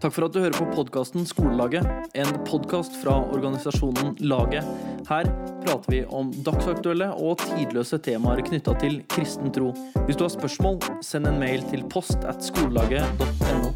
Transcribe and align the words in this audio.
Takk 0.00 0.14
for 0.16 0.24
at 0.24 0.32
du 0.32 0.38
hører 0.40 0.56
på 0.56 0.64
podkasten 0.72 1.26
Skolelaget, 1.28 1.84
en 2.16 2.30
podkast 2.48 2.94
fra 3.02 3.18
organisasjonen 3.34 4.14
Laget. 4.24 4.64
Her 5.04 5.28
prater 5.60 5.92
vi 5.92 5.98
om 6.08 6.30
dagsaktuelle 6.46 7.10
og 7.20 7.36
tidløse 7.42 7.98
temaer 8.00 8.40
knytta 8.46 8.78
til 8.80 9.02
kristen 9.12 9.52
tro. 9.52 9.74
Hvis 10.06 10.16
du 10.16 10.24
har 10.24 10.32
spørsmål, 10.32 10.80
send 11.04 11.28
en 11.28 11.36
mail 11.42 11.66
til 11.68 11.84
post 11.92 12.24
at 12.24 12.40
skolelaget.no. 12.40 13.74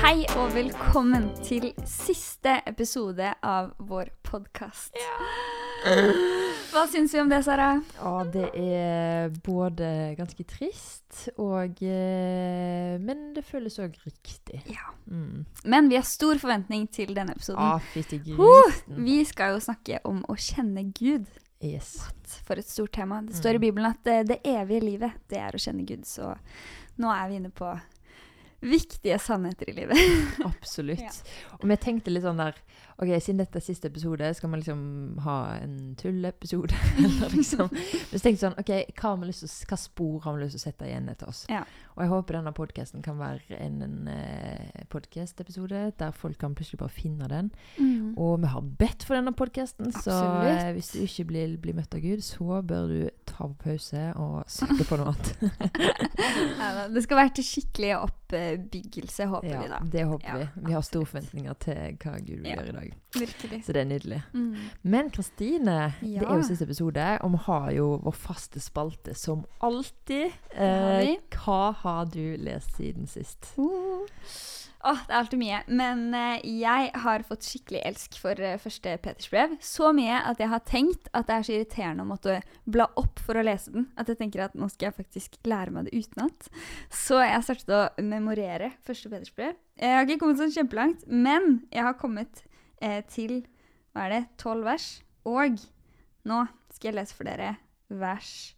Hei 0.00 0.24
og 0.38 0.48
velkommen 0.56 1.28
til 1.44 1.74
siste 1.84 2.62
episode 2.72 3.36
av 3.44 3.74
vår 3.84 4.14
podkast. 4.24 4.96
Hva 6.74 6.86
syns 6.90 7.12
vi 7.14 7.20
om 7.22 7.28
det, 7.30 7.38
Sara? 7.46 7.68
Ja, 8.00 8.24
det 8.26 8.48
er 8.58 9.28
både 9.46 9.86
ganske 10.18 10.42
trist 10.48 11.28
og 11.38 11.78
eh, 11.86 12.96
Men 12.98 13.28
det 13.36 13.44
føles 13.46 13.78
òg 13.78 13.94
riktig. 14.02 14.62
Ja. 14.66 14.90
Mm. 15.06 15.44
Men 15.70 15.88
vi 15.92 16.00
har 16.00 16.06
stor 16.08 16.40
forventning 16.42 16.88
til 16.90 17.14
denne 17.14 17.36
episoden. 17.36 17.62
Ah, 17.62 17.78
Huh! 18.34 18.74
Vi 19.06 19.20
skal 19.28 19.54
jo 19.54 19.62
snakke 19.62 20.00
om 20.08 20.24
å 20.26 20.34
kjenne 20.34 20.88
Gud. 20.96 21.28
Yes. 21.64 21.94
For 22.48 22.58
et 22.60 22.68
stort 22.68 22.92
tema. 22.98 23.22
Det 23.22 23.38
står 23.38 23.60
i 23.60 23.64
Bibelen 23.68 23.88
at 23.92 24.02
det, 24.04 24.18
det 24.32 24.40
evige 24.44 24.82
livet, 24.84 25.20
det 25.30 25.38
er 25.40 25.54
å 25.54 25.62
kjenne 25.62 25.86
Gud. 25.86 26.02
Så 26.10 26.34
nå 27.00 27.12
er 27.14 27.30
vi 27.30 27.38
inne 27.38 27.54
på 27.54 27.70
viktige 28.64 29.18
sannheter 29.22 29.70
i 29.70 29.76
livet. 29.78 29.98
Absolutt. 30.44 31.00
Ja. 31.04 31.56
Og 31.60 31.68
vi 31.70 31.76
tenkte 31.80 32.12
litt 32.12 32.24
sånn 32.24 32.40
der 32.40 32.56
OK, 33.02 33.10
siden 33.18 33.40
dette 33.42 33.58
er 33.58 33.64
siste 33.64 33.88
episode, 33.90 34.28
skal 34.38 34.50
man 34.52 34.60
liksom 34.62 34.82
ha 35.24 35.36
en 35.58 35.94
tulleepisode? 35.98 36.74
Eller 37.04 37.32
liksom 37.34 37.66
Men 37.72 38.12
så 38.12 38.20
tenkte 38.22 38.30
jeg 38.36 38.42
sånn 38.44 38.58
OK, 38.60 38.70
hva, 39.00 39.14
har 39.16 39.24
lyst 39.26 39.42
til, 39.42 39.54
hva 39.72 39.78
spor 39.82 40.20
har 40.26 40.36
vi 40.36 40.44
lyst 40.44 40.54
til 40.54 40.62
å 40.62 40.64
sette 40.68 40.86
igjen 40.90 41.08
etter 41.10 41.30
oss? 41.32 41.40
Ja. 41.50 41.64
Og 41.96 42.02
jeg 42.04 42.10
håper 42.12 42.38
denne 42.38 42.52
podkasten 42.54 43.02
kan 43.06 43.18
være 43.18 43.58
en, 43.58 43.80
en 43.86 44.08
eh, 44.10 44.84
podkast-episode 44.90 45.82
der 45.98 46.14
folk 46.14 46.38
kan 46.42 46.54
plutselig 46.58 46.80
bare 46.80 46.94
finne 46.94 47.28
den. 47.30 47.50
Og 48.18 48.40
vi 48.42 48.50
har 48.50 48.64
bedt 48.82 49.04
for 49.06 49.14
denne 49.18 49.30
podkasten, 49.36 49.90
så 49.94 50.14
eh, 50.46 50.70
hvis 50.74 50.92
du 50.94 51.00
ikke 51.04 51.26
blir, 51.30 51.54
blir 51.62 51.76
møtt 51.78 51.94
av 51.94 52.02
Gud, 52.02 52.22
så 52.26 52.58
bør 52.66 52.88
du 52.90 52.98
ta 53.30 53.46
på 53.46 53.54
pause 53.68 54.02
og 54.18 54.40
søke 54.50 54.86
på 54.88 54.98
noe 55.02 55.12
annet. 55.14 55.34
Ja, 56.54 56.86
det 56.90 57.02
skal 57.04 57.18
være 57.18 57.32
til 57.36 57.44
skikkelig 57.46 57.90
oppbyggelse, 57.98 59.26
håper 59.30 59.54
vi 59.62 59.68
da. 59.70 59.78
det 59.92 60.04
håper 60.08 60.26
Ja, 60.28 60.36
vi. 60.40 60.64
Vi 60.68 60.74
har 60.74 60.84
store 60.86 61.06
forventninger 61.10 61.56
til 61.62 61.96
hva 62.02 62.14
Gud 62.18 62.34
vil 62.40 62.48
Ja. 62.50 62.56
gjøre 62.58 62.68
i 62.68 62.76
dag. 62.78 62.83
Virkelig. 63.14 63.60
Så 63.66 63.74
det 63.76 63.84
er 63.84 63.88
nydelig. 63.90 64.20
Mm. 64.32 64.66
Men 64.82 65.10
Kristine, 65.14 65.78
det 66.00 66.24
er 66.24 66.34
jo 66.34 66.46
siste 66.46 66.66
episode, 66.66 67.06
og 67.22 67.34
vi 67.36 67.42
har 67.46 67.70
jo 67.76 67.88
vår 68.04 68.18
faste 68.18 68.62
spalte 68.62 69.14
som 69.18 69.44
alltid. 69.64 70.34
Eh, 70.50 71.14
hva 71.36 71.62
har 71.84 72.10
du 72.12 72.36
lest 72.42 72.76
siden 72.78 73.10
sist? 73.10 73.54
Uh. 73.58 74.04
Åh, 74.84 74.98
det 75.06 75.14
er 75.14 75.18
alltid 75.22 75.40
mye. 75.40 75.58
Men 75.80 76.00
eh, 76.12 76.42
jeg 76.60 76.90
har 77.00 77.24
fått 77.24 77.46
skikkelig 77.46 77.80
elsk 77.88 78.18
for 78.20 78.40
eh, 78.40 78.58
første 78.60 78.96
Peters 79.00 79.30
brev. 79.32 79.54
Så 79.64 79.94
mye 79.96 80.18
at 80.28 80.42
jeg 80.42 80.50
har 80.52 80.64
tenkt 80.68 81.08
at 81.16 81.28
det 81.28 81.38
er 81.38 81.46
så 81.46 81.54
irriterende 81.56 82.04
å 82.04 82.10
måtte 82.10 82.36
bla 82.68 82.90
opp 83.00 83.22
for 83.24 83.40
å 83.40 83.44
lese 83.46 83.72
den. 83.72 83.88
At 83.96 84.12
jeg 84.12 84.20
tenker 84.20 84.44
at 84.44 84.56
nå 84.58 84.68
skal 84.72 84.90
jeg 84.90 84.98
faktisk 84.98 85.38
lære 85.48 85.72
meg 85.72 85.88
det 85.88 86.04
utenat. 86.04 86.50
Så 86.92 87.22
jeg 87.24 87.46
startet 87.46 87.72
å 87.72 88.04
memorere 88.04 88.74
første 88.84 89.08
Peters 89.08 89.32
brev. 89.32 89.56
Jeg 89.80 89.96
har 89.96 90.04
ikke 90.04 90.20
kommet 90.20 90.42
sånn 90.42 90.52
kjempelangt, 90.52 91.08
men 91.08 91.62
jeg 91.72 91.88
har 91.88 91.96
kommet 91.98 92.44
eh, 92.82 93.00
til 93.10 93.42
hva 93.94 94.06
er 94.08 94.14
det, 94.16 94.22
tolv 94.40 94.64
vers. 94.66 94.88
Og 95.28 95.58
nå 96.26 96.42
skal 96.74 96.90
jeg 96.90 96.98
lese 96.98 97.14
for 97.16 97.28
dere 97.28 97.54
vers 97.94 98.54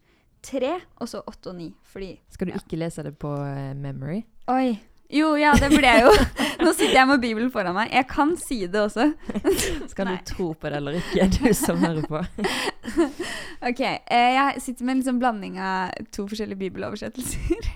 tre, 0.46 0.76
og 1.02 1.08
så 1.10 1.22
åtte 1.26 1.50
og 1.50 1.56
ni. 1.58 1.70
Fordi 1.84 2.14
Skal 2.30 2.46
du 2.48 2.52
Ja. 2.54 2.60
ikke 2.62 2.78
lese 2.78 3.02
det 3.02 3.16
på 3.18 3.32
uh, 3.34 3.74
memory? 3.74 4.22
Oi. 4.48 4.78
Jo, 5.10 5.36
ja, 5.38 5.52
det 5.54 5.70
burde 5.70 5.86
jeg 5.86 6.02
jo. 6.02 6.10
Nå 6.64 6.72
sitter 6.74 6.96
jeg 6.96 7.06
med 7.06 7.20
Bibelen 7.22 7.50
foran 7.54 7.74
meg. 7.76 7.92
Jeg 7.94 8.06
kan 8.10 8.32
si 8.36 8.66
det 8.66 8.80
også. 8.80 9.12
Skal 9.92 10.06
du 10.10 10.16
tro 10.26 10.48
på 10.58 10.70
det 10.70 10.80
eller 10.80 10.98
ikke, 10.98 11.28
du 11.36 11.52
som 11.54 11.78
hører 11.78 12.02
på? 12.06 12.22
Ok, 13.66 13.80
eh, 13.80 14.32
jeg 14.34 14.60
sitter 14.62 14.84
med 14.84 14.92
en 14.92 14.98
liksom 15.00 15.18
blanding 15.18 15.56
av 15.58 15.94
to 16.12 16.26
forskjellige 16.28 16.58
bibeloversettelser. 16.58 17.70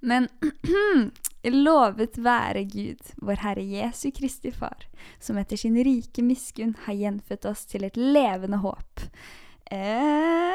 Men 0.00 0.28
lovet 1.52 2.16
være 2.24 2.62
Gud, 2.70 3.00
vår 3.20 3.36
Herre 3.42 3.62
Jesu 3.68 4.08
Kristi 4.16 4.50
Far, 4.54 4.86
som 5.20 5.36
etter 5.36 5.56
sin 5.60 5.76
rike 5.84 6.22
miskunn 6.24 6.72
har 6.86 6.94
gjenfødt 6.96 7.44
oss 7.50 7.66
til 7.68 7.84
et 7.84 7.96
levende 8.00 8.62
håp. 8.64 9.04
Eh, 9.70 10.54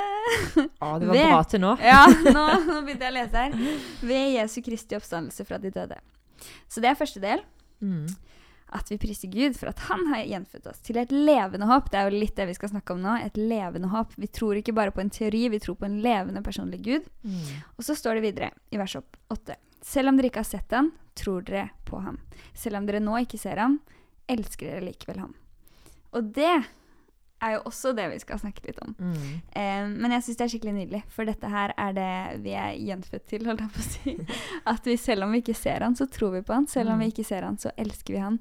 Ja, 0.79 0.99
det 0.99 1.07
var 1.07 1.13
Ved- 1.15 1.27
bra 1.29 1.43
til 1.43 1.61
nå. 1.61 1.75
ja, 1.81 2.05
nå, 2.35 2.45
nå 2.67 2.81
begynte 2.85 3.05
jeg 3.07 3.13
å 3.13 3.17
lese 3.17 3.43
her. 3.43 3.77
Ved 4.05 4.33
Jesu 4.35 4.61
Kristi 4.65 4.95
oppstandelse 4.97 5.45
fra 5.47 5.57
de 5.61 5.71
døde. 5.73 5.97
Så 6.69 6.81
det 6.81 6.91
er 6.91 6.99
første 6.99 7.21
del. 7.23 7.41
Mm. 7.81 8.07
at 8.75 8.85
vi 8.91 8.97
priser 9.01 9.29
Gud 9.33 9.55
for 9.57 9.71
at 9.71 9.79
han 9.87 10.03
har 10.11 10.19
gjenfødt 10.29 10.67
oss 10.69 10.81
til 10.85 10.97
et 11.01 11.09
levende 11.09 11.65
håp. 11.65 11.87
Det 11.89 11.97
er 11.97 12.09
jo 12.11 12.19
litt 12.21 12.35
det 12.37 12.45
vi 12.51 12.53
skal 12.53 12.69
snakke 12.69 12.93
om 12.93 12.99
nå. 13.01 13.15
Et 13.25 13.33
levende 13.39 13.87
håp. 13.89 14.11
Vi 14.19 14.27
tror 14.29 14.59
ikke 14.59 14.75
bare 14.77 14.91
på 14.93 15.01
en 15.01 15.09
teori, 15.09 15.47
vi 15.49 15.57
tror 15.63 15.73
på 15.79 15.87
en 15.87 15.95
levende 16.03 16.43
personlig 16.45 16.77
Gud. 16.85 17.07
Mm. 17.23 17.39
Og 17.79 17.87
så 17.87 17.95
står 17.97 18.19
det 18.19 18.21
videre 18.27 18.51
i 18.69 18.77
vers 18.77 18.93
8. 18.99 19.55
Selv 19.81 20.09
om 20.11 20.17
dere 20.17 20.27
ikke 20.31 20.41
har 20.43 20.49
sett 20.49 20.71
han, 20.75 20.91
tror 21.15 21.41
dere 21.47 21.69
på 21.85 21.99
ham. 22.03 22.17
Selv 22.53 22.77
om 22.79 22.85
dere 22.85 22.99
nå 23.03 23.15
ikke 23.23 23.39
ser 23.39 23.57
han, 23.61 23.79
elsker 24.29 24.67
dere 24.69 24.85
likevel 24.89 25.19
ham. 25.19 25.33
Og 26.13 26.33
det 26.35 26.51
er 27.41 27.53
jo 27.55 27.61
også 27.69 27.93
det 27.95 28.09
vi 28.11 28.17
skal 28.19 28.39
snakke 28.41 28.65
litt 28.67 28.79
om. 28.83 28.93
Mm. 28.99 29.41
Eh, 29.55 29.85
men 29.93 30.11
jeg 30.11 30.23
syns 30.25 30.37
det 30.39 30.43
er 30.45 30.51
skikkelig 30.51 30.73
nydelig, 30.75 31.01
for 31.15 31.23
dette 31.29 31.47
her 31.53 31.71
er 31.79 31.93
det 31.95 32.09
vi 32.43 32.51
er 32.59 32.73
gjenfødt 32.75 33.25
til, 33.31 33.45
holdt 33.47 33.63
jeg 33.63 33.71
på 33.77 33.79
å 33.79 33.87
si. 33.87 34.15
At 34.73 34.85
vi 34.89 34.97
selv 34.99 35.23
om 35.23 35.31
vi 35.31 35.39
ikke 35.43 35.55
ser 35.55 35.85
han, 35.87 35.95
så 35.95 36.07
tror 36.11 36.35
vi 36.35 36.41
på 36.43 36.53
han. 36.57 36.67
Selv 36.67 36.91
om 36.91 36.99
Mm. 36.99 37.05
vi 37.05 37.11
ikke 37.13 37.25
ser 37.29 37.47
han, 37.47 37.57
så 37.57 37.71
elsker 37.79 38.13
vi 38.17 38.19
han. 38.25 38.39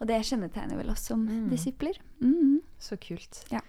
Og 0.00 0.06
det 0.10 0.20
kjennetegner 0.26 0.78
vel 0.78 0.90
oss 0.94 1.02
som 1.10 1.26
Mm. 1.26 1.48
disipler. 1.50 1.98
Mm. 2.22 2.60
Så 2.78 2.96
kult. 3.02 3.42
Ja. 3.50 3.60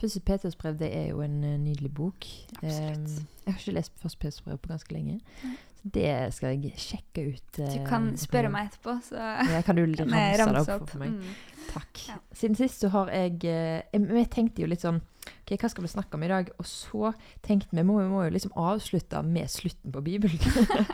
Første 0.00 0.20
Peters 0.24 0.56
brev 0.56 0.78
det 0.78 0.90
er 0.96 1.08
jo 1.10 1.20
en 1.20 1.42
eh, 1.44 1.58
nydelig 1.58 1.92
bok. 1.94 2.24
Absolutt. 2.56 3.18
Eh, 3.20 3.26
jeg 3.46 3.52
har 3.54 3.58
ikke 3.60 3.74
lest 3.76 3.92
Første 4.02 4.18
Peters 4.18 4.40
brev 4.42 4.58
på 4.58 4.68
ganske 4.72 4.92
lenge. 4.96 5.20
Nei. 5.44 5.56
Det 5.82 6.32
skal 6.34 6.56
jeg 6.58 6.74
sjekke 6.76 7.22
ut. 7.32 7.46
Du 7.56 7.62
eh, 7.64 7.86
kan 7.88 8.10
spørre 8.20 8.50
meg 8.52 8.68
etterpå, 8.70 8.98
så 9.06 9.16
Ja, 9.50 9.62
kan 9.64 9.76
du 9.78 9.84
ramse 9.88 10.50
det 10.52 10.60
opp, 10.60 10.82
opp 10.82 10.90
for 10.90 11.00
meg? 11.00 11.14
Mm. 11.16 11.38
Takk. 11.70 12.00
Ja. 12.08 12.16
Siden 12.34 12.56
sist 12.58 12.82
så 12.82 12.88
har 12.90 13.10
jeg 13.14 13.44
eh, 13.46 14.00
Vi 14.10 14.24
tenkte 14.32 14.64
jo 14.64 14.68
litt 14.70 14.82
sånn 14.82 14.98
Ok, 15.44 15.52
hva 15.60 15.68
skal 15.70 15.84
vi 15.84 15.90
snakke 15.92 16.16
om 16.16 16.22
i 16.26 16.30
dag? 16.30 16.48
Og 16.58 16.66
så 16.66 17.10
tenkte 17.44 17.76
vi 17.76 17.84
må, 17.86 17.98
vi 18.00 18.08
må 18.10 18.24
jo 18.24 18.32
liksom 18.34 18.54
avslutte 18.58 19.20
med 19.26 19.50
slutten 19.52 19.92
på 19.94 20.00
Bibelen. 20.02 20.38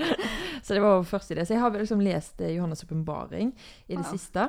så 0.65 0.75
det 0.77 0.83
var 0.83 1.05
først 1.09 1.31
i 1.33 1.37
det. 1.39 1.47
Så 1.47 1.55
jeg 1.55 1.63
har 1.63 1.73
liksom 1.77 2.03
lest 2.05 2.41
eh, 2.45 2.53
Johannes' 2.57 2.85
åpenbaring 2.85 3.53
i 3.87 3.95
det 3.95 4.03
Wow. 4.03 4.11
siste. 4.13 4.49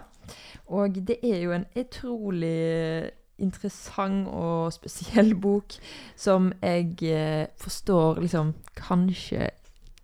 Og 0.74 0.98
det 1.08 1.20
er 1.24 1.40
jo 1.46 1.54
en 1.56 1.68
utrolig 1.78 3.12
interessant 3.38 4.26
og 4.34 4.74
spesiell 4.74 5.36
bok 5.38 5.76
som 6.18 6.50
jeg 6.64 6.96
eh, 7.06 7.46
forstår 7.62 8.22
liksom 8.24 8.56
kanskje 8.80 9.52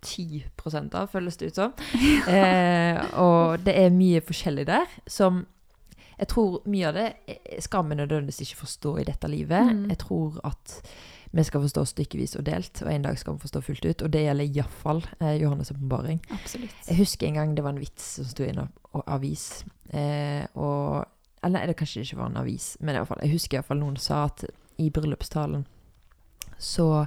10 0.04 0.92
av, 0.94 1.08
føles 1.12 1.40
det 1.40 1.50
ut 1.52 1.62
som. 1.62 1.74
Eh, 2.34 3.00
og 3.20 3.64
det 3.64 3.74
er 3.78 3.92
mye 3.94 4.22
forskjellig 4.24 4.64
der 4.68 4.88
som 5.10 5.44
jeg 6.14 6.30
tror 6.30 6.60
mye 6.70 6.88
av 6.88 6.96
det 6.96 7.08
eh, 7.26 7.58
skal 7.62 7.88
vi 7.88 7.98
nødvendigvis 7.98 8.44
ikke 8.44 8.62
forstå 8.62 8.94
i 9.02 9.06
dette 9.08 9.30
livet. 9.30 9.72
Mm. 9.72 9.84
Jeg 9.90 9.98
tror 10.04 10.38
at 10.46 10.76
vi 11.34 11.42
skal 11.42 11.64
forstå 11.64 11.84
stykkevis 11.90 12.36
og 12.38 12.46
delt, 12.46 12.82
og 12.84 12.92
en 12.92 13.06
dag 13.08 13.18
skal 13.18 13.34
vi 13.34 13.42
forstå 13.42 13.62
fullt 13.66 13.88
ut. 13.88 14.02
Og 14.06 14.12
det 14.14 14.22
gjelder 14.22 14.46
iallfall 14.46 15.02
eh, 15.18 15.34
Johannes' 15.42 15.72
åpenbaring. 15.74 16.20
Jeg 16.86 16.98
husker 17.00 17.26
en 17.26 17.40
gang 17.40 17.56
det 17.56 17.64
var 17.64 17.74
en 17.74 17.82
vits 17.82 18.14
som 18.20 18.28
sto 18.30 18.46
i 18.46 18.52
en 18.52 18.68
avis. 19.06 19.64
Eh, 19.90 20.46
og 20.54 21.04
Eller 21.44 21.66
det 21.66 21.76
kanskje 21.76 22.00
ikke 22.00 22.16
var 22.16 22.30
en 22.30 22.36
avis, 22.40 22.76
men 22.80 22.96
i 22.96 23.04
fall, 23.04 23.18
jeg 23.20 23.34
husker 23.34 23.58
iallfall 23.58 23.76
noen 23.76 23.98
sa 24.00 24.22
at 24.24 24.46
i 24.80 24.86
bryllupstalen 24.90 25.66
så 26.58 27.04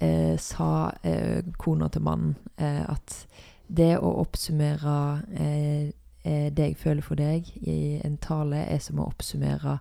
eh, 0.00 0.36
sa 0.40 0.92
eh, 1.02 1.44
kona 1.58 1.88
til 1.88 2.02
mannen 2.06 2.36
eh, 2.58 2.82
at 2.88 3.18
det 3.66 3.94
å 3.98 4.10
oppsummere 4.22 4.96
eh, 5.36 5.92
eh, 6.24 6.48
det 6.52 6.68
jeg 6.70 6.80
føler 6.80 7.06
for 7.06 7.20
deg 7.20 7.48
i 7.62 8.00
en 8.04 8.18
tale, 8.22 8.64
er 8.66 8.82
som 8.82 9.00
å 9.00 9.08
oppsummere 9.08 9.78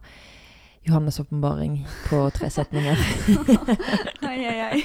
Johannes' 0.86 1.20
åpenbaring 1.22 1.88
på 2.10 2.18
tre 2.36 2.50
setninger. 2.52 2.98
Oi, 4.24 4.40
oi, 4.48 4.58
oi. 4.66 4.82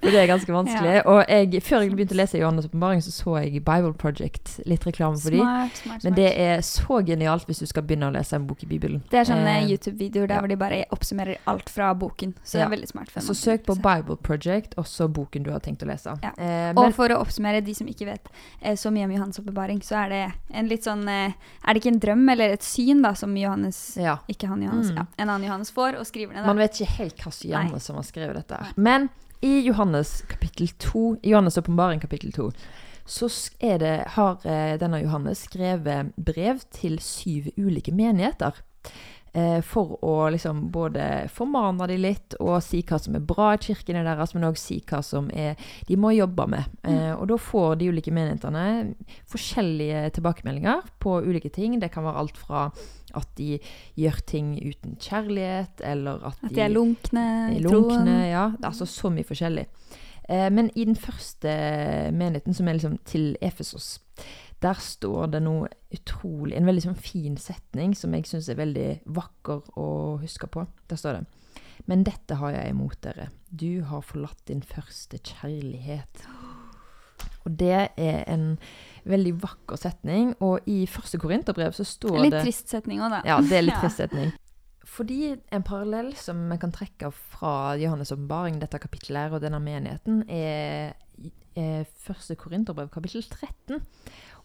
For 0.00 0.10
det 0.10 0.20
er 0.22 0.28
ganske 0.30 0.52
vanskelig. 0.54 0.92
Ja. 0.98 1.02
Og 1.10 1.18
jeg, 1.28 1.60
før 1.66 1.82
jeg 1.84 1.92
begynte 1.96 2.16
å 2.16 2.20
lese 2.20 2.40
Johannes' 2.40 2.68
åpenbaring, 2.70 3.02
så 3.04 3.12
så 3.12 3.34
jeg 3.42 3.60
Bible 3.66 3.92
Project, 4.00 4.54
litt 4.68 4.86
reklame 4.88 5.18
for. 5.20 5.34
Smart, 5.34 5.76
smart, 5.82 6.04
Men 6.04 6.14
smart. 6.14 6.16
det 6.20 6.30
er 6.44 6.62
så 6.64 7.00
genialt 7.08 7.44
hvis 7.50 7.60
du 7.64 7.66
skal 7.68 7.84
begynne 7.88 8.08
å 8.08 8.14
lese 8.16 8.36
en 8.38 8.46
bok 8.48 8.62
i 8.64 8.70
Bibelen. 8.70 9.02
Det 9.12 9.20
er 9.22 9.28
sånne 9.28 9.56
Eh, 9.58 9.64
YouTube-videoer 9.72 10.28
der 10.28 10.34
ja. 10.36 10.40
hvor 10.44 10.48
de 10.52 10.56
bare 10.60 10.80
oppsummerer 10.94 11.38
alt 11.48 11.70
fra 11.72 11.90
boken. 11.96 12.34
Så 12.44 12.58
det 12.58 12.64
er 12.66 12.72
veldig 12.74 12.88
smart. 12.90 13.10
for 13.10 13.24
Så 13.24 13.34
søk 13.36 13.64
på 13.68 13.74
Bible 13.80 14.16
Project, 14.22 14.74
og 14.78 14.86
så 14.86 15.08
boken 15.08 15.42
du 15.46 15.50
har 15.52 15.60
tenkt 15.64 15.82
å 15.84 15.88
lese. 15.88 16.14
Ja. 16.22 16.32
Eh, 16.38 16.72
Og 16.76 16.92
for 16.94 17.08
å 17.12 17.20
oppsummere 17.22 17.60
de 17.64 17.74
som 17.74 17.88
ikke 17.88 18.06
vet 18.08 18.28
eh, 18.62 18.76
så 18.76 18.92
mye 18.94 19.04
om 19.08 19.12
Johannes' 19.16 19.40
åpenbaring, 19.40 19.80
så 19.84 20.00
er 20.04 20.08
det 20.14 20.22
en 20.54 20.68
litt 20.68 20.84
sånn 20.84 21.04
eh, 21.08 21.32
Er 21.64 21.74
det 21.74 21.82
ikke 21.82 21.92
en 21.94 22.00
drøm 22.00 22.28
eller 22.32 22.54
et 22.56 22.62
syn 22.64 23.02
da 23.02 23.14
som 23.18 23.34
Johannes 23.36 23.96
ja. 24.00 24.18
Ikke 24.28 24.48
han 24.48 24.58
Mm. 24.68 24.77
Johannes, 24.78 24.90
Mm. 24.90 24.96
ja, 24.96 25.06
en 25.22 25.28
annen 25.28 25.46
Johannes 25.48 25.70
får, 25.70 25.98
og 25.98 26.06
skriver 26.06 26.34
ned. 26.34 26.46
Man 26.46 26.56
vet 26.56 26.72
ikke 26.80 26.90
helt 26.98 27.16
hva 27.16 27.32
Nei. 27.70 27.78
som 27.78 27.96
har 27.96 28.02
skrevet 28.04 28.34
dette. 28.34 28.60
Men 28.76 29.08
i 29.42 29.60
Johannes 29.66 30.22
kapittel 30.28 30.68
2, 30.68 31.18
i 31.22 31.32
Johannes' 31.32 31.58
åpenbaring 31.58 32.00
kapittel 32.00 32.32
2, 32.32 32.50
så 33.06 33.28
det, 33.60 34.04
har 34.08 34.38
eh, 34.44 34.76
denne 34.78 35.02
Johannes 35.02 35.44
skrevet 35.48 36.12
brev 36.16 36.60
til 36.70 36.98
syv 36.98 37.50
ulike 37.56 37.92
menigheter. 37.92 38.52
Eh, 39.34 39.60
for 39.60 39.98
å 40.02 40.30
liksom 40.32 40.70
både 40.72 41.28
formane 41.30 41.86
de 41.86 41.96
litt 42.00 42.34
og 42.40 42.62
si 42.64 42.80
hva 42.82 42.98
som 43.00 43.14
er 43.14 43.20
bra 43.20 43.52
i 43.54 43.60
kirkene 43.60 44.02
deres, 44.02 44.32
men 44.34 44.44
òg 44.48 44.56
si 44.58 44.80
hva 44.88 45.02
som 45.04 45.28
er 45.30 45.54
de 45.86 45.96
må 45.96 46.14
jobbe 46.16 46.46
med. 46.48 46.64
Eh, 46.82 47.12
og 47.14 47.28
da 47.28 47.36
får 47.36 47.76
de 47.78 47.90
ulike 47.92 48.10
menighetene 48.14 48.94
forskjellige 49.28 50.10
tilbakemeldinger 50.16 50.82
på 51.00 51.18
ulike 51.28 51.52
ting. 51.52 51.78
Det 51.78 51.92
kan 51.92 52.04
være 52.08 52.24
alt 52.24 52.36
fra 52.40 52.70
at 53.16 53.30
de 53.38 53.58
gjør 53.98 54.20
ting 54.26 54.52
uten 54.60 54.98
kjærlighet, 55.00 55.80
eller 55.84 56.26
at, 56.30 56.42
At 56.42 56.54
de 56.54 56.60
er 56.64 56.72
lunkne 56.72 57.24
i 57.54 57.62
lunkne, 57.64 58.18
ja. 58.28 58.50
Er 58.58 58.68
altså 58.70 58.88
så 58.88 59.12
mye 59.12 59.26
forskjellig. 59.28 59.66
Eh, 60.28 60.48
men 60.52 60.70
i 60.74 60.84
den 60.84 60.96
første 60.96 61.48
menigheten, 62.12 62.54
som 62.54 62.68
er 62.68 62.78
liksom 62.78 62.98
til 63.08 63.36
Efesos, 63.40 63.98
der 64.62 64.74
står 64.82 65.26
det 65.32 65.42
noe 65.44 65.68
utrolig 65.94 66.56
En 66.58 66.66
veldig 66.66 66.82
sånn 66.88 66.98
fin 66.98 67.36
setning 67.38 67.92
som 67.94 68.14
jeg 68.16 68.26
syns 68.26 68.48
er 68.50 68.58
veldig 68.58 68.88
vakker 69.14 69.78
å 69.78 69.88
huske 70.18 70.48
på. 70.50 70.66
Der 70.90 70.98
står 70.98 71.20
det 71.20 71.84
Men 71.86 72.02
dette 72.04 72.40
har 72.40 72.56
jeg 72.56 72.74
imot 72.74 72.98
dere. 73.06 73.28
Du 73.48 73.84
har 73.86 74.02
forlatt 74.02 74.42
din 74.50 74.62
første 74.62 75.20
kjærlighet. 75.22 76.26
Og 77.46 77.54
det 77.56 77.88
er 77.96 78.24
en 78.28 78.58
veldig 79.08 79.32
vakker 79.42 79.80
setning. 79.80 80.34
Og 80.44 80.66
i 80.70 80.82
første 80.90 81.18
korinterbrev 81.20 81.72
så 81.76 81.86
står 81.88 82.20
Litt 82.24 82.36
det 82.36 82.44
trist 82.46 82.68
setning 82.72 83.00
òg, 83.04 83.16
da. 83.18 83.22
ja, 83.28 83.40
det 83.44 83.58
er 83.60 83.66
litt 83.66 83.76
Ja. 83.78 83.82
trist 83.86 84.02
setning. 84.04 84.32
Fordi 84.88 85.34
en 85.52 85.62
parallell 85.66 86.14
som 86.16 86.40
vi 86.50 86.56
kan 86.58 86.72
trekke 86.72 87.10
fra 87.12 87.74
Johannes' 87.78 88.12
åpenbaring, 88.14 88.56
dette 88.62 88.80
kapittelet 88.80 89.34
og 89.36 89.42
denne 89.44 89.60
menigheten, 89.60 90.22
er, 90.32 90.94
er 91.54 91.84
første 92.06 92.34
Korinterbrev, 92.40 92.88
kapittel 92.94 93.22
13. 93.22 93.82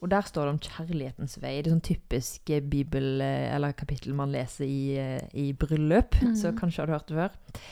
Og 0.03 0.11
der 0.11 0.27
står 0.27 0.49
det 0.49 0.53
om 0.53 0.59
kjærlighetens 0.59 1.37
vei. 1.39 1.53
Det 1.63 1.71
er 1.71 1.77
sånn 1.77 1.85
typisk 1.87 2.51
eh, 2.51 2.59
bibel- 2.59 3.23
eh, 3.23 3.55
eller 3.55 3.71
kapittel 3.71 4.13
man 4.19 4.33
leser 4.35 4.67
i, 4.67 4.97
eh, 4.99 5.23
i 5.39 5.53
bryllup, 5.55 6.19
mm. 6.19 6.35
så 6.35 6.51
kanskje 6.59 6.83
har 6.83 6.91
du 6.91 6.95
hørt 6.97 7.07
det 7.07 7.21
før. 7.21 7.63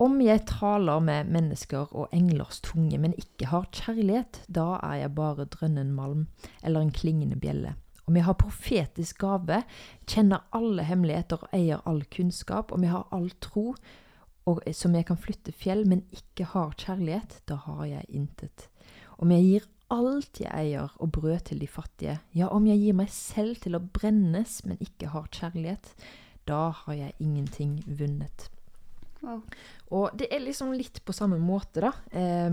Om 0.00 0.20
jeg 0.24 0.46
taler 0.48 1.02
med 1.04 1.28
mennesker 1.30 1.90
og 1.92 2.12
englers 2.16 2.60
tunge, 2.64 2.98
men 2.98 3.12
ikke 3.18 3.50
har 3.52 3.68
kjærlighet, 3.74 4.42
da 4.48 4.78
er 4.82 5.02
jeg 5.02 5.14
bare 5.14 5.44
drønnen 5.44 5.92
malm 5.94 6.26
eller 6.64 6.80
en 6.80 6.94
klingende 6.94 7.36
bjelle. 7.36 7.74
Om 8.08 8.16
jeg 8.16 8.24
har 8.26 8.38
profetisk 8.40 9.20
gave, 9.22 9.60
kjenner 10.10 10.46
alle 10.56 10.86
hemmeligheter 10.88 11.44
og 11.44 11.52
eier 11.54 11.84
all 11.86 12.02
kunnskap, 12.10 12.72
om 12.72 12.82
jeg 12.82 12.90
har 12.90 13.06
all 13.14 13.30
tro, 13.44 13.74
som 14.74 14.96
jeg 14.96 15.06
kan 15.06 15.20
flytte 15.20 15.54
fjell, 15.54 15.84
men 15.86 16.02
ikke 16.10 16.48
har 16.50 16.74
kjærlighet, 16.74 17.38
da 17.46 17.60
har 17.68 17.84
jeg 17.86 18.08
intet. 18.10 18.66
Om 19.22 19.30
jeg 19.30 19.46
gir 19.46 19.68
alt 19.92 20.40
jeg 20.40 20.50
eier 20.50 20.96
og 20.98 21.12
brød 21.14 21.46
til 21.46 21.60
de 21.62 21.68
fattige, 21.68 22.16
ja, 22.34 22.48
om 22.48 22.66
jeg 22.66 22.80
gir 22.80 22.96
meg 22.96 23.12
selv 23.12 23.60
til 23.62 23.78
å 23.78 23.84
brennes, 23.94 24.62
men 24.66 24.80
ikke 24.82 25.12
har 25.12 25.30
kjærlighet, 25.30 25.92
da 26.48 26.72
har 26.82 26.98
jeg 26.98 27.14
ingenting 27.22 27.78
vunnet. 27.86 28.48
Wow. 29.22 29.42
Og 29.92 30.10
det 30.18 30.28
er 30.32 30.42
liksom 30.44 30.72
litt 30.76 31.02
på 31.06 31.14
samme 31.14 31.38
måte, 31.38 31.80
da. 31.84 31.92
Eh, 32.10 32.50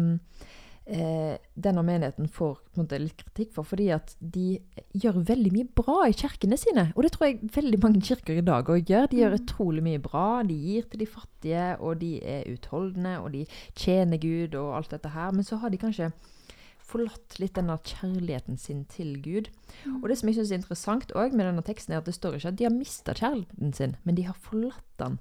eh, 0.90 1.38
denne 1.54 1.84
menigheten 1.86 2.30
får 2.34 2.58
måte 2.78 2.98
litt 3.02 3.18
kritikk 3.18 3.54
for, 3.54 3.68
fordi 3.68 3.90
at 3.94 4.16
de 4.20 4.60
gjør 4.98 5.20
veldig 5.28 5.52
mye 5.54 5.70
bra 5.78 6.08
i 6.08 6.16
kirkene 6.18 6.58
sine. 6.58 6.88
Og 6.96 7.04
det 7.06 7.12
tror 7.14 7.28
jeg 7.30 7.52
veldig 7.56 7.82
mange 7.84 8.02
kirker 8.02 8.38
i 8.40 8.46
dag 8.46 8.70
òg 8.70 8.86
gjør. 8.90 9.10
De 9.12 9.22
gjør 9.22 9.36
Mm. 9.36 9.40
utrolig 9.44 9.84
mye 9.84 10.02
bra. 10.02 10.44
De 10.44 10.54
gir 10.56 10.90
til 10.90 11.00
de 11.00 11.06
fattige, 11.06 11.80
og 11.80 12.00
de 12.00 12.20
er 12.24 12.50
utholdende, 12.54 13.20
og 13.22 13.32
de 13.34 13.46
tjener 13.76 14.18
Gud 14.18 14.56
og 14.56 14.76
alt 14.78 14.90
dette 14.90 15.10
her. 15.10 15.32
Men 15.32 15.44
så 15.44 15.60
har 15.60 15.70
de 15.70 15.78
kanskje 15.78 16.12
forlatt 16.90 17.38
litt 17.40 17.54
denne 17.54 17.78
kjærligheten 17.78 18.58
sin 18.58 18.86
til 18.86 19.22
Gud. 19.22 19.50
Og 20.02 20.10
det 20.10 20.18
som 20.18 20.30
jeg 20.30 20.40
syns 20.40 20.52
er 20.52 20.56
interessant 20.58 21.12
også 21.14 21.36
med 21.38 21.46
denne 21.46 21.62
teksten, 21.62 21.94
er 21.94 22.02
at 22.02 22.06
det 22.06 22.16
står 22.16 22.40
ikke 22.40 22.48
at 22.48 22.56
de 22.58 22.66
har 22.66 22.74
mista 22.74 23.14
kjærligheten 23.14 23.76
sin, 23.76 23.96
men 24.04 24.16
de 24.16 24.24
har 24.24 24.34
forlatt 24.34 24.98
den. 24.98 25.20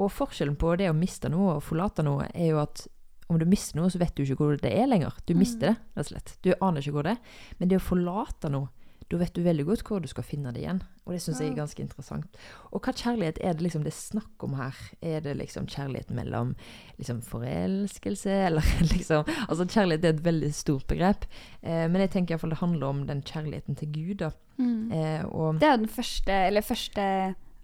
Og 0.00 0.10
forskjellen 0.12 0.56
på 0.60 0.72
det 0.80 0.88
å 0.90 0.96
miste 0.96 1.28
noe 1.32 1.58
og 1.58 1.64
forlate 1.66 2.04
noe, 2.06 2.26
er 2.34 2.54
jo 2.54 2.62
at 2.62 2.86
om 3.30 3.38
du 3.38 3.46
mister 3.46 3.78
noe, 3.78 3.90
så 3.92 4.00
vet 4.00 4.16
du 4.16 4.24
ikke 4.24 4.40
hvor 4.40 4.56
det 4.58 4.72
er 4.74 4.88
lenger. 4.90 5.14
Du 5.28 5.36
mister 5.38 5.68
det, 5.70 5.74
rett 5.94 6.06
og 6.08 6.10
slett. 6.10 6.32
Du 6.42 6.50
aner 6.58 6.82
ikke 6.82 6.96
hvor 6.96 7.06
det 7.06 7.12
er. 7.14 7.40
Men 7.60 7.70
det 7.70 7.78
å 7.78 7.84
forlate 7.84 8.50
noe, 8.50 8.72
da 9.10 9.18
vet 9.18 9.34
du 9.34 9.42
veldig 9.42 9.64
godt 9.66 9.82
hvor 9.86 10.02
du 10.02 10.06
skal 10.10 10.22
finne 10.26 10.52
det 10.54 10.62
igjen. 10.62 10.80
Og 11.02 11.14
det 11.14 11.20
syns 11.22 11.40
jeg 11.42 11.50
er 11.50 11.56
ganske 11.58 11.82
interessant. 11.82 12.40
Og 12.70 12.82
hva 12.82 12.92
kjærlighet 12.94 13.40
er 13.42 13.56
det 13.58 13.64
liksom 13.66 13.82
det 13.82 13.90
er 13.90 13.96
snakk 13.96 14.44
om 14.46 14.54
her? 14.58 14.76
Er 15.02 15.22
det 15.24 15.32
liksom 15.38 15.66
kjærlighet 15.70 16.12
mellom 16.14 16.52
liksom 16.98 17.18
forelskelse, 17.26 18.36
eller 18.48 18.66
liksom 18.86 19.26
Altså 19.48 19.66
kjærlighet 19.66 20.06
er 20.06 20.14
et 20.14 20.24
veldig 20.26 20.50
stort 20.54 20.86
begrep. 20.90 21.26
Eh, 21.62 21.86
men 21.90 22.04
jeg 22.04 22.12
tenker 22.14 22.34
iallfall 22.36 22.54
det 22.54 22.62
handler 22.62 22.94
om 22.94 23.04
den 23.10 23.22
kjærligheten 23.26 23.78
til 23.82 23.90
Gud, 23.94 24.16
da. 24.22 24.30
Mm. 24.58 24.90
Eh, 24.90 25.22
Det 25.58 25.70
er 25.70 25.74
jo 25.76 25.84
den 25.84 25.94
første, 25.98 26.40
eller 26.50 26.66
første 26.66 27.06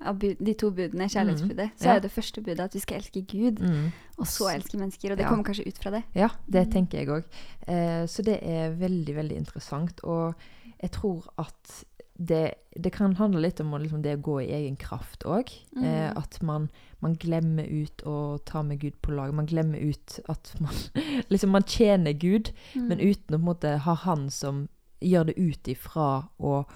av 0.05 0.19
bud, 0.19 0.37
de 0.45 0.55
to 0.55 0.71
budene, 0.71 1.09
kjærlighetsbudet. 1.09 1.71
Så 1.79 1.85
Ja. 1.85 1.95
er 1.97 2.01
det 2.01 2.11
første 2.13 2.43
budet 2.43 2.61
at 2.61 2.75
vi 2.75 2.81
skal 2.81 2.97
elske 2.99 3.23
Gud, 3.27 3.59
mm. 3.61 3.93
og 4.19 4.27
så 4.27 4.51
elske 4.55 4.77
mennesker. 4.79 5.11
Og 5.13 5.17
det 5.17 5.25
Ja. 5.25 5.29
kommer 5.29 5.45
kanskje 5.45 5.67
ut 5.67 5.79
fra 5.79 5.91
det. 5.91 6.03
Ja, 6.15 6.29
det 6.51 6.67
Mm. 6.67 6.73
tenker 6.73 6.99
jeg 6.99 7.09
òg. 7.09 7.25
Eh, 7.69 8.07
så 8.07 8.23
det 8.23 8.39
er 8.43 8.71
veldig, 8.77 9.15
veldig 9.15 9.37
interessant. 9.37 10.01
Og 10.05 10.35
jeg 10.83 10.91
tror 10.91 11.25
at 11.39 11.85
det, 12.19 12.55
det 12.81 12.93
kan 12.93 13.15
handle 13.17 13.41
litt 13.43 13.61
om 13.61 13.71
liksom, 13.73 14.03
det 14.03 14.17
å 14.19 14.23
gå 14.23 14.43
i 14.43 14.53
egen 14.53 14.77
kraft 14.77 15.25
òg. 15.25 15.49
Eh, 15.77 16.11
Mm. 16.13 16.17
at 16.17 16.43
man, 16.43 16.71
man 17.03 17.15
glemmer 17.17 17.65
ut 17.67 18.03
å 18.07 18.39
ta 18.45 18.63
med 18.63 18.81
Gud 18.81 18.95
på 19.03 19.15
lag. 19.15 19.33
Man 19.35 19.47
glemmer 19.47 19.79
ut 19.79 20.21
at 20.29 20.55
man 20.61 20.73
liksom 21.31 21.51
man 21.51 21.63
tjener 21.63 22.13
Gud, 22.19 22.53
Mm. 22.75 22.89
men 22.89 22.99
uten 23.01 23.29
å 23.29 23.29
på 23.31 23.35
en 23.35 23.45
måte 23.45 23.79
ha 23.79 23.95
Han 23.95 24.31
som 24.31 24.69
gjør 25.03 25.27
det 25.27 25.37
ut 25.39 25.63
ifra 25.69 26.29
og 26.41 26.67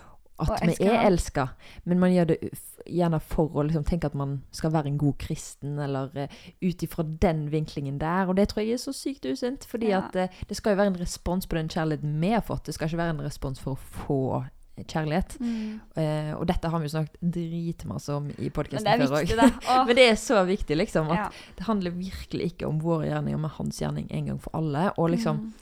at 0.41 0.65
vi 0.67 0.87
er 0.89 1.07
elska. 1.07 1.49
Men 1.85 2.01
man 2.03 2.13
gjør 2.15 2.31
det 2.33 2.39
gjerne 2.87 3.21
for 3.21 3.53
å 3.55 3.65
liksom 3.67 3.85
tenke 3.85 4.09
at 4.11 4.15
man 4.19 4.39
skal 4.57 4.73
være 4.73 4.91
en 4.93 4.99
god 4.99 5.19
kristen, 5.19 5.79
eller 5.79 6.15
uh, 6.17 6.39
ut 6.63 6.83
ifra 6.87 7.05
den 7.23 7.47
vinklingen 7.53 7.99
der. 8.01 8.29
Og 8.31 8.37
det 8.37 8.49
tror 8.51 8.65
jeg 8.65 8.79
er 8.79 8.83
så 8.83 8.95
sykt 8.97 9.27
usunt. 9.29 9.67
Fordi 9.69 9.91
Ja. 9.91 9.99
at 10.07 10.17
eh, 10.17 10.29
det 10.49 10.57
skal 10.57 10.73
jo 10.73 10.81
være 10.83 10.95
en 10.95 11.01
respons 11.03 11.47
på 11.47 11.57
den 11.59 11.69
kjærligheten 11.69 12.21
vi 12.21 12.31
har 12.31 12.41
fått. 12.47 12.65
Det 12.67 12.75
skal 12.75 12.89
ikke 12.89 13.03
være 13.03 13.17
en 13.19 13.27
respons 13.27 13.61
for 13.61 13.77
å 13.77 13.85
få 14.07 14.23
kjærlighet. 14.81 15.35
Mm. 15.41 15.81
Uh, 15.97 16.33
og 16.39 16.47
dette 16.49 16.69
har 16.73 16.81
vi 16.81 16.87
jo 16.89 16.93
snakket 16.95 17.19
dritmasse 17.35 18.15
om 18.17 18.31
i 18.39 18.49
podkasten 18.55 19.03
før 19.03 19.19
òg. 19.21 19.35
Men 19.89 19.99
det 19.99 20.07
er 20.09 20.17
så 20.21 20.41
viktig, 20.49 20.79
liksom. 20.79 21.11
At 21.13 21.19
ja. 21.19 21.29
det 21.59 21.67
handler 21.69 21.97
virkelig 21.97 22.53
ikke 22.55 22.71
om 22.71 22.81
våre 22.81 23.11
gjerninger, 23.11 23.41
men 23.43 23.53
hans 23.59 23.81
gjerning 23.83 24.09
en 24.11 24.33
gang 24.33 24.41
for 24.41 24.57
alle. 24.57 24.89
Og 24.97 25.11
liksom, 25.17 25.41
Mm. 25.41 25.53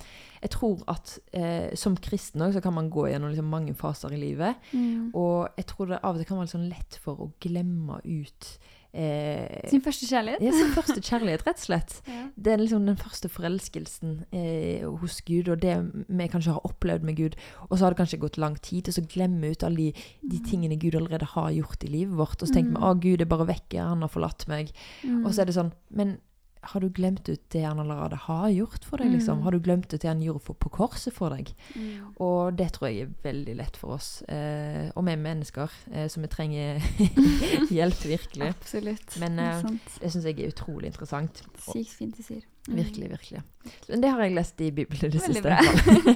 Jeg 0.42 0.50
tror 0.54 0.82
at 0.88 1.18
eh, 1.32 1.74
som 1.78 1.96
kristen 1.96 2.42
også, 2.42 2.58
så 2.58 2.64
kan 2.68 2.74
man 2.76 2.90
gå 2.90 3.08
gjennom 3.10 3.30
liksom 3.32 3.48
mange 3.50 3.74
faser 3.74 4.12
i 4.14 4.20
livet. 4.20 4.56
Mm. 4.72 5.10
Og 5.14 5.48
jeg 5.58 5.66
tror 5.66 5.86
det 5.92 6.00
av 6.02 6.14
og 6.14 6.20
til 6.22 6.28
kan 6.30 6.38
være 6.42 6.54
sånn 6.54 6.68
lett 6.70 6.98
for 7.02 7.18
å 7.24 7.32
glemme 7.42 8.00
ut 8.04 8.52
eh, 8.92 9.68
Sin 9.70 9.82
første 9.84 10.06
kjærlighet. 10.08 10.40
ja, 10.42 10.52
sin 10.54 10.70
første 10.74 11.02
kjærlighet, 11.08 11.42
rett 11.46 11.58
og 11.60 11.64
slett. 11.66 11.96
Ja. 12.08 12.22
Det 12.36 12.52
er 12.54 12.62
liksom 12.62 12.86
den 12.88 12.96
første 13.00 13.28
forelskelsen 13.32 14.14
eh, 14.32 14.86
hos 15.02 15.20
Gud, 15.26 15.50
og 15.52 15.60
det 15.62 15.74
vi 16.08 16.28
kanskje 16.32 16.54
har 16.56 16.64
opplevd 16.68 17.04
med 17.08 17.18
Gud. 17.18 17.36
Og 17.68 17.76
så 17.78 17.84
har 17.86 17.94
det 17.94 18.00
kanskje 18.02 18.20
gått 18.22 18.38
lang 18.40 18.56
tid, 18.64 18.88
og 18.88 18.94
så 18.96 19.04
glemmer 19.10 19.48
vi 19.48 19.52
ut 19.56 19.66
alle 19.66 19.76
de, 19.88 20.06
de 20.32 20.40
tingene 20.48 20.78
Gud 20.80 20.96
allerede 20.98 21.28
har 21.34 21.50
gjort 21.56 21.84
i 21.84 21.92
livet 21.92 22.16
vårt. 22.18 22.40
Og 22.42 22.48
så 22.48 22.54
tenker 22.54 22.70
vi 22.72 22.78
Mm. 22.78 22.84
at 22.90 23.00
Gud 23.02 23.20
er 23.20 23.30
bare 23.30 23.46
vekke, 23.48 23.80
han 23.82 24.02
har 24.04 24.10
forlatt 24.12 24.46
meg. 24.48 24.70
Mm. 25.04 25.24
Og 25.26 25.32
så 25.34 25.42
er 25.42 25.46
det 25.50 25.54
sånn, 25.58 25.72
men 25.90 26.18
har 26.62 26.80
du 26.80 26.88
glemt 26.88 27.28
ut 27.28 27.42
det 27.50 27.62
han 27.64 27.78
allerede 27.80 28.16
har 28.16 28.48
gjort 28.48 28.84
for 28.84 28.98
deg? 28.98 29.12
liksom? 29.12 29.38
Mm. 29.38 29.44
Har 29.44 29.52
du 29.52 29.60
glemt 29.60 29.92
ut 29.94 30.00
det 30.00 30.08
han 30.08 30.22
gjorde 30.22 30.40
for, 30.44 30.54
på 30.54 30.68
korset 30.68 31.14
for 31.14 31.30
deg? 31.34 31.52
Mm. 31.74 32.14
Og 32.24 32.58
det 32.58 32.72
tror 32.74 32.88
jeg 32.88 33.06
er 33.06 33.14
veldig 33.22 33.56
lett 33.60 33.76
for 33.76 33.96
oss. 33.96 34.22
Eh, 34.28 34.90
og 34.94 35.06
vi 35.06 35.12
er 35.14 35.22
mennesker, 35.22 35.72
eh, 35.92 36.08
så 36.08 36.20
vi 36.20 36.30
trenger 36.32 36.82
hjelp, 37.78 38.04
virkelig. 38.04 38.52
Absolutt. 38.54 39.18
Men, 39.22 39.38
eh. 39.38 39.64
Det 40.00 40.12
syns 40.12 40.24
jeg 40.28 40.38
er 40.40 40.52
utrolig 40.52 40.92
interessant. 40.92 41.42
Sykt 41.68 41.94
fint 41.96 42.16
du 42.16 42.22
sier. 42.22 42.44
Mm. 42.68 42.76
virkelig, 42.76 43.10
virkelig. 43.10 43.42
Men 43.88 44.02
det 44.02 44.10
har 44.12 44.20
jeg 44.20 44.34
lest 44.36 44.60
i 44.60 44.70
Bibelen 44.70 45.10
det 45.10 45.22
Veldig 45.22 45.34
siste. 45.34 45.42
bra. 45.48 45.56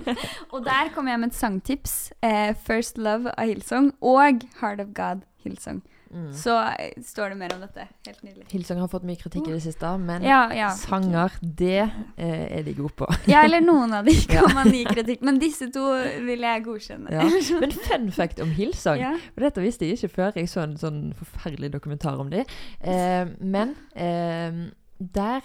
Og 0.53 0.65
der 0.67 0.91
kommer 0.95 1.15
jeg 1.15 1.21
med 1.21 1.29
et 1.29 1.35
sangtips. 1.35 2.13
Eh, 2.23 2.53
'First 2.53 2.99
Love' 2.99 3.33
av 3.39 3.47
Hillsong 3.47 3.93
og 4.01 4.43
'Heart 4.61 4.81
of 4.81 4.89
God' 4.93 5.25
Hillsong. 5.45 5.83
Mm. 6.13 6.33
Så 6.37 6.55
eh, 6.79 6.93
står 7.03 7.33
det 7.33 7.37
mer 7.41 7.55
om 7.55 7.63
dette. 7.65 7.87
Helt 8.07 8.23
nydelig. 8.23 8.45
Hillsong 8.53 8.79
har 8.83 8.91
fått 8.93 9.07
mye 9.09 9.17
kritikk 9.17 9.47
i 9.49 9.55
det 9.55 9.63
siste, 9.65 9.93
men 9.99 10.23
Ja, 10.27 10.43
ja. 10.53 10.69
sanger, 10.77 11.33
det 11.43 11.79
eh, 11.83 12.59
er 12.59 12.63
de 12.67 12.75
gode 12.77 12.93
på. 13.01 13.09
Ja, 13.31 13.45
eller 13.47 13.65
noen 13.65 13.95
av 13.97 14.05
de 14.05 14.15
kan 14.29 14.43
Ja. 14.45 14.53
man 14.55 14.69
gi 14.75 14.85
kritikk, 14.85 15.23
men 15.25 15.41
disse 15.41 15.71
to 15.73 15.87
vil 16.27 16.45
jeg 16.45 16.65
godkjenne. 16.67 17.11
Ja. 17.11 17.25
Men 17.63 17.73
fun 17.73 18.11
fact 18.13 18.41
om 18.45 18.51
Hillsong 18.57 19.01
Ja. 19.01 19.15
Og 19.37 19.43
dette 19.47 19.65
visste 19.65 19.89
jeg 19.89 19.97
ikke 19.99 20.13
før 20.19 20.37
jeg 20.37 20.49
så 20.53 20.63
en 20.67 20.77
sånn 20.77 21.01
forferdelig 21.17 21.73
dokumentar 21.73 22.21
om 22.21 22.29
det. 22.33 22.45
Eh, 22.85 23.25
men 23.41 23.75
eh, 23.97 24.69
der 25.03 25.43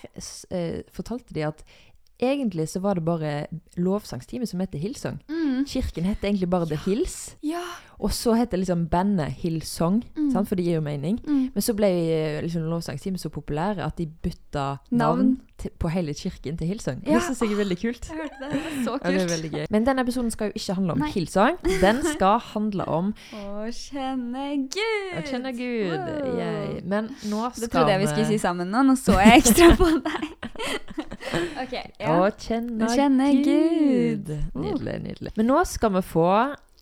eh, 0.51 0.83
fortalte 0.93 1.33
de 1.33 1.47
at 1.47 1.63
egentlig 2.19 2.67
så 2.69 2.79
var 2.81 2.95
det 2.97 3.05
bare 3.05 3.47
lovsangsteamet 3.77 4.49
som 4.49 4.59
heter 4.63 4.79
Hillsong. 4.81 5.19
Mm. 5.29 5.65
Kirken 5.67 6.03
heter 6.05 6.27
egentlig 6.29 6.49
bare 6.49 6.65
The 6.69 6.79
Hills. 6.85 7.35
Ja. 7.45 7.61
Og 7.99 8.11
så 8.13 8.35
heter 8.37 8.57
liksom 8.61 8.87
bandet 8.89 9.31
Hillsong, 9.41 10.03
Mm. 10.15 10.31
sant? 10.31 10.47
for 10.47 10.55
det 10.55 10.65
gir 10.65 10.75
jo 10.75 10.81
mening. 10.81 11.19
Mm. 11.25 11.51
Men 11.55 11.61
så 11.65 11.73
ble 11.73 11.87
eh, 11.87 12.41
liksom 12.43 12.67
lovsangsteamet 12.69 13.19
så 13.19 13.29
populære 13.33 13.81
at 13.85 13.97
de 13.97 14.05
bytta 14.05 14.77
navn, 14.91 15.17
Navn. 15.57 15.71
på 15.79 15.89
hele 15.89 16.13
kirken 16.13 16.57
til 16.57 16.67
Hillsong. 16.67 17.01
Ja. 17.07 17.13
Det 17.17 17.23
syns 17.23 17.41
jeg 17.41 17.51
er 17.51 17.63
veldig 17.63 17.77
kult. 17.81 18.09
Jeg 18.09 18.17
hørte 18.17 18.37
det. 18.41 18.51
Det 18.51 18.61
er 18.61 18.83
så 18.85 18.99
Ja, 19.03 19.11
det 19.11 19.19
kult. 19.19 19.31
veldig. 19.31 19.65
Men 19.71 19.85
denne 19.87 20.01
episoden 20.05 20.31
skal 20.31 20.47
jo 20.51 20.53
ikke 20.55 20.73
handle 20.77 20.91
om 20.93 20.99
Nei. 20.99 21.09
Hillsong. 21.11 21.57
Den 21.81 22.03
skal 22.13 22.39
handle 22.53 22.85
om 22.87 23.13
Å 23.33 23.65
kjenne 23.73 24.45
Gud. 24.69 25.17
å 25.17 25.25
kjenne 25.31 25.53
Gud. 25.57 25.97
Wow. 25.97 26.81
Men 26.85 27.09
nå 27.25 27.49
skal 27.49 27.61
Det 27.65 27.71
trodde 27.71 27.89
jeg 27.95 27.99
vi 27.99 28.07
skulle 28.13 28.27
si 28.27 28.37
sammen 28.37 28.69
nå. 28.69 28.83
Nå 28.85 28.93
så 28.95 29.17
jeg 29.17 29.41
ekstra 29.41 29.73
på 29.75 29.89
deg. 30.05 31.06
ok, 31.63 31.75
ja. 31.99 32.13
Å 32.13 32.29
kjenne, 32.31 32.89
kjenne 32.93 33.27
Gud. 33.39 33.49
Gud. 33.49 34.31
Uh. 34.53 34.63
Nydelig, 34.63 34.95
nydelig. 35.03 35.33
Men 35.39 35.49
nå 35.51 35.59
skal 35.69 35.93
vi 35.97 36.03
få 36.05 36.29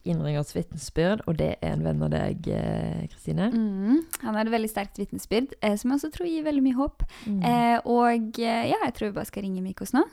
innringers 0.06 0.54
vitnesbyrd, 0.56 1.24
og 1.25 1.40
det 1.40 1.56
er 1.56 1.72
en 1.74 1.84
venn 1.86 2.04
av 2.06 2.12
deg, 2.14 2.48
eh, 2.54 3.06
Kristine. 3.10 3.50
Mm. 3.50 4.04
Han 4.22 4.38
har 4.38 4.46
et 4.46 4.54
veldig 4.54 4.70
sterkt 4.70 5.00
vitnesbyrd, 5.02 5.56
eh, 5.62 5.75
som 5.82 5.92
jeg 5.92 6.00
også 6.00 6.12
tror 6.14 6.30
gir 6.30 6.46
veldig 6.46 6.64
mye 6.66 6.78
håp. 6.78 7.06
Mm. 7.25 7.42
Eh, 7.42 7.80
og 7.90 8.40
eh, 8.40 8.70
ja, 8.70 8.78
jeg 8.86 8.94
tror 8.98 9.10
vi 9.10 9.18
bare 9.18 9.32
skal 9.32 9.48
ringe 9.48 9.66
Mikos 9.66 9.96
nå. 9.98 10.06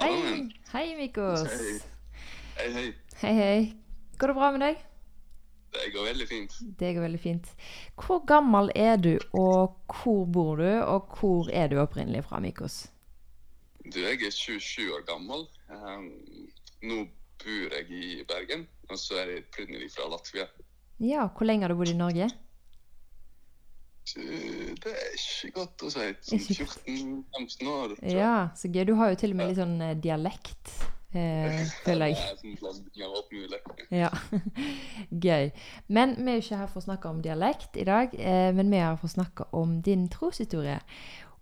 Hei, 0.00 0.50
hei 0.74 0.86
Mikos. 0.98 1.46
Hei, 2.58 2.72
hei. 2.74 2.88
Hei, 3.22 3.34
hei. 3.38 3.58
Går 4.18 4.32
det 4.32 4.36
bra 4.36 4.50
med 4.52 4.66
deg? 4.66 4.82
Det 5.76 5.92
går 5.94 6.08
veldig 6.08 6.26
fint. 6.30 6.58
Det 6.80 6.92
går 6.96 7.06
veldig 7.06 7.20
fint. 7.20 7.50
Hvor 8.00 8.22
gammel 8.26 8.70
er 8.74 8.96
du, 8.96 9.14
og 9.32 9.76
hvor 9.92 10.24
bor 10.26 10.62
du, 10.62 10.70
og 10.82 11.16
hvor 11.18 11.50
er 11.52 11.68
du 11.72 11.78
opprinnelig 11.82 12.24
fra, 12.28 12.40
Mikos? 12.40 12.86
Du, 13.84 14.00
jeg 14.00 14.18
er 14.26 14.34
27 14.34 14.88
år 14.96 15.04
gammel. 15.06 15.46
Um, 15.70 16.08
nå 16.82 17.04
bor 17.42 17.76
jeg 17.76 17.90
i 17.90 18.24
Bergen, 18.28 18.66
og 18.90 18.98
så 18.98 19.20
er 19.22 19.34
jeg 19.34 19.44
opprinnelig 19.46 19.92
fra 19.94 20.08
Latvia. 20.10 20.48
Ja, 21.02 21.28
hvor 21.28 21.46
lenge 21.46 21.66
har 21.66 21.74
du 21.74 21.78
bodd 21.78 21.92
i 21.92 21.98
Norge? 21.98 22.30
Det 24.14 24.92
er 24.92 25.14
ikke 25.18 25.50
godt 25.56 25.82
å 25.82 25.90
si. 25.90 26.04
Sånn 26.28 26.42
14-15 26.42 27.70
år. 27.72 27.94
tror 27.96 28.04
jeg. 28.06 28.14
Ja, 28.14 28.34
så 28.56 28.70
gøy. 28.70 28.84
Du 28.86 28.94
har 29.00 29.10
jo 29.10 29.18
til 29.18 29.34
og 29.34 29.40
med 29.40 29.50
litt 29.50 29.58
sånn 29.58 29.80
eh, 29.82 29.96
dialekt, 29.98 30.74
føler 31.84 32.12
jeg. 32.12 32.16
Det 32.42 32.54
er 32.54 32.62
sånn. 32.62 32.84
Ja, 34.02 34.10
gøy. 35.26 35.50
Men 35.92 36.16
vi 36.18 36.32
er 36.32 36.40
jo 36.40 36.44
ikke 36.44 36.60
her 36.62 36.72
for 36.72 36.82
å 36.82 36.86
snakke 36.86 37.12
om 37.12 37.20
dialekt 37.24 37.78
i 37.78 37.86
dag, 37.86 38.14
eh, 38.18 38.50
men 38.56 38.72
vi 38.72 38.80
er 38.80 38.90
her 38.90 38.98
for 39.00 39.10
å 39.10 39.16
snakke 39.16 39.48
om 39.56 39.78
din 39.86 40.08
troshistorie. 40.12 40.80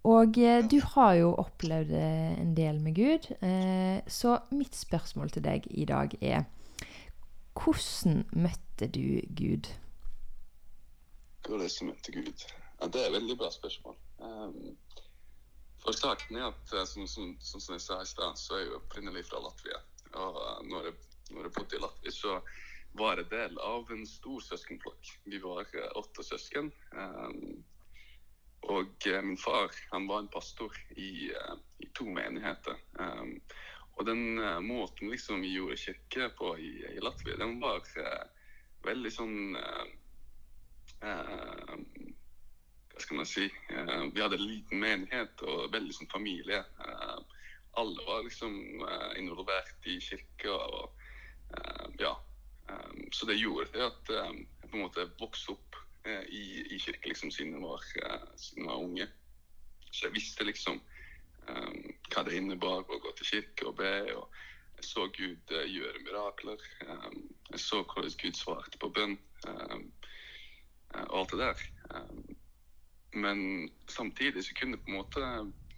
Og 0.05 0.39
eh, 0.39 0.61
du 0.69 0.81
har 0.95 1.15
jo 1.17 1.31
opplevd 1.41 1.95
eh, 1.97 2.35
en 2.43 2.53
del 2.57 2.81
med 2.85 2.99
Gud, 2.99 3.31
eh, 3.41 4.03
så 4.07 4.37
mitt 4.53 4.77
spørsmål 4.77 5.33
til 5.33 5.47
deg 5.47 5.69
i 5.71 5.87
dag 5.89 6.13
er 6.21 6.45
hvordan 7.55 8.27
møtte 8.37 8.91
du 8.93 9.23
Gud? 9.39 9.71
Hvordan 11.47 11.89
møtte 11.89 12.13
Gud? 12.13 12.45
Ja, 12.81 12.91
det 12.93 13.01
er 13.01 13.09
et 13.09 13.17
veldig 13.17 13.39
bra 13.41 13.49
spørsmål. 13.55 13.97
Um, 14.19 14.77
for 15.85 15.93
saken 15.93 16.39
er 16.39 16.47
at, 16.49 16.73
eh, 16.73 16.85
som, 16.89 17.09
som, 17.09 17.37
som, 17.41 17.61
som 17.61 17.77
jeg 17.77 17.85
sa 17.85 18.01
i 18.03 18.09
stad, 18.09 18.39
så 18.41 18.57
er 18.57 18.65
jeg 18.65 18.79
opprinnelig 18.79 19.27
fra 19.29 19.43
Latvia. 19.45 19.81
Og 20.17 20.39
eh, 20.41 20.63
når 20.71 20.89
jeg, 20.89 20.97
når 21.31 21.49
jeg 21.49 21.55
bodde 21.59 21.77
i 21.77 21.83
Latvia, 21.83 22.15
så 22.15 22.39
var 22.97 23.21
jeg 23.21 23.31
del 23.33 23.61
av 23.61 23.93
en 23.93 24.07
stor 24.09 24.41
søskenflokk. 24.49 25.13
Vi 25.29 25.41
var 25.45 25.69
eh, 25.75 25.91
åtte 26.01 26.25
søsken. 26.25 26.73
Og 28.65 29.07
min 29.27 29.37
far 29.37 29.75
han 29.91 30.07
var 30.09 30.23
en 30.23 30.31
pastor 30.33 30.73
i, 30.97 31.29
i 31.85 31.89
to 31.93 32.07
menigheter. 32.09 32.79
Og 33.99 34.07
den 34.09 34.41
måten 34.65 35.11
liksom 35.13 35.43
vi 35.45 35.51
gjorde 35.53 35.77
kirke 35.83 36.31
på 36.39 36.55
i, 36.57 36.71
i 36.95 37.03
Latvia, 37.05 37.37
den 37.43 37.59
var 37.61 37.85
veldig 38.89 39.13
sånn 39.13 39.37
Hva 42.95 43.03
skal 43.03 43.19
man 43.19 43.27
si? 43.27 43.45
Eh, 43.75 44.05
vi 44.15 44.23
hadde 44.23 44.37
en 44.39 44.47
liten 44.47 44.79
menighet 44.79 45.41
og 45.43 45.73
veldig 45.75 45.95
sånn 45.97 46.11
familie. 46.13 46.61
Eh, 46.63 47.41
alle 47.81 48.05
var 48.07 48.23
liksom 48.23 48.55
eh, 48.87 49.11
involvert 49.19 49.89
i 49.91 49.99
kirka. 50.03 50.55
og 50.55 51.01
ja. 52.01 52.15
Så 53.13 53.27
det 53.29 53.37
gjorde 53.37 53.69
det 53.75 53.83
at 53.85 54.09
jeg 54.11 54.47
på 54.65 54.79
en 54.79 54.81
måte 54.81 55.05
vokste 55.21 55.53
opp 55.53 55.77
i, 56.07 56.65
i 56.75 56.79
kirke 56.83 57.13
liksom, 57.13 57.31
siden, 57.31 57.53
jeg 57.55 57.63
var, 57.63 57.85
siden 58.41 58.65
jeg 58.65 58.71
var 58.71 58.87
unge. 58.87 59.07
Så 59.91 60.07
jeg 60.07 60.17
visste 60.17 60.47
liksom 60.49 60.81
hva 61.45 62.25
det 62.27 62.41
innebar 62.41 62.83
å 62.89 62.99
gå 63.05 63.13
til 63.21 63.29
kirke 63.29 63.69
og 63.69 63.77
be. 63.79 63.93
og 64.17 64.41
jeg 64.81 64.89
så 64.89 65.07
Gud 65.15 65.55
gjøre 65.55 66.03
mirakler. 66.09 66.67
Jeg 67.53 67.63
så 67.63 67.85
hvordan 67.85 68.19
Gud 68.25 68.41
svarte 68.41 68.81
på 68.83 68.91
bønn. 68.97 69.19
og 71.05 71.21
alt 71.21 71.37
det 71.37 71.45
der. 71.45 71.69
Eh, 73.15 73.21
men 73.21 73.71
samtidig 73.89 74.45
så 74.45 74.55
kunne 74.55 74.77
det 74.77 74.85
på 74.85 74.91
en 74.91 74.97
måte 74.97 75.21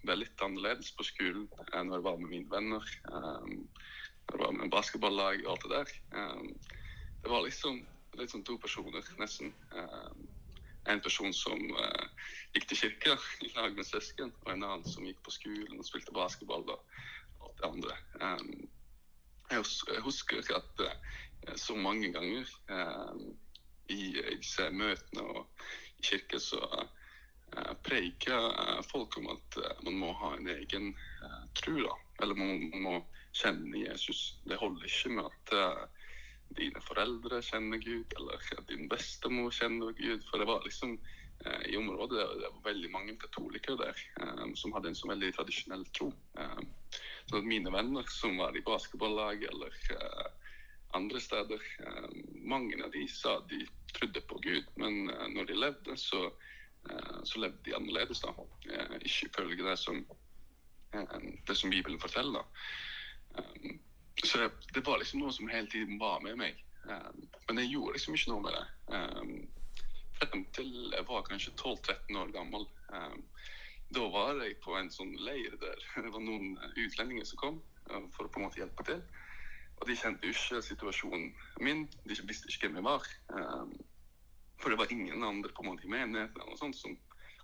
være 0.07 0.21
litt 0.23 0.41
annerledes 0.41 0.91
på 0.95 1.03
skolen 1.03 1.47
enn 1.73 1.89
når 1.89 1.99
jeg 1.99 2.03
var 2.07 2.17
med 2.21 2.29
mine 2.29 2.49
venner. 2.51 2.83
eh, 3.11 3.57
når 4.27 4.39
jeg 4.39 4.45
var 4.45 4.51
med 4.51 4.71
basketballag 4.71 5.45
og 5.45 5.51
alt 5.51 5.63
det 5.63 5.71
der. 5.71 5.93
Eh, 6.19 6.43
det 7.23 7.29
var 7.31 7.43
liksom 7.45 7.87
litt 8.17 8.31
sånn 8.31 8.43
to 8.43 8.57
personer, 8.57 9.03
nesten. 9.19 9.53
Eh, 9.71 10.11
en 10.87 11.01
person 11.01 11.33
som 11.33 11.59
eh, 11.59 12.07
gikk 12.55 12.67
til 12.67 12.77
kirka 12.77 13.17
i 13.45 13.51
lag 13.55 13.75
med 13.75 13.85
søsken, 13.85 14.33
og 14.45 14.51
en 14.51 14.63
annen 14.63 14.85
som 14.87 15.05
gikk 15.05 15.21
på 15.23 15.31
skolen 15.31 15.79
og 15.79 15.85
spilte 15.85 16.15
basketball 16.15 16.63
og 16.67 16.83
alt 17.43 17.57
det 17.61 17.69
andre. 17.71 17.97
Eh, 18.21 18.67
jeg 19.51 19.59
hus- 19.59 19.85
jeg 19.87 20.03
husker 20.03 20.55
at 20.55 20.85
eh, 20.85 21.55
så 21.55 21.75
mange 21.75 22.11
ganger 22.11 22.47
eh, 22.69 23.27
i 23.89 24.13
disse 24.35 24.69
møtene 24.71 25.23
og 25.23 25.47
i 25.97 26.03
kirka 26.03 26.39
så 26.39 26.59
eh, 27.55 27.73
preker 27.83 28.49
eh, 28.49 28.81
folk 28.91 29.17
om 29.17 29.29
at 29.33 29.59
eh, 29.61 29.83
man 29.85 29.99
må 30.01 30.11
ha 30.21 30.33
en 30.35 30.49
egen 30.53 30.91
tro, 31.57 31.77
da. 31.83 31.93
Eller 32.23 32.39
man, 32.39 32.65
må 32.81 32.97
kjenne 33.37 33.83
Jesus. 33.83 34.39
Det 34.49 34.57
holder 34.57 34.87
ikke 34.87 35.13
med 35.13 35.27
at 35.29 35.89
dine 36.57 36.81
foreldre 36.81 37.41
kjenner 37.45 37.77
Gud, 37.83 38.15
eller 38.17 38.41
at 38.57 38.69
din 38.71 38.87
bestemor 38.89 39.51
kjenner 39.53 39.93
Gud. 39.97 40.23
For 40.29 40.41
det 40.41 40.47
var 40.49 40.65
liksom 40.65 40.95
i 41.69 41.75
området 41.77 42.17
det 42.17 42.49
var 42.49 42.63
veldig 42.65 42.89
mange 42.89 43.13
katolikere 43.21 43.77
der 43.77 44.55
som 44.57 44.73
hadde 44.73 44.89
en 44.89 44.97
så 44.97 45.11
veldig 45.11 45.29
tradisjonell 45.35 45.83
tro. 45.93 46.07
Så 47.29 47.37
at 47.37 47.45
mine 47.45 47.69
venner 47.69 48.09
som 48.09 48.39
var 48.41 48.57
i 48.57 48.63
basketballag 48.65 49.45
eller 49.51 49.77
andre 50.97 51.21
steder, 51.21 51.61
mange 52.41 52.81
av 52.81 52.89
de 52.95 53.05
sa 53.11 53.37
de 53.53 53.61
trodde 53.93 54.25
på 54.25 54.41
Gud, 54.41 54.73
men 54.81 55.11
når 55.35 55.51
de 55.51 55.61
levde, 55.61 55.99
så, 56.01 56.31
så 57.23 57.39
levde 57.39 57.63
de 57.65 57.75
annerledes. 57.75 58.21
da. 58.21 58.33
Eh, 58.71 58.95
ikke 59.01 59.29
ifølge 59.29 59.69
det 59.69 59.77
som, 59.79 60.05
eh, 60.93 61.19
det 61.47 61.57
som 61.57 61.69
Bibelen 61.69 61.99
forteller. 61.99 62.41
da. 62.41 63.41
Eh, 63.41 63.77
så 64.23 64.49
det, 64.73 64.85
var 64.85 64.97
liksom 64.97 65.19
noe 65.19 65.33
som 65.33 65.47
hele 65.47 65.69
tiden 65.69 65.99
var 65.99 66.19
med 66.19 66.37
meg. 66.37 66.63
Eh, 66.89 67.11
men 67.47 67.57
jeg 67.57 67.71
gjorde 67.71 67.93
liksom 67.93 68.13
ikke 68.13 68.31
noe 68.31 68.41
med 68.41 68.57
det. 68.57 68.65
Eh, 68.95 69.47
frem 70.17 70.45
til 70.53 70.93
jeg 70.95 71.07
var 71.07 71.21
kanskje 71.21 71.53
12-13 71.53 72.17
år 72.17 72.31
gammel. 72.31 72.67
Eh, 72.93 73.17
da 73.95 74.09
var 74.11 74.41
jeg 74.43 74.59
på 74.63 74.75
en 74.75 74.89
sånn 74.91 75.13
leir 75.15 75.55
der 75.61 75.83
det 76.03 76.11
var 76.11 76.23
noen 76.23 76.57
utlendinger 76.75 77.25
som 77.25 77.37
kom 77.37 77.61
eh, 77.91 78.07
for 78.15 78.25
å 78.25 78.31
på 78.31 78.41
en 78.41 78.47
måte 78.47 78.61
hjelpe 78.63 78.83
til. 78.83 79.03
Og 79.77 79.87
de 79.87 79.95
kjente 79.95 80.25
jo 80.25 80.33
ikke 80.33 80.63
situasjonen 80.65 81.29
min. 81.61 81.85
De 82.09 82.17
visste 82.25 82.49
ikke 82.49 82.67
hvem 82.67 82.79
jeg 82.79 82.87
var. 82.87 83.05
For 84.61 84.69
det 84.73 84.79
var 84.79 84.91
ingen 84.91 85.23
andre 85.23 85.53
på 85.53 85.63
en 85.63 85.69
måte 85.71 85.85
i 85.85 85.91
menigheten 85.91 86.41
noe 86.41 86.57
sånt 86.57 86.77
som 86.77 86.95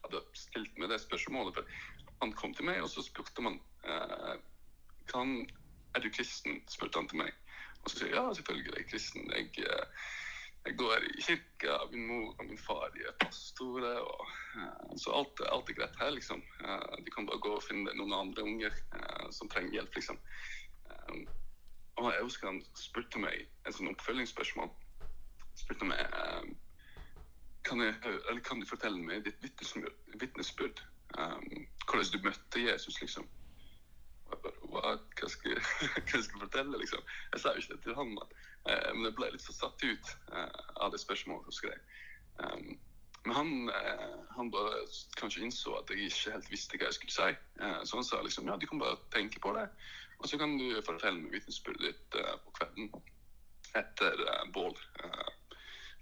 hadde 0.04 0.24
stilt 0.38 0.80
meg 0.80 0.90
det 0.92 1.02
spørsmålet. 1.04 1.60
For 1.60 2.18
han 2.24 2.34
kom 2.40 2.56
til 2.56 2.68
meg, 2.70 2.82
og 2.84 2.90
så 2.92 3.04
spurte 3.06 3.46
man 3.46 3.60
eh, 3.86 4.36
kan, 5.12 5.38
Er 5.94 6.02
du 6.02 6.10
kristen? 6.10 6.62
spurte 6.72 7.00
han 7.00 7.10
til 7.12 7.22
meg. 7.22 7.34
Og 7.84 7.92
så 7.92 8.00
sier 8.00 8.14
jeg 8.14 8.18
ja, 8.18 8.34
selvfølgelig 8.38 8.74
er 8.74 8.80
jeg 8.82 8.90
kristen. 8.90 9.32
Jeg, 9.32 9.50
eh, 9.68 10.08
jeg 10.66 10.78
går 10.80 11.06
i 11.12 11.22
kirka. 11.28 11.78
Min 11.92 12.08
mor 12.08 12.34
og 12.40 12.46
min 12.48 12.58
far 12.58 12.90
de 12.96 13.06
er 13.10 13.16
pastorer. 13.22 14.00
Og, 14.00 14.34
eh, 14.58 14.98
så 15.04 15.14
alt, 15.20 15.44
alt 15.52 15.70
er 15.70 15.80
greit 15.80 16.02
her, 16.02 16.12
liksom. 16.18 16.44
Eh, 16.64 16.98
du 17.06 17.12
kan 17.16 17.30
bare 17.30 17.44
gå 17.46 17.56
og 17.60 17.66
finne 17.68 17.96
noen 18.00 18.18
andre 18.18 18.48
unger 18.48 18.74
eh, 18.74 19.30
som 19.36 19.52
trenger 19.52 19.80
hjelp, 19.80 19.96
liksom. 20.00 20.20
Eh, 20.90 21.24
og 22.02 22.10
jeg 22.10 22.26
husker 22.26 22.50
han 22.50 22.64
spurte 22.80 23.22
meg 23.22 23.44
et 23.68 23.76
sånn 23.76 23.92
oppfølgingsspørsmål. 23.92 24.72
Spurte 25.60 25.86
meg 25.86 26.00
kan, 27.66 27.82
jeg, 27.82 28.42
kan 28.46 28.60
du 28.62 28.68
fortelle 28.70 29.00
meg 29.00 29.24
ditt 29.26 29.40
vitnesbyrd, 30.20 30.82
um, 31.18 31.66
hvordan 31.90 32.12
du 32.14 32.20
møtte 32.28 32.64
Jesus, 32.64 33.00
liksom. 33.02 33.28
Hva, 34.30 34.52
hva, 34.74 35.28
skal, 35.30 35.52
jeg- 35.54 35.66
hva 36.08 36.22
skal 36.22 36.22
jeg 36.22 36.42
fortelle, 36.46 36.80
liksom? 36.82 37.04
Jeg 37.34 37.44
sa 37.44 37.54
jo 37.54 37.62
ikke 37.64 37.76
det 37.76 37.84
til 37.86 37.98
han, 38.00 38.16
da. 38.20 38.26
Uh, 38.64 38.90
men 38.96 39.06
jeg 39.10 39.16
ble 39.20 39.30
litt 39.36 39.46
så 39.46 39.56
satt 39.56 39.84
ut 39.86 40.12
uh, 40.34 40.50
av 40.84 40.92
det 40.96 41.02
spørsmålet, 41.04 41.48
hun 41.50 41.72
jeg. 41.72 41.86
Um, 42.42 42.74
Men 43.24 43.36
han, 43.38 43.52
uh, 43.72 44.24
han 44.36 44.50
bare 44.52 44.82
kanskje 45.16 45.46
innså 45.46 45.78
at 45.80 45.92
jeg 45.94 46.10
ikke 46.10 46.34
helt 46.34 46.50
visste 46.52 46.76
hva 46.80 46.90
jeg 46.90 46.98
skulle 46.98 47.14
si. 47.16 47.30
Så 47.88 47.96
han 47.96 48.04
sa 48.04 48.20
liksom 48.26 48.50
ja, 48.52 48.58
du 48.60 48.66
kan 48.68 48.82
bare 48.82 48.98
tenke 49.16 49.40
på 49.40 49.54
det, 49.56 49.64
og 50.20 50.28
så 50.28 50.36
kan 50.42 50.58
du 50.60 50.66
fortelle 50.84 51.22
meg 51.22 51.32
vitnesbyrdet 51.38 51.86
ditt 51.86 52.18
på 52.44 52.52
kvelden 52.58 52.90
etter 53.80 54.20
bål. 54.52 54.76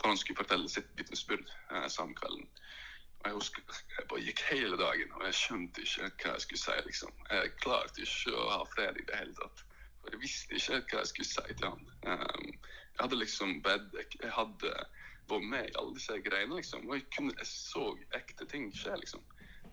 For 0.01 0.09
han 0.09 0.17
skulle 0.17 0.41
fortelle 0.41 0.69
sitt 0.69 0.89
vitnesbyrd 0.97 1.45
eh, 1.71 1.87
samme 1.93 2.17
kvelden. 2.17 2.47
Og 3.21 3.27
jeg 3.29 3.37
husker 3.37 3.81
jeg 3.97 4.07
bare 4.09 4.23
gikk 4.25 4.39
hele 4.49 4.77
dagen, 4.77 5.11
og 5.17 5.25
jeg 5.27 5.37
skjønte 5.37 5.83
ikke 5.85 6.07
hva 6.23 6.31
jeg 6.33 6.45
skulle 6.45 6.61
si. 6.63 6.77
liksom. 6.87 7.11
Jeg 7.29 7.51
klarte 7.61 8.01
ikke 8.05 8.33
å 8.33 8.47
ha 8.49 8.63
fred 8.71 8.97
i 8.97 9.05
det 9.05 9.19
hele 9.19 9.35
tatt. 9.37 9.61
For 10.01 10.15
jeg 10.15 10.23
visste 10.23 10.57
ikke 10.57 10.95
hva 10.95 11.03
jeg 11.03 11.11
skulle 11.11 11.29
si 11.29 11.57
til 11.59 11.67
han. 11.67 11.83
Um, 12.07 12.47
jeg 12.49 13.03
hadde 13.03 13.19
liksom 13.21 13.53
bedt, 13.65 13.93
jeg, 13.99 14.31
hadde 14.33 14.73
vært 15.29 15.49
med 15.53 15.69
i 15.69 15.75
alle 15.77 15.93
disse 15.99 16.17
greiene, 16.25 16.57
liksom. 16.57 16.87
Og 16.89 16.97
jeg, 16.97 17.05
kunne, 17.13 17.35
jeg 17.37 17.49
så 17.51 17.85
ekte 18.17 18.47
ting 18.49 18.71
skje, 18.73 18.97
liksom. 19.03 19.21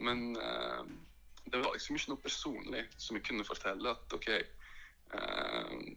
Men 0.04 0.36
um, 0.36 0.92
det 1.48 1.62
var 1.64 1.72
liksom 1.72 1.96
ikke 1.96 2.12
noe 2.12 2.26
personlig 2.26 2.84
som 3.00 3.16
jeg 3.16 3.24
kunne 3.30 3.48
fortelle 3.48 3.96
at 3.96 4.14
OK 4.18 4.28
um, 5.16 5.88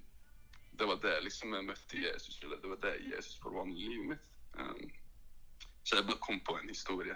Det 0.82 0.88
var 0.88 0.98
det 1.02 1.20
liksom 1.22 1.52
jeg 1.54 1.66
møtte 1.68 2.00
Jesus, 2.02 2.40
eller 2.42 2.58
det 2.58 2.70
var 2.72 2.80
det 2.82 2.92
Jesus 3.06 3.36
forvandlet 3.44 3.84
livet 3.86 4.08
mitt. 4.10 4.24
Um, 4.58 4.88
så 5.86 6.00
jeg 6.00 6.08
bare 6.08 6.24
kom 6.26 6.40
på 6.42 6.56
en 6.58 6.72
historie 6.74 7.14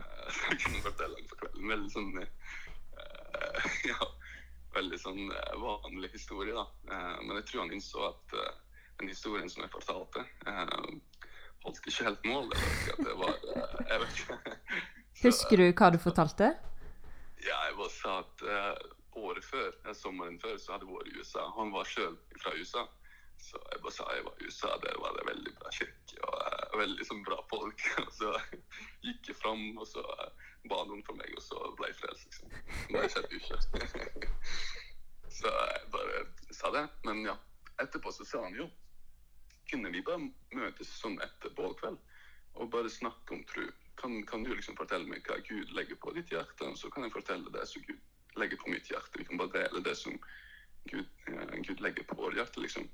uh, 0.00 0.24
som 0.34 0.48
jeg 0.50 0.58
kunne 0.64 0.80
fortelle 0.82 1.22
på 1.30 1.38
kvelden. 1.38 1.68
Veldig 1.70 1.92
sånn 1.94 2.08
uh, 2.18 3.68
Ja, 3.92 4.08
veldig 4.74 4.98
sånn 4.98 5.22
uh, 5.30 5.54
vanlig 5.62 6.10
historie, 6.16 6.56
da. 6.58 6.66
men 7.22 7.38
jeg 7.38 7.46
tror 7.52 7.62
han 7.62 7.76
innså 7.78 8.08
at 8.08 8.36
den 8.98 9.14
historien 9.14 9.54
som 9.54 9.62
jeg 9.62 9.74
fortalte, 9.76 10.26
holdt 11.62 11.86
ikke 11.86 12.08
helt 12.08 12.26
mål. 12.26 12.50
Det 13.06 13.14
var 13.22 13.38
Jeg 13.86 14.02
vet 14.02 14.20
ikke. 14.24 14.56
Husker 15.28 15.62
du 15.62 15.68
hva 15.70 15.94
du 15.94 16.02
fortalte? 16.02 16.50
Ja, 17.46 17.62
jeg 17.68 17.78
bare 17.78 17.94
sa 18.02 18.18
at 18.24 18.48
året 19.16 19.44
før, 19.44 19.72
sommeren 19.94 20.38
før, 20.40 20.56
så 20.60 20.74
hadde 20.74 20.86
jeg 20.86 20.96
vært 20.96 21.10
i 21.10 21.18
USA. 21.20 21.44
Han 21.56 21.72
var 21.74 21.88
sjøl 21.90 22.16
fra 22.42 22.54
USA. 22.56 22.84
Så 23.38 23.60
jeg 23.72 23.82
bare 23.84 23.92
sa 23.92 24.06
jeg 24.14 24.24
var 24.24 24.38
i 24.40 24.46
USA, 24.48 24.70
der 24.82 24.98
var 25.00 25.16
det 25.16 25.26
veldig 25.28 25.52
bra 25.58 25.72
kirke 25.76 26.20
og 26.24 26.36
uh, 26.40 26.78
veldig 26.80 27.06
sånn 27.08 27.22
bra 27.26 27.36
folk. 27.50 27.84
Og 28.04 28.12
så 28.16 28.32
gikk 29.04 29.30
jeg 29.30 29.38
fram, 29.42 29.64
og 29.76 29.86
så 29.88 30.02
uh, 30.02 30.46
ba 30.70 30.80
noen 30.88 31.04
for 31.06 31.18
meg, 31.20 31.30
og 31.36 31.44
så 31.44 31.60
ble 31.78 31.90
jeg 31.92 31.98
frelst, 32.00 32.24
liksom. 32.26 32.56
Nå 32.90 32.98
har 32.98 33.06
jeg 33.06 33.14
sett 33.14 33.36
ikke. 33.36 33.60
så 35.38 35.52
jeg 35.52 35.84
bare 35.94 36.24
sa 36.58 36.72
det. 36.74 36.86
Men 37.06 37.22
ja, 37.28 37.36
etterpå 37.84 38.12
så 38.14 38.26
sa 38.26 38.42
han 38.46 38.56
jo 38.56 38.70
Kunne 39.70 39.90
vi 39.90 40.02
bare 40.06 40.22
møtes 40.54 40.90
sånn 40.94 41.16
etter 41.24 41.50
bålkveld 41.58 41.98
og 42.56 42.68
bare 42.72 42.90
snakke 42.90 43.34
om 43.34 43.40
tro? 43.50 43.64
Kan, 44.00 44.20
kan, 44.28 44.44
du 44.46 44.52
liksom 44.54 44.76
fortelle 44.78 45.08
meg 45.10 45.26
hva 45.26 45.40
Gud 45.48 45.72
legger 45.74 45.98
på 46.00 46.12
ditt 46.14 46.30
hjerte, 46.30 46.68
og 46.68 46.76
så 46.78 46.90
kan 46.92 47.02
jeg 47.02 47.14
fortelle 47.16 47.50
det 47.52 47.64
som 47.66 47.82
Gud 47.88 47.98
legger 48.40 48.60
på 48.60 48.72
mitt 48.72 48.90
hjerte. 48.90 49.18
Vi 49.18 49.24
kan 49.28 49.40
bare 49.40 49.54
dele 49.54 49.82
det 49.84 49.96
som 49.98 50.18
Gud, 50.90 51.06
uh, 51.30 51.54
Gud 51.66 51.80
legger 51.80 52.06
på 52.06 52.18
vårt 52.18 52.36
hjerte, 52.38 52.62
liksom. 52.62 52.88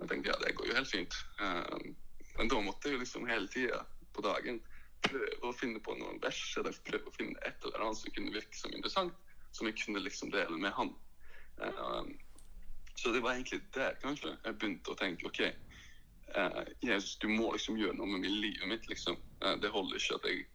Jeg 0.00 0.10
tenkte 0.10 0.32
ja, 0.32 0.38
det 0.42 0.54
går 0.58 0.70
jo 0.70 0.78
helt 0.78 0.90
fint. 0.90 1.18
Um, 1.40 1.94
men 2.38 2.50
da 2.50 2.60
måtte 2.60 2.88
jeg 2.88 2.96
jo 2.96 3.02
liksom 3.04 3.28
hele 3.30 3.48
tida 3.48 3.84
på 4.14 4.24
dagen 4.26 4.58
prøve 5.04 5.50
å 5.50 5.54
finne 5.54 5.82
på 5.84 5.94
noen 5.98 6.20
vers 6.22 6.40
eller 6.58 6.76
prøve 6.86 7.10
å 7.10 7.14
finne 7.14 7.38
et 7.46 7.66
eller 7.66 7.84
annet 7.84 8.00
som 8.00 8.14
kunne 8.16 8.34
virke 8.34 8.58
som 8.58 8.74
interessant, 8.74 9.14
som 9.54 9.68
jeg 9.68 9.78
kunne 9.82 10.02
liksom 10.02 10.32
dele 10.34 10.58
med 10.58 10.74
han. 10.74 10.90
Um, 11.62 12.14
så 12.98 13.12
det 13.14 13.22
var 13.22 13.36
egentlig 13.36 13.60
der 13.74 13.98
kanskje 14.02 14.32
jeg 14.32 14.58
begynte 14.58 14.94
å 14.94 14.98
tenke 14.98 15.28
OK, 15.28 15.42
uh, 16.34 16.62
Jesus, 16.82 17.16
du 17.22 17.28
må 17.30 17.52
liksom 17.52 17.78
gjøre 17.78 17.98
noe 17.98 18.10
med 18.10 18.26
livet 18.26 18.70
mitt, 18.70 18.88
liksom. 18.90 19.18
Uh, 19.42 19.54
det 19.62 19.72
holder 19.74 20.00
ikke 20.00 20.18
at 20.18 20.28
jeg 20.30 20.46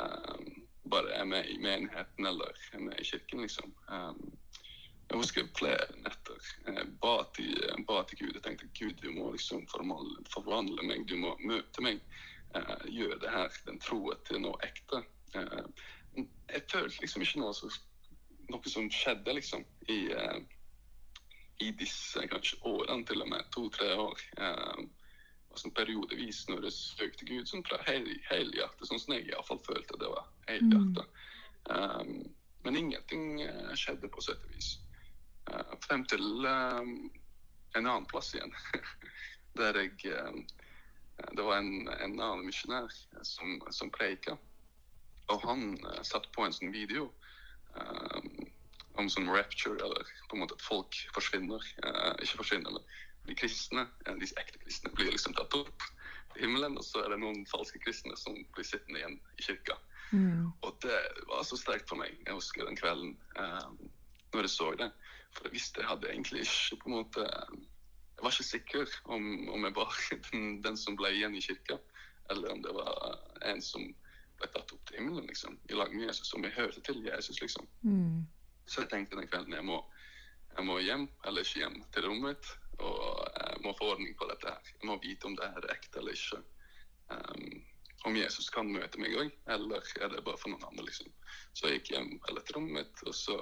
um, 0.00 0.63
bare 0.90 1.12
er 1.12 1.24
med 1.24 1.46
i 1.48 1.58
menigheten 1.58 2.26
eller 2.26 2.56
er 2.72 2.78
med 2.78 3.00
i 3.00 3.04
kirken, 3.04 3.40
liksom. 3.40 3.74
Um, 3.88 4.32
jeg 5.10 5.18
husker 5.20 5.48
flere 5.58 5.86
netter. 6.00 6.46
Jeg 6.66 6.86
til, 7.36 7.84
ba 7.88 8.02
til 8.08 8.18
Gud. 8.18 8.32
Jeg 8.34 8.42
tenkte 8.42 8.70
Gud, 8.78 8.94
du 9.02 9.10
må 9.12 9.30
liksom 9.32 9.66
forvandle, 9.68 10.86
meg. 10.86 11.08
Du 11.08 11.16
må 11.16 11.36
møte 11.40 11.84
meg. 11.84 12.00
Uh, 12.54 12.86
gjøre 12.88 13.18
det 13.20 13.30
her, 13.30 13.60
den 13.66 13.80
troen 13.80 14.20
til 14.28 14.40
noe 14.44 14.60
ekte. 14.64 15.02
Uh, 15.34 15.64
jeg 16.52 16.62
følte 16.72 17.00
liksom 17.00 17.22
ikke 17.22 17.40
noe, 17.42 17.54
så, 17.54 17.70
noe 18.52 18.70
som 18.70 18.90
skjedde, 18.92 19.34
liksom, 19.34 19.64
i, 19.88 19.98
uh, 20.14 20.38
i 21.60 21.72
disse 21.78 22.22
kanskje 22.30 22.60
årene, 22.62 23.04
til 23.08 23.24
og 23.24 23.32
med 23.32 23.50
to-tre 23.56 23.94
år. 23.94 24.28
og 24.38 25.03
sånn 25.60 25.74
periodevis 25.76 26.44
når 26.50 26.68
jeg 26.68 26.76
søkte 26.76 27.28
Gud 27.28 27.50
sånn 27.50 27.64
fra 27.66 27.80
hele 27.86 28.68
sånn 28.82 29.00
som 29.00 29.14
jeg 29.14 29.28
iallfall 29.30 29.60
følte 29.66 29.98
det 30.00 30.10
var 30.10 30.26
Helhjertet. 30.48 31.04
Mm. 31.04 31.74
Um, 31.74 32.34
men 32.64 32.76
ingenting 32.80 33.42
skjedde 33.76 34.08
på 34.12 34.24
sett 34.24 34.40
og 34.44 34.56
vis. 34.56 34.74
Uh, 35.50 35.76
frem 35.84 36.04
til 36.08 36.24
uh, 36.46 36.80
en 37.76 37.86
annen 37.86 38.06
plass 38.08 38.32
igjen. 38.34 38.54
Der 39.58 39.76
jeg 39.76 39.92
uh, 40.08 40.32
Det 41.36 41.44
var 41.44 41.60
en, 41.60 41.88
en 41.88 42.16
annen 42.18 42.46
misjonær 42.46 42.88
som, 43.22 43.60
som 43.70 43.92
preika. 43.92 44.38
Og 45.32 45.44
han 45.46 45.76
satte 46.04 46.28
på 46.34 46.44
en 46.44 46.52
sånn 46.52 46.72
video 46.74 47.06
om 48.98 49.06
sånn 49.08 49.30
rapture, 49.30 49.78
eller 49.78 50.10
på 50.28 50.36
en 50.36 50.42
måte 50.42 50.58
at 50.58 50.64
folk 50.66 50.98
forsvinner. 51.14 51.62
ikke 52.20 52.40
forsvinner, 52.42 52.74
men 52.74 52.84
de 53.26 53.36
kristne, 53.38 53.86
de 54.06 54.28
ekte 54.40 54.60
kristne, 54.62 54.92
blir 54.96 55.12
liksom 55.12 55.34
tatt 55.36 55.56
opp 55.56 55.86
til 56.34 56.44
himmelen. 56.44 56.78
Og 56.78 56.84
så 56.86 57.04
er 57.04 57.14
det 57.14 57.20
noen 57.22 57.44
falske 57.50 57.80
kristne 57.82 58.16
som 58.20 58.36
blir 58.56 58.68
sittende 58.68 59.00
igjen 59.00 59.18
i 59.38 59.46
kirka. 59.46 59.78
Mm. 60.12 60.52
Og 60.62 60.76
det 60.84 60.98
var 61.30 61.44
så 61.46 61.58
sterkt 61.58 61.88
for 61.90 62.00
meg. 62.00 62.14
Jeg 62.26 62.36
husker 62.36 62.68
den 62.68 62.78
kvelden 62.78 63.16
når 63.34 64.46
jeg 64.46 64.54
så 64.54 64.70
det. 64.78 64.90
For 65.34 65.48
jeg 65.48 65.56
visste 65.56 65.82
jeg 65.82 65.90
hadde 65.90 66.10
egentlig 66.10 66.44
ikke 66.46 66.80
på 66.82 66.90
en 66.90 66.96
måte 67.00 67.24
Jeg 67.24 68.22
var 68.22 68.30
ikke 68.30 68.46
sikker 68.46 68.92
om, 69.10 69.24
om 69.50 69.64
jeg 69.66 69.74
var 69.74 69.96
den, 70.30 70.44
den, 70.62 70.76
som 70.78 70.96
ble 70.96 71.10
igjen 71.16 71.34
i 71.34 71.42
kirka, 71.42 71.80
eller 72.30 72.52
om 72.52 72.62
det 72.62 72.74
var 72.76 73.18
en 73.50 73.62
som 73.62 73.88
ble 74.38 74.48
tatt 74.54 74.70
opp 74.70 74.84
til 74.86 75.00
himmelen, 75.00 75.26
liksom, 75.26 75.58
i 75.70 75.74
lag 75.74 75.90
med 75.94 76.06
Jesus, 76.06 76.30
som 76.30 76.44
jeg 76.46 76.54
hørte 76.54 76.80
til 76.86 77.02
Jesus, 77.04 77.40
liksom. 77.42 77.66
Mm. 77.82 78.22
Så 78.70 78.84
jeg 78.84 78.92
tenkte 78.92 79.18
den 79.18 79.26
kvelden 79.28 79.58
jeg 79.58 79.66
må, 79.66 79.80
jeg 80.54 80.66
må 80.68 80.78
hjem, 80.78 81.08
eller 81.26 81.42
ikke 81.42 81.64
hjem, 81.64 81.80
til 81.92 82.06
rommet 82.06 82.30
mitt, 82.30 82.52
og 82.78 83.22
jeg 83.38 83.62
må 83.64 83.74
få 83.78 83.92
ordning 83.94 84.16
på 84.18 84.28
dette 84.30 84.50
her. 84.50 84.72
Jeg 84.80 84.88
må 84.88 84.98
vite 85.02 85.28
om 85.28 85.36
det 85.38 85.50
her 85.54 85.66
er 85.66 85.76
ekte 85.76 86.00
eller 86.00 86.16
ikke. 86.16 86.40
Um, 87.12 87.62
om 88.04 88.16
Jesus 88.16 88.50
kan 88.52 88.68
møte 88.68 89.00
meg 89.00 89.14
òg, 89.16 89.30
eller 89.54 89.86
er 90.00 90.10
det 90.12 90.24
bare 90.26 90.40
for 90.40 90.52
noen 90.52 90.66
andre, 90.68 90.84
liksom. 90.88 91.08
Så 91.56 91.68
jeg 91.68 91.80
gikk 91.80 91.94
hjem 91.94 92.10
eller 92.28 92.44
til 92.44 92.58
rommet 92.58 92.76
mitt, 92.76 93.04
og 93.08 93.16
så 93.16 93.38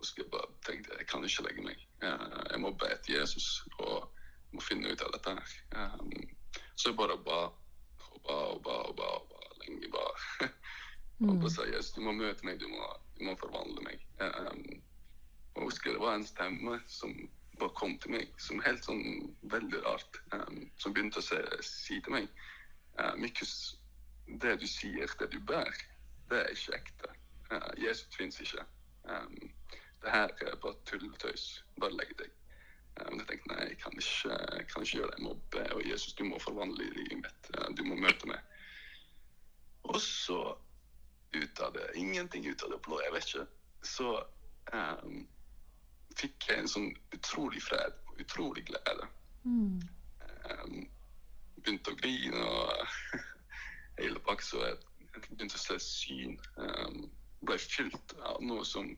husker 0.00 0.24
jeg 0.24 0.32
bare 0.32 0.50
tenkte 0.66 0.96
jeg 0.98 1.08
kan 1.10 1.24
ikke 1.26 1.46
legge 1.46 1.66
meg. 1.66 1.84
Jeg 2.02 2.60
må 2.62 2.72
be 2.74 2.90
til 3.04 3.20
Jesus 3.20 3.62
og 3.78 4.08
må 4.52 4.64
finne 4.64 4.90
ut 4.90 5.04
av 5.04 5.12
dette 5.14 5.36
her. 5.38 5.52
Um, 5.78 6.10
så 6.74 6.90
jeg 6.90 6.98
bare 6.98 7.18
ba 7.22 7.42
og 8.08 8.22
ba 8.26 8.38
og 8.54 8.64
ba 8.66 8.78
og 8.88 8.96
ba, 8.98 9.12
og 9.20 9.28
ba 9.30 9.60
lenge. 9.62 9.92
ba. 9.92 10.06
Og 11.22 11.36
bare 11.38 11.50
sa 11.54 11.62
Jesus, 11.68 11.92
du 11.94 12.00
må 12.02 12.10
møte 12.18 12.42
meg, 12.42 12.56
du 12.58 12.66
må, 12.66 12.82
du 13.14 13.20
må 13.28 13.36
forvandle 13.38 13.84
meg. 13.86 14.00
Um, 14.18 14.64
og 15.52 15.60
jeg 15.60 15.68
husker 15.68 15.94
det 15.94 16.00
var 16.02 16.16
en 16.18 16.26
stemme 16.26 16.80
som 16.90 17.12
bare 17.62 17.74
kom 17.78 17.94
til 18.02 18.14
meg, 18.16 18.34
som 18.42 18.62
helt 18.66 18.84
sånn 18.86 19.04
veldig 19.54 19.80
rart, 19.86 20.18
um, 20.34 20.66
som 20.82 20.94
begynte 20.94 21.22
å 21.22 21.26
se, 21.26 21.38
si 21.66 22.00
til 22.02 22.16
meg 22.16 22.28
uh, 22.98 23.14
Mikkus, 23.20 23.54
det 24.42 24.58
du 24.62 24.68
sier, 24.68 25.10
det 25.20 25.30
du 25.32 25.40
bærer, 25.48 25.82
det 26.30 26.42
er 26.42 26.54
ikke 26.54 26.78
ekte. 26.80 27.16
Uh, 27.52 27.72
Jesus 27.78 28.16
fins 28.16 28.40
ikke. 28.42 28.64
Um, 29.06 29.50
det 30.02 30.14
her 30.14 30.32
er 30.42 30.56
bare 30.62 30.78
tull 30.88 31.04
og 31.06 31.18
tøys. 31.22 31.62
Bare 31.78 31.94
legg 31.94 32.14
deg. 32.18 32.30
Men 32.98 33.22
jeg 33.22 33.28
tenkte 33.28 33.52
nei, 33.52 33.66
jeg 33.70 33.76
kan 33.80 33.94
ikke, 33.96 34.34
jeg 34.58 34.64
kan 34.68 34.84
ikke 34.84 34.96
gjøre 34.98 35.10
det. 35.12 35.18
Jeg 35.18 35.24
må 35.24 35.34
be, 35.54 35.62
og 35.76 35.84
Jesus, 35.86 36.16
du 36.18 36.24
må 36.28 36.40
forvandle 36.42 36.88
livet 36.92 37.22
mitt. 37.22 37.52
Du 37.78 37.84
må 37.86 37.96
møte 37.96 38.28
meg. 38.28 38.42
Og 39.88 40.00
så, 40.02 40.40
ut 41.32 41.62
av 41.64 41.72
det, 41.76 41.86
ingenting 41.96 42.44
ut 42.50 42.66
av 42.66 42.74
det 42.74 42.80
blå, 42.84 42.98
jeg 43.00 43.14
vet 43.14 43.30
ikke, 43.30 43.46
så 43.94 44.10
um, 44.74 45.22
fikk 46.22 46.48
jeg 46.48 46.62
en 46.62 46.70
sånn 46.70 46.90
utrolig 47.16 47.62
fred 47.64 47.98
og 48.08 48.22
utrolig 48.22 48.64
glede. 48.68 49.08
Mm. 49.44 49.80
Um, 50.46 50.78
begynte 51.62 51.94
å 51.94 51.98
grine 51.98 52.42
og 52.46 53.22
hele 54.00 54.22
pakka, 54.26 54.46
så 54.46 54.64
jeg 54.66 55.24
begynte 55.30 55.58
å 55.58 55.64
se 55.64 55.78
syn. 55.82 56.38
Um, 56.56 57.08
ble 57.42 57.58
fylt 57.58 58.14
av 58.22 58.42
noe 58.44 58.64
som 58.66 58.92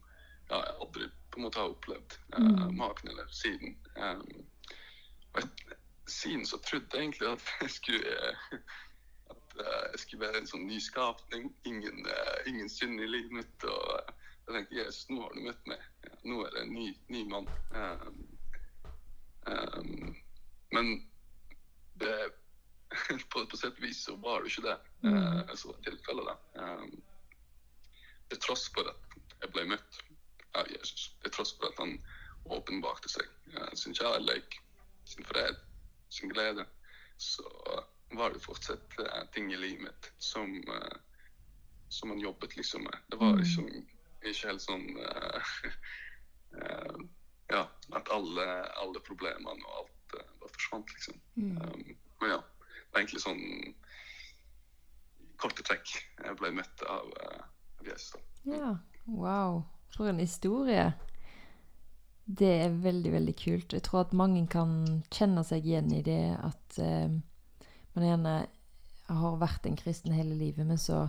ja, 0.51 0.59
jeg 0.59 0.75
aldri 0.85 1.09
på 1.33 1.41
en 1.41 1.47
måte 1.47 1.61
har 1.61 1.73
opplevd 1.73 2.19
uh, 2.37 2.67
maken 2.77 3.11
eller 3.15 3.31
siden. 3.33 3.77
Um, 3.97 4.45
og 5.35 5.41
jeg, 5.41 5.79
siden 6.07 6.45
så 6.47 6.61
trodde 6.67 6.93
jeg 6.93 7.09
egentlig 7.09 7.31
at 7.33 7.49
jeg 7.65 7.71
skulle, 7.79 8.19
at, 9.31 9.57
uh, 9.61 9.85
jeg 9.93 10.03
skulle 10.05 10.27
være 10.27 10.43
en 10.43 10.51
sånn 10.53 10.69
nyskapning. 10.69 11.49
Ingen, 11.71 12.05
uh, 12.07 12.37
ingen 12.51 12.71
synd 12.71 13.01
i 13.01 13.09
livet 13.09 13.41
mitt. 13.41 13.69
Og 13.69 14.15
jeg 14.45 14.59
tenkte 14.59 14.81
Jesus, 14.83 15.09
nå 15.11 15.25
har 15.25 15.37
du 15.37 15.45
møtt 15.49 15.73
meg. 15.73 15.84
Nå 16.25 16.41
er 16.47 16.51
det 16.55 16.63
en 16.65 16.73
ny, 16.75 16.87
ny 17.13 17.25
mann. 17.29 17.49
Um, 19.47 20.15
men 20.73 20.93
det 22.01 22.15
på, 23.33 23.45
på 23.51 23.57
sett 23.61 23.77
og 23.77 23.83
vis 23.85 24.05
så 24.07 24.17
var 24.23 24.43
det 24.43 24.53
ikke 24.53 24.69
det 24.71 24.79
Mm. 25.05 25.17
eh, 25.21 25.55
som 25.61 25.71
var 25.75 25.81
tilfellet. 25.85 26.29
da. 26.31 26.37
Um, 26.65 26.93
til 28.31 28.39
tross 28.41 28.71
for 28.73 28.89
at 28.89 29.19
jeg 29.43 29.51
ble 29.53 29.65
møtt 29.75 29.99
av 30.57 30.71
Jesus, 30.73 31.11
til 31.21 31.31
tross 31.35 31.53
for 31.59 31.69
at 31.69 31.77
han 31.83 31.93
åpenbarte 32.57 33.09
seg, 33.13 33.27
sin 33.77 33.93
kjærlighet, 33.99 34.57
sin 35.05 35.25
fred, 35.29 35.57
sin 36.09 36.33
glede, 36.33 36.65
så 37.21 37.45
var 38.17 38.33
det 38.33 38.41
fortsatt 38.47 38.97
ting 39.37 39.53
i 39.53 39.57
livet 39.61 39.83
mitt 39.91 40.09
som, 40.25 40.57
som 41.93 42.11
han 42.15 42.21
jobbet 42.25 42.57
liksom 42.57 42.85
med. 42.89 42.97
Det 43.13 43.21
var 43.21 43.33
Mm. 43.37 43.43
liksom 43.43 43.69
ikke 44.25 44.49
helt 44.49 44.63
sånn 44.65 44.89
at 45.05 45.43
alle, 48.15 48.47
alle 48.83 49.03
problemene 49.05 49.69
og 49.69 49.81
alt 49.83 50.17
uh, 50.19 50.27
bare 50.41 50.55
forsvant, 50.57 50.93
liksom. 50.97 51.19
Mm. 51.37 51.57
Um, 51.59 51.97
men 52.23 52.35
ja, 52.35 52.41
det 52.41 52.93
var 52.95 53.03
egentlig 53.03 53.25
sånn 53.25 53.43
korte 55.43 55.65
trekk 55.67 55.97
jeg 55.97 56.37
ble 56.41 56.53
møtt 56.55 56.85
av, 56.89 57.11
uh, 57.21 57.43
av 57.81 57.91
Jesus. 57.91 58.15
da. 58.15 58.55
Ja, 58.55 58.71
wow. 59.07 59.63
For 59.95 60.11
en 60.11 60.23
historie. 60.23 60.93
Det 62.25 62.53
er 62.65 62.79
veldig, 62.83 63.13
veldig 63.13 63.35
kult. 63.37 63.75
Jeg 63.77 63.85
tror 63.85 64.07
at 64.07 64.17
mange 64.17 64.47
kan 64.51 65.03
kjenne 65.13 65.45
seg 65.45 65.67
igjen 65.67 65.93
i 65.93 66.01
det 66.07 66.23
at 66.39 66.79
uh, 66.81 67.13
man 67.95 68.09
gjerne 68.09 68.39
har 69.11 69.37
vært 69.43 69.69
en 69.69 69.77
kristen 69.77 70.15
hele 70.17 70.35
livet, 70.39 70.65
men 70.67 70.81
så, 70.81 71.05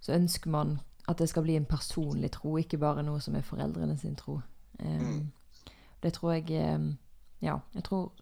så 0.00 0.14
ønsker 0.14 0.52
man 0.54 0.78
at 1.10 1.18
det 1.18 1.26
skal 1.32 1.42
bli 1.42 1.56
en 1.58 1.66
personlig 1.66 2.30
tro, 2.36 2.54
ikke 2.60 2.78
bare 2.78 3.02
noe 3.02 3.18
som 3.24 3.34
er 3.34 3.46
foreldrene 3.46 3.96
sin 3.98 4.16
tro. 4.18 4.40
Um, 4.78 5.00
Mm. 5.00 5.20
Det 6.02 6.12
tror 6.16 6.32
jeg 6.34 6.50
eh, 6.50 6.78
Ja, 7.40 7.60
jeg 7.74 7.84
tror 7.84 8.12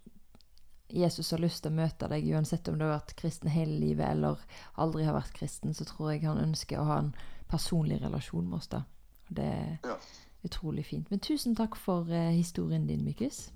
Jesus 0.88 1.30
har 1.30 1.38
lyst 1.42 1.62
til 1.62 1.72
å 1.72 1.74
møte 1.76 2.08
deg 2.08 2.24
uansett 2.32 2.68
om 2.68 2.78
du 2.78 2.84
har 2.86 2.94
vært 3.00 3.16
kristen 3.18 3.50
hele 3.52 3.74
livet 3.78 4.08
eller 4.08 4.38
aldri 4.80 5.04
har 5.04 5.12
vært 5.18 5.34
kristen, 5.36 5.74
så 5.74 5.84
tror 5.84 6.12
jeg 6.14 6.22
han 6.24 6.38
ønsker 6.40 6.78
å 6.80 6.84
ha 6.88 6.98
en 7.02 7.10
personlig 7.48 8.00
relasjon 8.02 8.48
med 8.48 8.56
oss. 8.58 8.68
da. 8.68 8.82
Det 9.28 9.44
er 9.44 9.78
Ja. 9.84 9.96
utrolig 10.44 10.86
fint. 10.86 11.10
Men 11.10 11.20
tusen 11.20 11.54
takk 11.56 11.76
for 11.76 12.08
eh, 12.10 12.30
historien 12.32 12.86
din, 12.86 13.04
Mykus. 13.04 13.50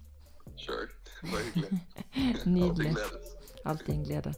Sure. 0.57 0.89
Det 1.23 1.31
var 1.33 1.41
hyggelig. 1.41 1.81
Nydelig. 2.47 2.97
Alltid 3.65 3.95
en 3.95 4.05
glede. 4.05 4.35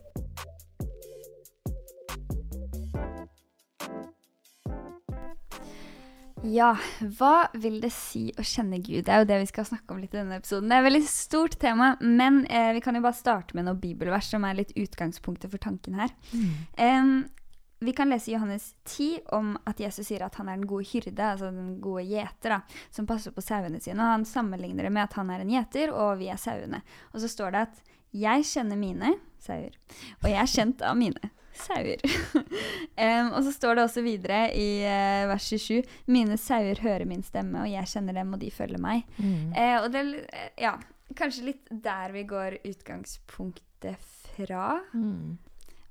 Ja, 6.44 6.74
hva 7.16 7.46
vil 7.57 7.78
det 7.80 7.88
si 7.94 8.26
å 8.37 8.44
kjenne 8.44 8.76
Gud? 8.85 9.07
Det 9.07 9.12
er 9.12 9.22
jo 9.22 9.28
det 9.30 9.38
vi 9.40 9.48
skal 9.48 9.64
snakke 9.68 9.94
om 9.94 10.00
litt 10.02 10.12
i 10.12 10.18
denne 10.18 10.37
episoden. 10.37 10.68
Det 10.68 10.76
er 10.76 10.83
et 10.83 10.88
veldig 10.90 11.07
stort 11.09 11.57
tema, 11.61 11.94
men 12.04 12.42
eh, 12.52 12.72
vi 12.76 12.83
kan 12.85 12.98
jo 12.98 13.04
bare 13.04 13.16
starte 13.16 13.57
med 13.57 13.64
noen 13.64 13.80
bibelvers 13.80 14.28
som 14.28 14.44
er 14.44 14.59
litt 14.59 14.74
utgangspunktet 14.76 15.52
for 15.54 15.62
tanken 15.62 15.96
her. 15.96 16.12
Em, 16.76 17.14
vi 17.85 17.94
kan 17.96 18.12
lese 18.12 18.35
Johannes 18.35 18.74
10 18.85 19.22
om 19.37 19.54
at 19.64 19.80
Jesus 19.80 20.11
sier 20.11 20.26
at 20.26 20.37
han 20.40 20.50
er 20.50 20.59
den 20.61 20.68
gode 20.68 20.85
hyrde, 20.90 21.30
altså 21.30 21.48
den 21.48 21.78
gode 21.85 22.04
gjeter, 22.11 22.59
da, 22.59 22.83
som 22.92 23.09
passer 23.09 23.33
på 23.33 23.44
sauene 23.44 23.80
sine. 23.80 23.96
Og 24.02 24.12
han 24.18 24.28
sammenligner 24.28 24.85
det 24.85 24.92
med 24.92 25.07
at 25.07 25.16
han 25.16 25.33
er 25.33 25.44
en 25.44 25.54
gjeter, 25.54 25.94
og 25.96 26.18
vi 26.20 26.28
er 26.33 26.40
sauene. 26.40 26.83
Og 27.14 27.24
så 27.24 27.33
står 27.33 27.57
det 27.57 27.64
at 27.70 27.80
'jeg 28.14 28.44
kjenner 28.52 28.76
mine 28.78 29.16
sauer, 29.40 29.72
og 30.22 30.28
jeg 30.28 30.38
er 30.38 30.52
kjent 30.52 30.83
av 30.85 30.96
mine 30.96 31.33
sauer'. 31.59 32.03
um, 33.05 33.33
og 33.33 33.40
så 33.47 33.53
står 33.53 33.75
det 33.75 33.85
også 33.85 34.05
videre 34.07 34.40
i 34.57 34.69
uh, 34.85 35.29
vers 35.31 35.47
27 35.51 35.83
'Mine 36.07 36.38
sauer 36.40 36.81
hører 36.83 37.07
min 37.09 37.23
stemme, 37.23 37.62
og 37.62 37.71
jeg 37.71 37.90
kjenner 37.95 38.21
dem, 38.21 38.33
og 38.33 38.40
de 38.40 38.51
følger 38.51 38.83
meg'. 38.83 39.05
Mm. 39.19 39.53
Uh, 39.55 39.79
og 39.83 39.93
det 39.93 40.05
er 40.05 40.51
ja, 40.61 40.75
kanskje 41.17 41.51
litt 41.51 41.69
der 41.71 42.12
vi 42.12 42.25
går 42.29 42.59
utgangspunktet 42.64 43.99
fra. 44.37 44.81
Mm. 44.95 45.38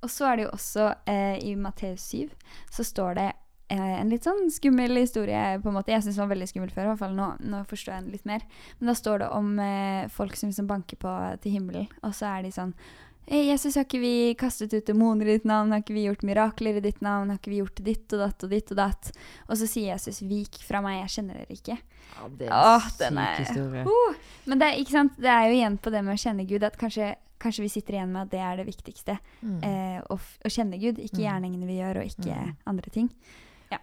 Og 0.04 0.12
så 0.12 0.28
er 0.28 0.36
det 0.36 0.46
jo 0.48 0.56
også 0.58 0.90
uh, 1.08 1.38
i 1.40 1.56
Matteus 1.56 2.10
7 2.12 2.30
så 2.74 2.84
står 2.84 3.16
det 3.16 3.30
eh, 3.74 3.94
en 4.02 4.12
litt 4.12 4.26
sånn 4.28 4.50
skummel 4.52 4.98
historie. 5.00 5.60
på 5.62 5.70
en 5.70 5.78
måte. 5.78 5.94
Jeg 5.94 6.04
syns 6.04 6.18
den 6.18 6.26
var 6.26 6.34
veldig 6.36 6.50
skummel 6.52 6.74
før, 6.74 6.84
i 6.84 6.92
hvert 6.92 7.04
fall 7.04 7.16
nå, 7.18 7.30
nå 7.40 7.64
forstår 7.70 7.96
jeg 7.96 8.04
den 8.04 8.18
litt 8.18 8.28
mer. 8.30 8.46
Men 8.80 8.92
da 8.92 8.98
står 8.98 9.24
det 9.24 9.32
om 9.38 9.56
eh, 9.60 10.12
folk 10.12 10.38
som 10.40 10.52
liksom 10.52 10.70
banker 10.70 11.00
på 11.00 11.16
til 11.44 11.58
himmelen, 11.58 11.90
og 12.04 12.16
så 12.18 12.34
er 12.36 12.46
de 12.46 12.54
sånn 12.54 12.74
«Eh, 12.74 13.13
Jesus, 13.28 13.76
har 13.80 13.86
ikke 13.86 14.00
vi 14.02 14.14
kastet 14.38 14.74
ut 14.76 14.86
demoner 14.86 15.26
i 15.30 15.38
ditt 15.38 15.46
navn? 15.48 15.72
Har 15.72 15.80
ikke 15.84 15.96
vi 15.96 16.06
gjort 16.08 16.24
mirakler 16.28 16.78
i 16.78 16.84
ditt 16.84 17.00
navn? 17.02 17.30
Har 17.32 17.40
ikke 17.40 17.54
vi 17.54 17.62
gjort 17.62 17.80
ditt 17.86 18.14
og 18.14 18.20
datt 18.20 18.44
og 18.44 18.50
ditt 18.52 18.72
og 18.72 18.78
datt? 18.82 19.12
Og 19.48 19.56
så 19.58 19.68
sier 19.70 19.94
Jesus, 19.94 20.20
vik 20.28 20.60
fra 20.68 20.82
meg, 20.84 21.00
jeg 21.06 21.14
kjenner 21.18 21.40
dere 21.40 21.56
ikke. 21.56 21.78
Ja, 22.14 22.28
det 22.38 22.48
er 22.50 22.54
Åh, 22.54 22.88
en 22.90 22.98
den 23.00 23.14
syk 23.18 23.28
er- 23.28 23.44
historie. 23.46 23.86
Uh, 23.88 24.16
men 24.46 24.60
det 24.60 24.72
ikke 24.84 24.92
sant? 24.98 25.16
det 25.18 25.32
er 25.32 25.48
jo 25.48 25.56
igjen 25.56 25.78
på 25.80 25.92
det 25.96 26.04
med 26.04 26.14
å 26.18 26.22
kjenne 26.24 26.48
Gud, 26.50 26.64
at 26.68 26.78
kanskje, 26.78 27.14
kanskje 27.40 27.64
vi 27.66 27.70
sitter 27.74 27.94
igjen 27.98 28.12
med 28.12 28.22
at 28.28 28.32
det 28.36 28.40
er 28.44 28.58
det 28.60 28.68
viktigste. 28.68 29.18
Mm. 29.42 29.58
Eh, 29.64 30.02
å, 30.12 30.20
å 30.20 30.50
kjenne 30.52 30.80
Gud, 30.80 31.00
ikke 31.00 31.18
Mm. 31.20 31.26
gjerningene 31.26 31.66
vi 31.68 31.80
gjør, 31.80 31.98
og 32.04 32.06
ikke 32.12 32.36
Mm. 32.44 32.56
andre 32.68 32.90
ting. 32.92 33.10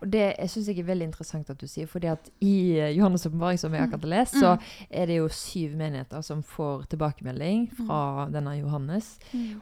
Og 0.02 0.10
det 0.12 0.36
syns 0.50 0.66
jeg 0.68 0.78
er 0.78 0.84
veldig 0.88 1.06
interessant 1.08 1.50
at 1.50 1.58
du 1.60 1.66
sier, 1.66 1.86
fordi 1.86 2.06
at 2.10 2.30
i 2.40 2.78
eh, 2.78 2.94
Johannes' 2.96 3.26
åpenbaring, 3.26 3.58
som 3.58 3.72
jeg 3.74 3.82
akkurat 3.82 4.00
har 4.02 4.08
lest, 4.08 4.34
Mm. 4.34 4.40
så 4.40 4.58
er 4.90 5.06
det 5.06 5.16
jo 5.16 5.28
syv 5.28 5.76
menigheter 5.76 6.22
som 6.22 6.42
får 6.42 6.86
tilbakemelding 6.88 7.68
fra 7.86 8.26
Mm. 8.26 8.32
denne 8.32 8.58
Johannes. 8.60 9.18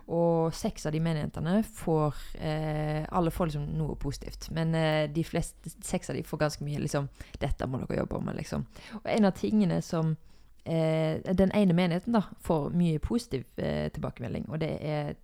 Og 0.09 0.53
seks 0.55 0.87
av 0.87 0.93
de 0.93 1.01
menighetene 1.01 1.65
får 1.65 2.15
eh, 2.41 3.07
Alle 3.13 3.31
får 3.31 3.47
liksom 3.47 3.67
noe 3.79 3.95
positivt. 3.97 4.51
Men 4.51 4.75
eh, 4.75 5.07
de 5.09 5.25
fleste, 5.25 5.71
seks 5.83 6.11
av 6.11 6.17
de 6.17 6.23
får 6.23 6.39
ganske 6.39 6.65
mye 6.65 6.79
liksom 6.81 7.09
'Dette 7.41 7.67
må 7.67 7.79
dere 7.87 7.99
jobbe 8.05 8.21
med', 8.25 8.37
liksom. 8.37 8.67
Og 8.95 9.01
en 9.07 9.25
av 9.25 9.33
tingene 9.33 9.83
som 9.83 10.17
eh, 10.67 11.19
Den 11.35 11.51
ene 11.55 11.73
menigheten 11.75 12.13
da 12.13 12.23
får 12.45 12.71
mye 12.75 12.99
positiv 12.99 13.45
eh, 13.59 13.89
tilbakemelding, 13.89 14.49
og 14.51 14.59
det 14.61 14.79
er 14.83 15.15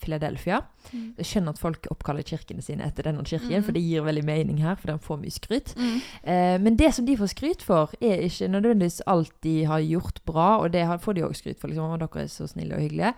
Philadelphia. 0.00 0.60
Mm. 0.90 1.14
Jeg 1.18 1.28
skjønner 1.28 1.54
at 1.54 1.60
folk 1.60 1.86
oppkaller 1.92 2.26
kirkene 2.26 2.64
sine 2.64 2.86
etter 2.86 3.06
denne 3.06 3.24
kirken, 3.26 3.60
mm. 3.60 3.66
for 3.66 3.76
det 3.76 3.82
gir 3.84 4.04
veldig 4.06 4.24
mening 4.26 4.60
her, 4.64 4.78
for 4.80 4.92
den 4.92 5.02
får 5.02 5.20
mye 5.22 5.34
skryt. 5.34 5.74
Mm. 5.78 5.96
Eh, 6.22 6.56
men 6.64 6.78
det 6.80 6.92
som 6.96 7.06
de 7.08 7.16
får 7.20 7.32
skryt 7.34 7.64
for, 7.66 7.94
er 8.00 8.24
ikke 8.26 8.50
nødvendigvis 8.50 9.00
alt 9.10 9.34
de 9.46 9.56
har 9.70 9.84
gjort 9.84 10.22
bra, 10.28 10.48
og 10.64 10.72
det 10.74 10.86
får 11.04 11.18
de 11.18 11.26
òg 11.28 11.36
skryt 11.38 11.60
for, 11.60 11.72
liksom, 11.72 11.94
og 11.94 12.02
dere 12.02 12.24
er 12.24 12.32
så 12.32 12.48
snille 12.50 12.78
og 12.78 12.84
hyggelige. 12.86 13.14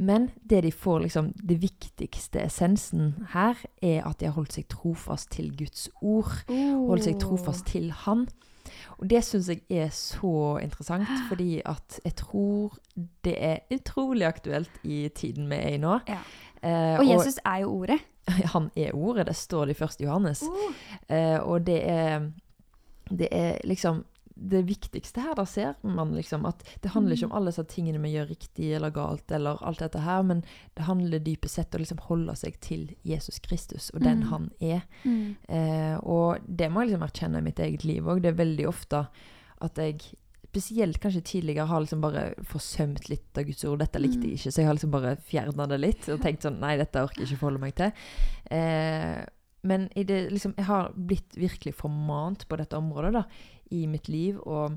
Men 0.00 0.30
det 0.50 0.62
de 0.64 0.72
får, 0.72 1.02
liksom, 1.06 1.32
det 1.36 1.60
viktigste 1.62 2.44
essensen 2.44 3.14
her, 3.34 3.58
er 3.82 4.06
at 4.06 4.20
de 4.20 4.30
har 4.30 4.36
holdt 4.38 4.56
seg 4.56 4.68
trofast 4.72 5.32
til 5.36 5.50
Guds 5.56 5.88
ord. 6.00 6.40
Holdt 6.48 7.08
seg 7.08 7.20
trofast 7.20 7.66
til 7.68 7.90
Han. 8.06 8.28
Og 9.00 9.08
det 9.10 9.22
syns 9.24 9.48
jeg 9.48 9.62
er 9.70 9.88
så 9.94 10.58
interessant, 10.62 11.08
fordi 11.30 11.62
at 11.64 12.00
jeg 12.04 12.14
tror 12.20 12.76
det 13.24 13.34
er 13.38 13.64
utrolig 13.74 14.26
aktuelt 14.28 14.70
i 14.84 15.08
tiden 15.16 15.48
vi 15.50 15.56
er 15.56 15.74
i 15.76 15.80
nå. 15.80 15.98
Ja. 16.08 16.20
Eh, 16.62 16.98
Og 17.00 17.08
Jesus 17.08 17.40
er 17.44 17.62
jo 17.64 17.72
ordet. 17.80 18.00
han 18.54 18.70
er 18.76 18.92
ordet, 18.94 19.26
det 19.26 19.36
står 19.36 19.70
det 19.70 19.80
i 19.80 19.84
1. 19.84 20.00
Johannes. 20.04 20.42
Uh. 21.10 21.38
Og 21.48 21.66
det 21.66 21.80
er, 21.88 22.30
det 23.10 23.28
er 23.32 23.56
liksom 23.64 24.04
det 24.40 24.62
viktigste 24.64 25.20
her, 25.20 25.34
da 25.36 25.44
ser 25.44 25.74
man 25.84 26.14
liksom 26.16 26.46
at 26.48 26.62
det 26.80 26.92
handler 26.94 27.16
ikke 27.16 27.28
om 27.28 27.34
alle 27.36 27.52
disse 27.52 27.64
tingene 27.68 28.00
vi 28.00 28.14
gjør 28.14 28.30
riktig 28.30 28.70
eller 28.76 28.92
galt, 28.94 29.30
eller 29.36 29.60
alt 29.66 29.82
dette 29.84 30.00
her, 30.00 30.22
men 30.24 30.40
det 30.78 30.86
handler 30.86 31.20
dypest 31.20 31.58
sett 31.60 31.74
om 31.74 31.80
å 31.80 31.82
liksom 31.84 32.00
holde 32.06 32.36
seg 32.40 32.56
til 32.64 32.86
Jesus 33.04 33.38
Kristus 33.44 33.90
og 33.92 34.00
den 34.06 34.22
Mm. 34.24 34.28
han 34.30 34.50
er. 34.60 34.80
Mm. 35.04 35.36
Eh, 35.48 35.98
og 36.02 36.40
det 36.46 36.70
må 36.72 36.80
jeg 36.82 36.92
liksom 36.94 37.04
erkjenne 37.08 37.38
i 37.38 37.46
mitt 37.50 37.60
eget 37.60 37.84
liv 37.84 38.02
òg. 38.08 38.22
Det 38.22 38.32
er 38.32 38.40
veldig 38.44 38.66
ofte 38.68 39.06
at 39.60 39.76
jeg 39.76 40.00
Spesielt 40.50 40.98
kanskje 40.98 41.20
tidligere 41.22 41.68
har 41.70 41.78
liksom 41.78 42.00
bare 42.02 42.34
forsømt 42.42 43.04
litt 43.08 43.38
av 43.38 43.44
Guds 43.46 43.62
ord. 43.70 43.78
Dette 43.78 44.00
likte 44.02 44.26
jeg 44.26 44.34
ikke, 44.34 44.50
så 44.50 44.58
jeg 44.58 44.66
har 44.66 44.74
liksom 44.74 44.90
bare 44.90 45.12
fjerna 45.22 45.66
det 45.70 45.78
litt 45.78 46.08
og 46.10 46.18
tenkt 46.24 46.42
sånn 46.42 46.58
Nei, 46.58 46.72
dette 46.76 46.98
orker 47.04 47.22
jeg 47.22 47.28
ikke 47.28 47.38
forholde 47.44 47.60
meg 47.62 47.76
til. 47.78 47.92
Eh, 48.50 49.20
men 49.62 49.86
det, 49.94 50.16
liksom, 50.32 50.54
jeg 50.58 50.66
har 50.66 50.90
blitt 50.96 51.36
virkelig 51.38 51.74
formant 51.78 52.48
på 52.48 52.58
dette 52.58 52.74
området 52.80 53.12
da, 53.12 53.22
i 53.70 53.86
mitt 53.86 54.08
liv, 54.08 54.38
og 54.46 54.76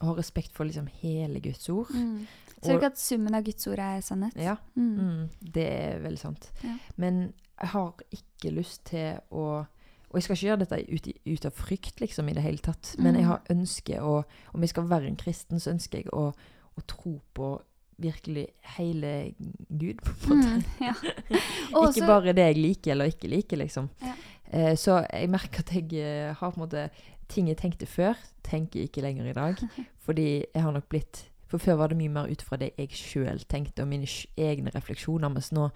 har 0.00 0.16
respekt 0.16 0.54
for 0.56 0.64
liksom 0.64 0.86
hele 1.02 1.40
Guds 1.44 1.68
ord. 1.68 1.90
Mm. 1.94 2.26
Tror 2.62 2.72
du 2.72 2.78
ikke 2.78 2.86
at 2.92 2.98
summen 3.00 3.34
av 3.34 3.44
Guds 3.44 3.66
ord 3.68 3.78
er 3.78 4.00
sannhet? 4.04 4.36
Ja, 4.36 4.56
Mm. 4.76 4.98
Mm, 4.98 5.28
det 5.54 5.66
er 5.72 5.98
veldig 6.00 6.18
sant. 6.18 6.50
Ja. 6.64 6.74
Men 6.96 7.32
jeg 7.60 7.68
har 7.68 7.94
ikke 8.12 8.50
lyst 8.56 8.84
til 8.86 9.18
å 9.32 9.66
Og 10.12 10.16
jeg 10.18 10.22
skal 10.24 10.34
ikke 10.36 10.46
gjøre 10.48 10.58
dette 10.58 10.92
ut, 10.92 11.06
ut 11.26 11.44
av 11.46 11.52
frykt, 11.54 12.00
liksom, 12.00 12.28
i 12.28 12.32
det 12.34 12.42
hele 12.42 12.58
tatt. 12.58 12.96
Men 12.98 13.14
jeg 13.14 13.22
Mm. 13.22 13.28
har 13.28 13.42
ønske 13.50 14.00
å 14.02 14.24
Om 14.54 14.60
jeg 14.60 14.68
skal 14.70 14.88
være 14.88 15.06
en 15.06 15.16
kristen, 15.16 15.60
så 15.60 15.70
ønsker 15.70 15.98
jeg 15.98 16.06
å, 16.12 16.32
å 16.78 16.80
tro 16.86 17.20
på 17.34 17.60
virkelig 18.00 18.46
hele 18.76 19.34
Gud, 19.70 20.00
på 20.02 20.32
en 20.32 20.40
måte. 20.40 20.56
Mm. 20.56 20.64
Ja. 20.80 20.94
Ikke 21.92 22.06
bare 22.06 22.32
det 22.32 22.42
jeg 22.54 22.56
liker 22.56 22.90
eller 22.90 23.04
ikke 23.04 23.28
liker, 23.28 23.56
liksom. 23.58 23.88
Ja. 24.02 24.14
Eh, 24.52 24.74
så 24.74 25.06
jeg 25.12 25.30
merker 25.30 25.60
at 25.60 25.70
jeg 25.92 26.34
har 26.34 26.50
på 26.50 26.56
en 26.60 26.66
måte 26.66 26.90
Ting 27.30 27.48
jeg 27.50 27.60
tenkte 27.60 27.86
før, 27.86 28.18
tenker 28.46 28.80
jeg 28.80 28.90
ikke 28.90 29.04
lenger 29.04 29.30
i 29.30 29.36
dag. 29.36 29.62
Fordi 30.06 30.28
jeg 30.42 30.62
har 30.62 30.74
nok 30.74 30.88
blitt 30.90 31.26
For 31.50 31.58
før 31.58 31.80
var 31.80 31.90
det 31.90 31.98
mye 31.98 32.12
mer 32.14 32.30
ut 32.30 32.42
fra 32.46 32.58
det 32.60 32.72
jeg 32.78 32.94
sjøl 32.94 33.40
tenkte, 33.50 33.82
og 33.82 33.90
mine 33.90 34.06
egne 34.38 34.70
refleksjoner. 34.74 35.32
Mens 35.32 35.50
nå 35.54 35.70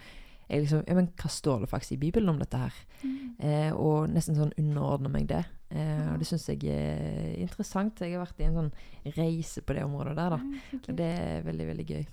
er 0.49 0.61
liksom 0.61 0.85
ja, 0.87 0.95
Men 0.95 1.09
hva 1.19 1.31
står 1.33 1.65
det 1.65 1.71
faktisk 1.73 1.97
i 1.97 2.03
Bibelen 2.05 2.31
om 2.31 2.39
dette 2.39 2.61
her? 2.61 2.77
Mm. 3.03 3.17
Eh, 3.39 3.73
og 3.73 4.11
nesten 4.13 4.39
sånn 4.39 4.55
underordner 4.61 5.11
meg 5.11 5.27
det. 5.31 5.43
Eh, 5.75 6.13
og 6.13 6.21
det 6.21 6.29
syns 6.29 6.47
jeg 6.53 6.63
er 6.71 7.35
interessant. 7.43 8.05
Jeg 8.05 8.15
har 8.15 8.23
vært 8.23 8.43
i 8.43 8.47
en 8.47 8.61
sånn 8.61 8.71
reise 9.17 9.65
på 9.65 9.75
det 9.75 9.87
området 9.87 10.15
der, 10.21 10.37
da. 10.37 10.79
Og 10.85 10.95
det 11.01 11.11
er 11.17 11.45
veldig, 11.49 11.69
veldig 11.73 11.89
gøy. 11.91 12.07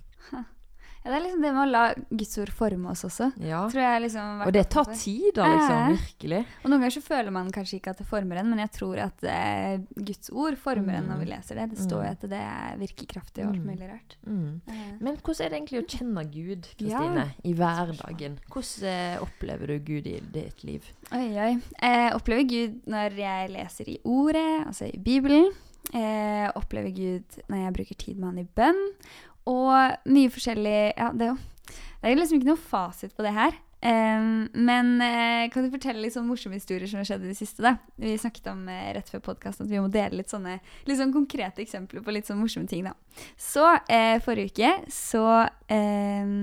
Ja, 1.03 1.09
det 1.09 1.15
er 1.17 1.23
liksom 1.25 1.41
det 1.41 1.51
med 1.55 1.61
å 1.63 1.71
la 1.71 1.83
Guds 2.11 2.37
ord 2.37 2.49
forme 2.53 2.91
oss 2.91 3.01
også. 3.07 3.31
Ja. 3.41 3.63
Liksom 4.03 4.43
Og 4.45 4.51
det 4.53 4.67
tar 4.69 4.85
tid, 4.93 5.31
da, 5.33 5.47
liksom. 5.49 5.79
Eh. 5.79 5.95
Virkelig. 5.97 6.41
Og 6.61 6.69
noen 6.69 6.79
ganger 6.83 6.93
så 6.93 7.01
føler 7.01 7.31
man 7.33 7.49
kanskje 7.51 7.79
ikke 7.79 7.89
at 7.95 7.97
det 7.97 8.05
former 8.05 8.37
en, 8.37 8.49
men 8.51 8.59
jeg 8.61 8.71
tror 8.75 8.99
at 9.01 9.23
eh, 9.23 9.79
Guds 9.97 10.29
ord 10.29 10.59
former 10.61 10.99
en 10.99 11.07
når 11.09 11.17
vi 11.23 11.25
Mm. 11.25 11.31
leser 11.33 11.55
det. 11.55 11.69
Det 11.71 11.79
står 11.79 12.03
jo 12.03 12.11
Mm. 12.11 12.11
at 12.11 12.21
det 12.29 12.41
er 12.41 12.77
virkekraftig 12.77 13.43
og 13.43 13.49
alt 13.49 13.63
Mm. 13.63 13.65
mulig 13.71 13.89
rart. 13.89 14.15
Mm. 14.27 14.61
Eh, 14.67 14.91
Men 15.01 15.17
hvordan 15.17 15.45
er 15.45 15.49
det 15.49 15.57
egentlig 15.59 15.81
å 15.81 15.89
kjenne 15.97 16.31
Gud, 16.31 16.67
Ja. 16.77 17.25
I 17.43 17.53
hverdagen? 17.53 18.37
Hvordan 18.49 18.83
eh, 18.83 19.17
opplever 19.25 19.67
du 19.67 19.79
Gud 19.79 20.05
i 20.07 20.19
ditt 20.31 20.63
liv? 20.63 20.83
Oi, 21.11 21.33
oi. 21.39 21.61
Jeg 21.81 22.13
opplever 22.13 22.47
Gud 22.47 22.81
når 22.85 23.15
jeg 23.17 23.49
leser 23.49 23.89
i 23.89 23.97
Ordet, 24.05 24.67
altså 24.67 24.85
i 24.93 24.97
Bibelen. 24.99 25.51
Jeg 25.91 26.51
opplever 26.55 26.93
Gud 26.95 27.23
når 27.49 27.57
jeg 27.65 27.73
bruker 27.73 27.97
tid 27.97 28.17
med 28.17 28.29
han 28.29 28.37
i 28.37 28.47
bønn. 28.55 28.91
Og 29.49 30.11
mye 30.11 30.33
forskjellig 30.33 30.77
Ja, 30.97 31.09
det 31.15 31.27
er 31.27 31.33
jo 31.33 31.39
det 32.01 32.09
er 32.09 32.15
jo 32.15 32.17
liksom 32.17 32.39
ikke 32.39 32.49
noe 32.49 32.57
fasit 32.57 33.11
på 33.13 33.21
det 33.21 33.31
her. 33.35 33.53
Um, 33.81 34.47
men 34.53 34.89
eh, 35.01 35.47
kan 35.49 35.65
du 35.65 35.71
fortelle 35.73 36.03
litt 36.03 36.13
sånn 36.13 36.27
morsomme 36.29 36.57
historier 36.57 36.89
som 36.89 36.99
har 36.99 37.07
skjedd 37.09 37.23
i 37.25 37.31
det 37.31 37.37
siste? 37.37 37.63
da? 37.65 37.75
Vi 38.01 38.13
snakket 38.21 38.51
om 38.51 38.67
eh, 38.69 38.91
rett 38.97 39.09
før 39.09 39.23
podkasten 39.31 39.65
at 39.65 39.71
vi 39.73 39.81
må 39.81 39.89
dele 39.89 40.19
litt 40.19 40.33
sånne 40.33 40.59
litt 40.89 40.99
sånn 40.99 41.13
konkrete 41.13 41.63
eksempler 41.63 42.01
på 42.05 42.13
litt 42.13 42.29
sånn 42.29 42.41
morsomme 42.41 42.69
ting. 42.69 42.85
da. 42.85 42.93
Så 43.41 43.65
eh, 43.89 44.17
forrige 44.21 44.53
uke 44.53 44.91
så 44.93 45.25
em, 45.69 46.35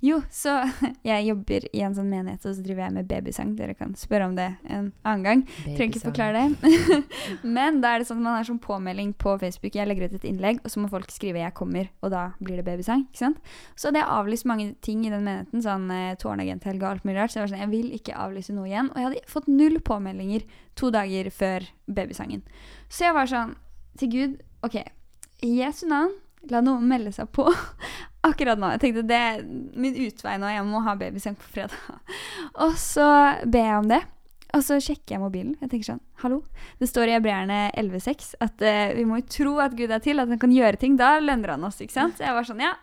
Jo, 0.00 0.22
så 0.32 0.54
jeg 1.04 1.26
jobber 1.28 1.66
i 1.76 1.82
en 1.84 1.94
sånn 1.96 2.08
menighet, 2.08 2.44
og 2.48 2.54
så 2.56 2.64
driver 2.64 2.86
jeg 2.86 2.94
med 2.96 3.08
babysang. 3.10 3.52
Dere 3.58 3.74
kan 3.76 3.92
spørre 3.98 4.30
om 4.30 4.36
det 4.38 4.48
en 4.64 4.88
annen 5.04 5.26
gang. 5.26 5.42
Trenger 5.64 5.90
ikke 5.90 6.02
forklare 6.06 6.44
det. 6.46 7.00
Men 7.56 7.82
da 7.84 7.92
er 7.92 8.00
det 8.00 8.08
sånn 8.08 8.22
at 8.22 8.26
man 8.26 8.38
har 8.38 8.48
sånn 8.48 8.62
påmelding 8.64 9.12
på 9.20 9.36
Facebook. 9.42 9.76
Jeg 9.76 9.90
legger 9.90 10.08
ut 10.08 10.16
et 10.16 10.26
innlegg, 10.30 10.62
og 10.64 10.72
så 10.72 10.80
må 10.80 10.88
folk 10.92 11.12
skrive 11.12 11.42
'jeg 11.42 11.56
kommer', 11.56 11.92
og 12.00 12.14
da 12.16 12.30
blir 12.40 12.56
det 12.56 12.64
babysang. 12.64 13.04
ikke 13.10 13.24
sant? 13.24 13.42
Så 13.76 13.88
hadde 13.88 14.00
jeg 14.00 14.12
avlyst 14.16 14.48
mange 14.48 14.74
ting 14.80 15.04
i 15.04 15.12
den 15.12 15.24
menigheten, 15.24 15.60
sånn 15.62 15.90
eh, 15.92 16.16
tårnagenthelg 16.16 16.80
og 16.82 16.90
alt 16.90 17.04
mulig 17.04 17.18
rart. 17.20 17.30
Så 17.30 17.40
jeg 17.40 17.44
var 17.44 17.52
sånn, 17.52 17.64
jeg 17.64 17.74
vil 17.74 17.92
ikke 17.92 18.16
avlyse 18.16 18.56
noe 18.56 18.68
igjen. 18.68 18.90
Og 18.90 18.96
jeg 18.96 19.04
hadde 19.08 19.28
fått 19.28 19.48
null 19.48 19.80
påmeldinger 19.80 20.48
to 20.76 20.90
dager 20.90 21.28
før 21.30 21.68
babysangen. 21.86 22.42
Så 22.88 23.04
jeg 23.04 23.14
var 23.14 23.26
sånn 23.26 23.54
til 23.98 24.08
Gud 24.08 24.40
OK, 24.64 24.80
i 25.44 25.54
Jesu 25.60 25.86
navn, 25.88 26.12
la 26.50 26.60
noen 26.64 26.88
melde 26.88 27.12
seg 27.12 27.28
på. 27.32 27.46
Akkurat 28.26 28.60
nå. 28.60 28.68
Jeg 28.74 28.82
tenkte 28.82 29.06
det 29.08 29.18
er 29.18 29.42
min 29.44 29.96
utvei 30.06 30.36
nå. 30.40 30.48
Jeg 30.52 30.64
må 30.68 30.82
ha 30.84 30.96
babysang 31.00 31.38
på 31.40 31.52
fredag. 31.54 31.76
Og 32.66 32.74
så 32.80 33.06
ber 33.48 33.68
jeg 33.70 33.78
om 33.80 33.88
det. 33.90 34.02
Og 34.56 34.64
så 34.66 34.80
sjekker 34.82 35.14
jeg 35.14 35.22
mobilen. 35.22 35.54
Jeg 35.62 35.70
tenker 35.70 35.92
sånn, 35.92 36.02
hallo? 36.24 36.40
Det 36.80 36.88
står 36.90 37.10
i 37.10 37.14
Hebreerne 37.14 37.58
11,6 37.78 38.32
at 38.42 38.64
uh, 38.66 38.92
vi 38.96 39.06
må 39.06 39.20
jo 39.20 39.28
tro 39.30 39.52
at 39.62 39.76
Gud 39.78 39.94
er 39.94 40.02
til, 40.02 40.18
at 40.22 40.30
han 40.32 40.40
kan 40.42 40.54
gjøre 40.54 40.80
ting. 40.80 40.96
Da 40.98 41.14
lønner 41.22 41.54
han 41.54 41.66
oss, 41.68 41.78
ikke 41.80 41.94
sant? 41.94 42.18
Så 42.18 42.26
jeg 42.26 42.34
var 42.34 42.48
sånn, 42.48 42.64
ja, 42.64 42.74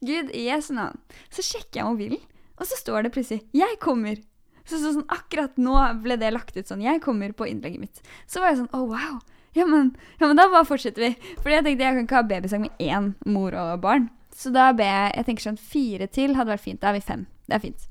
Gud, 0.00 0.30
i 0.30 0.46
Jesu 0.46 0.72
navn. 0.76 1.00
Så 1.32 1.44
sjekker 1.46 1.82
jeg 1.82 1.88
mobilen, 1.88 2.22
og 2.58 2.68
så 2.68 2.78
står 2.78 3.06
det 3.06 3.14
plutselig 3.16 3.42
'Jeg 3.56 3.78
kommer'. 3.82 4.22
Så, 4.62 4.78
så 4.78 4.92
sånn, 4.94 5.08
akkurat 5.10 5.56
nå 5.58 5.74
ble 6.04 6.16
det 6.20 6.30
lagt 6.34 6.56
ut 6.56 6.68
sånn 6.68 6.82
'Jeg 6.82 7.02
kommer' 7.02 7.34
på 7.34 7.48
innlegget 7.50 7.80
mitt. 7.80 8.02
Så 8.26 8.40
var 8.40 8.52
jeg 8.52 8.62
sånn 8.62 8.70
'Å, 8.70 8.86
wow'. 8.86 9.20
Ja 9.54 9.66
men, 9.66 9.96
ja, 10.18 10.26
men 10.26 10.36
da 10.36 10.48
bare 10.48 10.64
fortsetter 10.64 11.02
vi. 11.02 11.34
Fordi 11.42 11.58
jeg 11.58 11.64
tenkte 11.64 11.84
jeg 11.84 11.96
kan 11.96 12.06
ikke 12.06 12.20
ha 12.20 12.22
babysang 12.22 12.62
med 12.62 12.78
én 12.80 13.14
mor 13.26 13.52
og 13.52 13.82
barn. 13.82 14.08
Så 14.34 14.50
da 14.54 14.70
ber 14.72 14.88
jeg 14.88 15.12
jeg 15.18 15.24
tenker 15.28 15.42
sånn 15.50 15.60
fire 15.60 16.06
til 16.08 16.34
hadde 16.38 16.54
vært 16.54 16.64
fint. 16.64 16.80
Da 16.80 16.88
er 16.90 16.96
vi 16.98 17.04
fem. 17.04 17.26
Det 17.48 17.56
er 17.56 17.60
fint. 17.60 17.82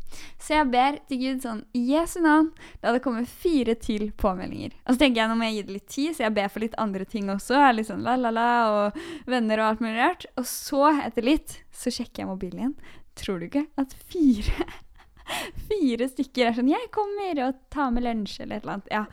Så 0.41 0.53
jeg 0.55 0.69
ber 0.71 0.95
til 1.07 1.19
Gud 1.21 1.41
sånn 1.43 1.59
i 1.77 1.81
Jesu 1.91 2.19
navn, 2.23 2.47
la 2.81 2.93
det 2.95 3.01
komme 3.03 3.25
fire 3.29 3.75
til 3.75 4.07
påmeldinger. 4.17 4.71
Og 4.87 4.95
så 4.95 4.99
tenker 5.03 5.21
jeg 5.21 5.29
nå 5.29 5.35
må 5.37 5.45
jeg 5.49 5.55
gi 5.59 5.65
det 5.67 5.75
litt 5.75 5.87
tid, 5.91 6.15
så 6.15 6.23
jeg 6.25 6.33
ber 6.37 6.47
for 6.49 6.63
litt 6.63 6.77
andre 6.81 7.05
ting 7.05 7.29
også. 7.29 7.53
Jeg 7.59 7.67
er 7.67 7.75
litt 7.77 7.89
sånn 7.91 8.05
la-la-la 8.07 8.47
og 8.71 9.01
venner 9.29 9.61
og 9.61 9.67
alt 9.67 9.83
mulig 9.85 9.99
rart. 9.99 10.25
Og 10.39 10.47
så, 10.49 10.81
etter 11.05 11.27
litt, 11.27 11.59
så 11.71 11.93
sjekker 11.93 12.23
jeg 12.23 12.31
mobilen 12.31 12.63
igjen. 12.63 12.73
Tror 13.21 13.39
du 13.41 13.45
ikke 13.49 13.65
at 13.81 13.93
fire 14.09 14.65
Fire 15.69 16.07
stykker 16.09 16.47
er 16.49 16.55
sånn 16.57 16.67
'Jeg 16.71 16.89
kommer 16.91 17.37
og 17.45 17.59
tar 17.71 17.91
med 17.91 18.03
lunsj', 18.03 18.41
eller 18.41 18.57
et 18.57 18.63
eller 18.65 18.73
annet. 18.73 18.89
Ja, 18.91 19.05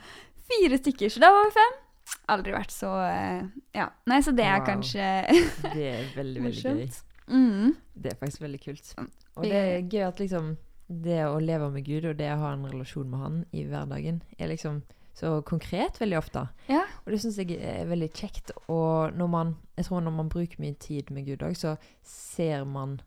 fire 0.49 0.79
stykker. 0.81 1.09
Så 1.13 1.21
da 1.23 1.29
var 1.31 1.45
vi 1.47 1.53
fem. 1.55 1.77
Aldri 2.33 2.51
vært 2.55 2.73
så 2.73 2.89
eh, 3.05 3.43
Ja. 3.77 3.89
Nei, 4.09 4.19
så 4.25 4.33
det 4.35 4.43
er 4.43 4.59
Wow. 4.59 4.65
kanskje 4.67 5.05
Det 5.75 5.85
er 5.93 6.09
veldig, 6.15 6.41
veldig 6.47 6.63
gøy. 6.63 6.89
Mm. 7.29 7.75
Det 7.93 8.13
er 8.13 8.19
faktisk 8.19 8.41
veldig 8.41 8.61
kult. 8.63 8.93
Og 9.35 9.45
det 9.45 9.55
er 9.55 9.87
gøy 9.87 10.05
at 10.07 10.21
liksom 10.21 10.55
det 10.89 11.19
å 11.29 11.37
leve 11.41 11.69
med 11.71 11.85
Gud 11.85 12.07
og 12.09 12.17
det 12.17 12.31
å 12.33 12.39
ha 12.41 12.53
en 12.55 12.65
relasjon 12.65 13.09
med 13.09 13.21
Han 13.21 13.43
i 13.53 13.65
hverdagen, 13.69 14.23
er 14.39 14.49
liksom 14.49 14.81
så 15.19 15.41
konkret 15.45 15.99
veldig 15.99 16.17
ofte. 16.17 16.45
Ja. 16.71 16.85
Og 17.03 17.11
det 17.11 17.19
syns 17.21 17.37
jeg 17.41 17.57
er 17.59 17.89
veldig 17.89 18.09
kjekt. 18.15 18.53
Og 18.71 19.15
når 19.19 19.27
man, 19.27 19.55
jeg 19.77 19.89
tror 19.89 20.01
når 20.05 20.15
man 20.15 20.31
bruker 20.31 20.61
mye 20.63 20.77
tid 20.79 21.11
med 21.11 21.27
Gud 21.27 21.43
òg, 21.43 21.57
så 21.59 21.75
ser 22.07 22.63
man 22.63 22.99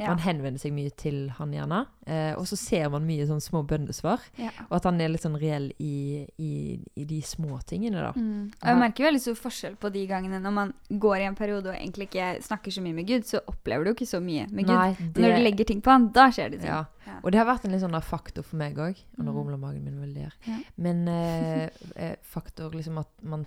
Ja. 0.00 0.08
Man 0.14 0.22
henvender 0.24 0.60
seg 0.62 0.72
mye 0.72 0.90
til 0.96 1.26
han 1.36 1.52
gjerne. 1.52 1.82
Eh, 2.10 2.32
og 2.40 2.46
så 2.48 2.56
ser 2.56 2.88
man 2.90 3.04
mye 3.06 3.26
sånn 3.28 3.42
små 3.44 3.60
bøndesvar. 3.68 4.22
ja. 4.40 4.48
Og 4.70 4.78
at 4.78 4.86
han 4.88 5.00
er 5.04 5.10
litt 5.12 5.22
sånn 5.22 5.36
reell 5.38 5.68
i, 5.78 6.24
i, 6.40 6.52
i 6.96 7.04
de 7.04 7.20
små 7.22 7.58
tingene, 7.68 8.00
da. 8.00 8.12
Mm. 8.16 8.46
Og 8.62 8.66
jeg 8.70 8.78
merker 8.80 9.04
veldig 9.10 9.20
stor 9.22 9.36
forskjell 9.42 9.76
på 9.82 9.90
de 9.92 10.06
gangene 10.10 10.40
når 10.40 10.54
man 10.56 10.72
går 10.88 11.18
i 11.20 11.26
en 11.28 11.36
periode 11.38 11.68
og 11.70 11.76
egentlig 11.76 12.08
ikke 12.08 12.30
snakker 12.48 12.72
så 12.74 12.82
mye 12.84 12.96
med 12.96 13.06
Gud, 13.12 13.26
så 13.28 13.42
opplever 13.52 13.84
du 13.84 13.92
ikke 13.92 14.08
så 14.08 14.22
mye 14.24 14.46
med 14.50 14.64
Gud. 14.66 14.74
Nei, 14.74 14.94
det... 14.98 15.20
Når 15.20 15.36
du 15.36 15.44
legger 15.44 15.68
ting 15.70 15.84
på 15.84 15.92
han, 15.92 16.08
da 16.16 16.30
skjer 16.32 16.54
det 16.56 16.62
ting. 16.64 16.72
Ja. 16.72 16.84
Ja. 17.06 17.18
Og 17.24 17.32
det 17.32 17.40
har 17.40 17.46
vært 17.48 17.64
en 17.66 17.72
litt 17.74 17.80
sånn 17.82 17.96
faktor 18.04 18.44
for 18.46 18.60
meg 18.60 18.76
òg. 18.80 18.98
Og 19.18 19.24
nå 19.24 19.30
Mm. 19.30 19.36
rumler 19.36 19.58
magen 19.60 19.84
min 19.84 20.00
veldig. 20.00 20.24
Ja. 20.48 20.56
Men 20.76 21.06
eh, 21.12 21.68
eh, 21.96 22.16
faktor 22.22 22.72
liksom 22.74 22.98
at 23.00 23.10
man 23.22 23.44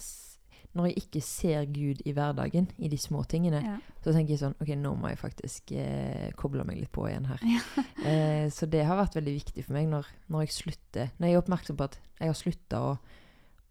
Når 0.75 0.86
jeg 0.89 0.95
ikke 1.03 1.21
ser 1.21 1.65
Gud 1.69 1.99
i 2.05 2.12
hverdagen, 2.17 2.67
i 2.81 2.88
de 2.89 2.97
små 2.97 3.23
tingene, 3.29 3.59
Ja. 3.62 3.75
så 4.01 4.12
tenker 4.13 4.33
jeg 4.33 4.39
sånn 4.41 4.55
OK, 4.59 4.71
nå 4.75 4.95
må 4.97 5.09
jeg 5.12 5.19
faktisk 5.21 5.71
eh, 5.77 6.31
koble 6.36 6.63
meg 6.65 6.79
litt 6.79 6.91
på 6.91 7.05
igjen 7.09 7.27
her. 7.29 7.39
Ja. 7.45 7.83
eh, 8.09 8.47
så 8.49 8.65
det 8.69 8.81
har 8.86 8.97
vært 8.97 9.13
veldig 9.19 9.36
viktig 9.38 9.65
for 9.67 9.73
meg 9.77 9.88
når, 9.91 10.07
når 10.33 10.47
jeg 10.47 10.55
slutter 10.57 11.12
Når 11.19 11.27
jeg 11.29 11.36
er 11.38 11.41
oppmerksom 11.43 11.77
på 11.77 11.83
at 11.91 11.99
jeg 12.19 12.27
har 12.31 12.39
slutta 12.39 12.81
å, 12.81 12.97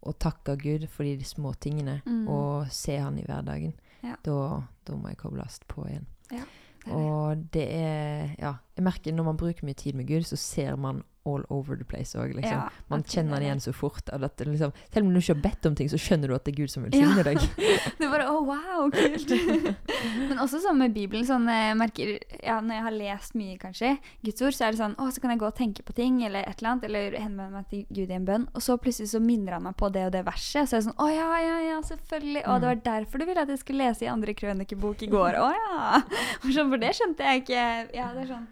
å 0.06 0.12
takke 0.18 0.56
Gud 0.62 0.86
for 0.90 1.02
de 1.04 1.18
små 1.24 1.54
tingene, 1.58 2.00
Mm. 2.06 2.28
og 2.28 2.70
se 2.70 2.96
Han 2.98 3.18
i 3.18 3.24
hverdagen. 3.26 3.74
Ja. 4.02 4.16
Da, 4.22 4.62
da 4.84 4.96
må 4.96 5.08
jeg 5.08 5.18
kobles 5.18 5.58
på 5.68 5.86
igjen. 5.88 6.06
Det 6.30 6.38
det. 6.38 6.92
Og 6.92 7.42
det 7.54 7.66
er 7.70 8.34
Ja, 8.38 8.54
jeg 8.76 8.84
merker 8.84 9.12
når 9.14 9.24
man 9.24 9.36
bruker 9.36 9.64
mye 9.66 9.74
tid 9.78 9.94
med 9.94 10.06
Gud, 10.08 10.22
så 10.26 10.36
ser 10.36 10.76
man 10.76 11.02
all 11.24 11.44
over 11.54 11.76
the 11.78 11.84
place 11.86 12.18
òg, 12.18 12.34
liksom. 12.34 12.58
Ja, 12.58 12.68
man 12.90 13.02
kjenner 13.06 13.36
han 13.36 13.44
igjen 13.46 13.60
så 13.62 13.72
fort. 13.76 14.08
At 14.12 14.24
det 14.38 14.48
liksom, 14.48 14.72
selv 14.92 15.06
om 15.06 15.12
du 15.14 15.20
ikke 15.20 15.34
har 15.36 15.42
bedt 15.44 15.68
om 15.70 15.76
ting, 15.78 15.90
så 15.92 16.00
skjønner 16.00 16.32
du 16.32 16.34
at 16.34 16.44
det 16.46 16.54
er 16.54 16.58
Gud 16.62 16.72
som 16.72 16.86
vil 16.86 16.96
Ja. 16.98 17.22
deg. 17.22 17.38
Det 18.02 18.06
er 18.06 18.10
bare 18.10 18.26
å, 18.32 18.40
wow, 18.46 18.88
kult. 18.92 19.30
Men 20.28 20.40
også 20.42 20.60
sånn 20.64 20.78
med 20.80 20.94
Bibelen. 20.96 21.26
Sånn, 21.28 21.46
jeg 21.46 21.76
merker, 21.78 22.12
ja, 22.42 22.58
når 22.60 22.74
jeg 22.74 22.84
har 22.86 22.96
lest 22.96 23.36
mye, 23.38 23.56
kanskje, 23.62 23.92
Guds 24.26 24.42
ord, 24.42 24.56
så 24.56 24.66
er 24.66 24.74
det 24.74 24.80
sånn 24.82 24.96
å, 24.98 25.08
så 25.14 25.22
kan 25.22 25.34
jeg 25.34 25.42
gå 25.42 25.48
og 25.48 25.56
tenke 25.58 25.84
på 25.86 25.94
ting, 25.96 26.20
eller 26.26 26.42
et 26.48 26.58
eller 26.60 26.72
annet, 26.74 26.86
eller 26.90 27.18
henvende 27.20 27.50
meg 27.60 27.68
til 27.70 27.84
Gud 27.92 28.10
i 28.10 28.18
en 28.18 28.26
bønn, 28.28 28.48
og 28.52 28.64
så 28.64 28.76
plutselig 28.82 29.12
så 29.14 29.22
minner 29.22 29.56
han 29.58 29.66
meg 29.68 29.76
på 29.78 29.90
det 29.94 30.06
og 30.08 30.14
det 30.16 30.24
verset. 30.26 30.66
Så 30.68 30.76
er 30.78 30.82
det 30.82 30.88
sånn 30.90 31.02
å 31.02 31.10
ja, 31.12 31.28
ja, 31.44 31.58
ja, 31.68 31.78
selvfølgelig. 31.86 32.42
Å, 32.46 32.58
det 32.62 32.70
var 32.72 32.82
derfor 32.88 33.22
du 33.22 33.28
ville 33.28 33.46
at 33.46 33.52
jeg 33.52 33.62
skulle 33.62 33.86
lese 33.86 34.06
i 34.06 34.10
andre 34.12 34.34
krønikebok 34.34 35.06
i 35.06 35.10
går. 35.12 35.38
Å 35.42 35.50
ja. 35.54 36.02
For 36.72 36.80
det 36.80 36.94
skjønte 36.96 37.28
jeg 37.28 37.44
ikke. 37.44 37.62
Ja, 37.94 38.10
det 38.16 38.26
er 38.26 38.32
sånn 38.34 38.48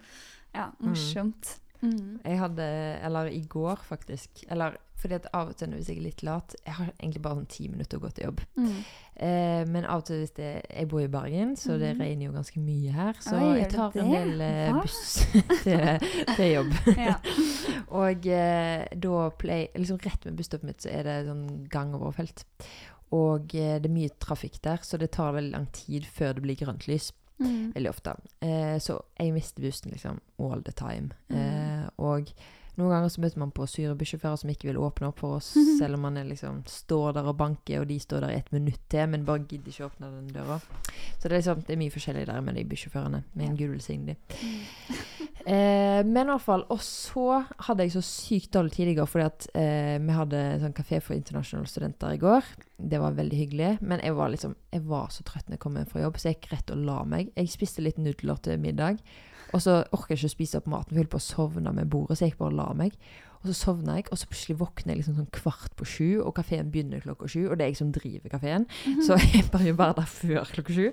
Ja, 0.54 0.70
morsomt. 0.82 1.56
Mm. 1.56 1.69
Jeg 1.82 2.38
hadde 2.38 2.64
Eller 3.02 3.26
i 3.32 3.40
går, 3.48 3.76
faktisk. 3.88 4.44
Eller 4.50 4.76
fordi 5.00 5.14
at 5.16 5.26
av 5.32 5.48
og 5.48 5.56
til 5.56 5.68
hvis 5.72 5.86
jeg 5.88 5.96
er 5.96 6.02
litt 6.04 6.22
lat 6.22 6.54
Jeg 6.66 6.74
har 6.76 6.90
egentlig 7.00 7.22
bare 7.24 7.38
sånn 7.38 7.46
ti 7.48 7.68
minutter 7.72 7.96
å 7.96 8.02
gå 8.02 8.10
til 8.12 8.24
jobb. 8.26 8.40
Mm. 8.60 8.74
Eh, 9.16 9.62
men 9.72 9.84
av 9.86 10.02
og 10.02 10.04
til 10.10 10.18
hvis 10.20 10.34
det 10.36 10.50
Jeg 10.68 10.88
bor 10.92 11.00
i 11.00 11.06
Bergen, 11.08 11.54
så 11.56 11.78
det 11.80 11.94
Mhm. 11.96 12.00
regner 12.02 12.26
jo 12.26 12.32
ganske 12.32 12.60
mye 12.60 12.92
her. 12.92 13.12
Så 13.20 13.36
Oi, 13.40 13.58
jeg 13.62 13.70
tar 13.72 13.96
en 13.96 14.10
del 14.12 14.40
eh, 14.40 14.72
buss 14.76 15.26
til, 15.64 15.98
til 16.36 16.52
jobb. 16.52 16.72
Ja. 16.98 17.16
Og 18.02 18.26
eh, 18.26 18.86
da 18.94 19.30
play, 19.30 19.68
liksom 19.74 19.98
rett 20.04 20.24
ved 20.26 20.36
busstoppet 20.36 20.64
mitt 20.68 20.82
så 20.84 20.90
er 20.92 21.02
det 21.08 21.16
sånn 21.26 21.66
gangoverfelt. 21.72 22.44
Og 23.16 23.54
eh, 23.58 23.78
det 23.80 23.88
er 23.88 23.94
mye 23.96 24.12
trafikk 24.22 24.60
der, 24.62 24.78
så 24.86 24.98
det 25.00 25.10
tar 25.16 25.32
veldig 25.34 25.50
lang 25.56 25.66
tid 25.74 26.04
før 26.06 26.34
det 26.36 26.42
blir 26.44 26.56
grønt 26.60 26.86
lys. 26.86 27.08
Mm. 27.40 27.72
Veldig 27.74 27.90
ofte. 27.90 28.14
Eh, 28.44 28.78
så 28.78 28.98
jeg 29.18 29.32
mister 29.32 29.62
bussen 29.64 29.90
liksom 29.90 30.20
all 30.38 30.64
the 30.64 30.72
time. 30.76 31.10
Mm. 31.28 31.38
Eh, 31.40 31.88
og 31.96 32.32
noen 32.80 32.90
ganger 32.96 33.12
så 33.14 33.20
møter 33.22 33.38
man 33.42 33.52
på 33.54 33.66
sure 33.70 33.94
bussjåfører 34.00 34.40
som 34.42 34.50
ikke 34.50 34.70
vil 34.70 34.80
åpne 34.82 35.10
opp 35.12 35.20
for 35.22 35.36
oss, 35.38 35.52
Mhm. 35.56 35.78
selv 35.78 35.94
om 35.94 36.00
man 36.08 36.16
er 36.16 36.24
liksom 36.24 36.62
står 36.66 37.14
der 37.14 37.28
og 37.30 37.36
banker, 37.38 37.80
og 37.84 37.88
de 37.88 37.98
står 38.00 38.20
der 38.26 38.30
i 38.34 38.38
et 38.40 38.50
minutt 38.52 38.80
til, 38.88 39.06
men 39.08 39.24
bare 39.24 39.44
gidder 39.46 39.70
ikke 39.70 39.88
åpne 39.90 40.10
den 40.10 40.28
døra. 40.34 40.58
Så 41.20 41.28
det 41.28 41.32
er, 41.32 41.38
liksom, 41.38 41.62
det 41.66 41.74
er 41.76 41.82
mye 41.84 41.94
forskjellig 41.94 42.26
der 42.26 42.40
med 42.40 42.54
de 42.56 42.64
bussjåførene. 42.64 43.22
Med 43.34 43.48
en 43.48 43.56
gud 43.56 43.70
velsigne 43.76 44.06
de. 44.06 44.16
Eh, 45.46 46.02
men 46.04 46.26
i 46.28 46.30
hvert 46.34 46.44
fall, 46.44 46.64
og 46.70 46.78
så 46.84 47.40
hadde 47.66 47.86
jeg 47.86 47.94
så 47.94 48.02
sykt 48.04 48.50
dårlig 48.52 48.72
tid 48.74 48.90
i 48.92 48.94
går, 48.98 49.08
fordi 49.08 49.24
at 49.24 49.46
eh, 49.56 49.96
vi 50.04 50.12
hadde 50.12 50.42
sånn 50.60 50.74
kafé 50.76 51.00
for 51.02 51.16
internasjonale 51.16 51.70
studenter 51.70 52.12
i 52.12 52.20
går. 52.20 52.44
Det 52.78 53.00
var 53.00 53.16
veldig 53.16 53.38
hyggelig, 53.38 53.70
men 53.80 54.00
jeg 54.04 54.14
var 54.18 54.28
liksom, 54.34 54.54
jeg 54.72 54.84
var 54.88 55.08
så 55.14 55.24
trøtt 55.24 55.48
når 55.48 55.56
jeg 55.56 55.62
kom 55.64 55.76
hjem 55.80 55.88
fra 55.90 56.02
jobb, 56.04 56.20
så 56.20 56.28
jeg 56.30 56.38
gikk 56.40 56.52
rett 56.52 56.70
og 56.76 56.84
la 56.84 56.98
meg. 57.08 57.32
Jeg 57.36 57.48
spiste 57.52 57.82
litt 57.84 57.98
nudler 57.98 58.40
til 58.44 58.60
middag, 58.60 59.00
og 59.52 59.62
så 59.64 59.80
orker 59.92 60.14
jeg 60.14 60.20
ikke 60.22 60.30
å 60.30 60.36
spise 60.36 60.58
opp 60.60 60.66
maten, 60.70 60.90
for 60.92 60.98
jeg 61.00 61.04
holdt 61.04 61.14
på 61.16 61.20
å 61.20 61.26
sovne 61.26 61.72
med 61.74 61.90
bordet, 61.90 62.18
så 62.18 62.24
jeg 62.26 62.32
gikk 62.34 62.38
bare 62.44 62.52
og 62.54 62.58
la 62.60 62.68
meg. 62.78 62.96
Og 63.40 63.48
så 63.48 63.54
sovna 63.56 63.94
jeg, 63.96 64.04
og 64.12 64.18
så 64.20 64.26
plutselig 64.28 64.58
våkner 64.60 64.92
jeg 64.92 64.98
liksom 65.00 65.14
sånn 65.16 65.30
kvart 65.32 65.72
på 65.80 65.86
sju, 65.88 66.08
og 66.20 66.34
kafeen 66.36 66.68
begynner 66.70 67.00
klokka 67.00 67.28
sju, 67.32 67.46
og 67.48 67.56
det 67.56 67.64
er 67.64 67.70
jeg 67.72 67.78
som 67.80 67.92
driver 67.96 68.34
kafeen, 68.34 68.66
så 69.06 69.16
jeg 69.16 69.46
bare 69.50 69.70
jo 69.70 69.76
være 69.80 69.96
der 69.96 70.10
før 70.12 70.50
klokka 70.52 70.76
sju. 70.76 70.88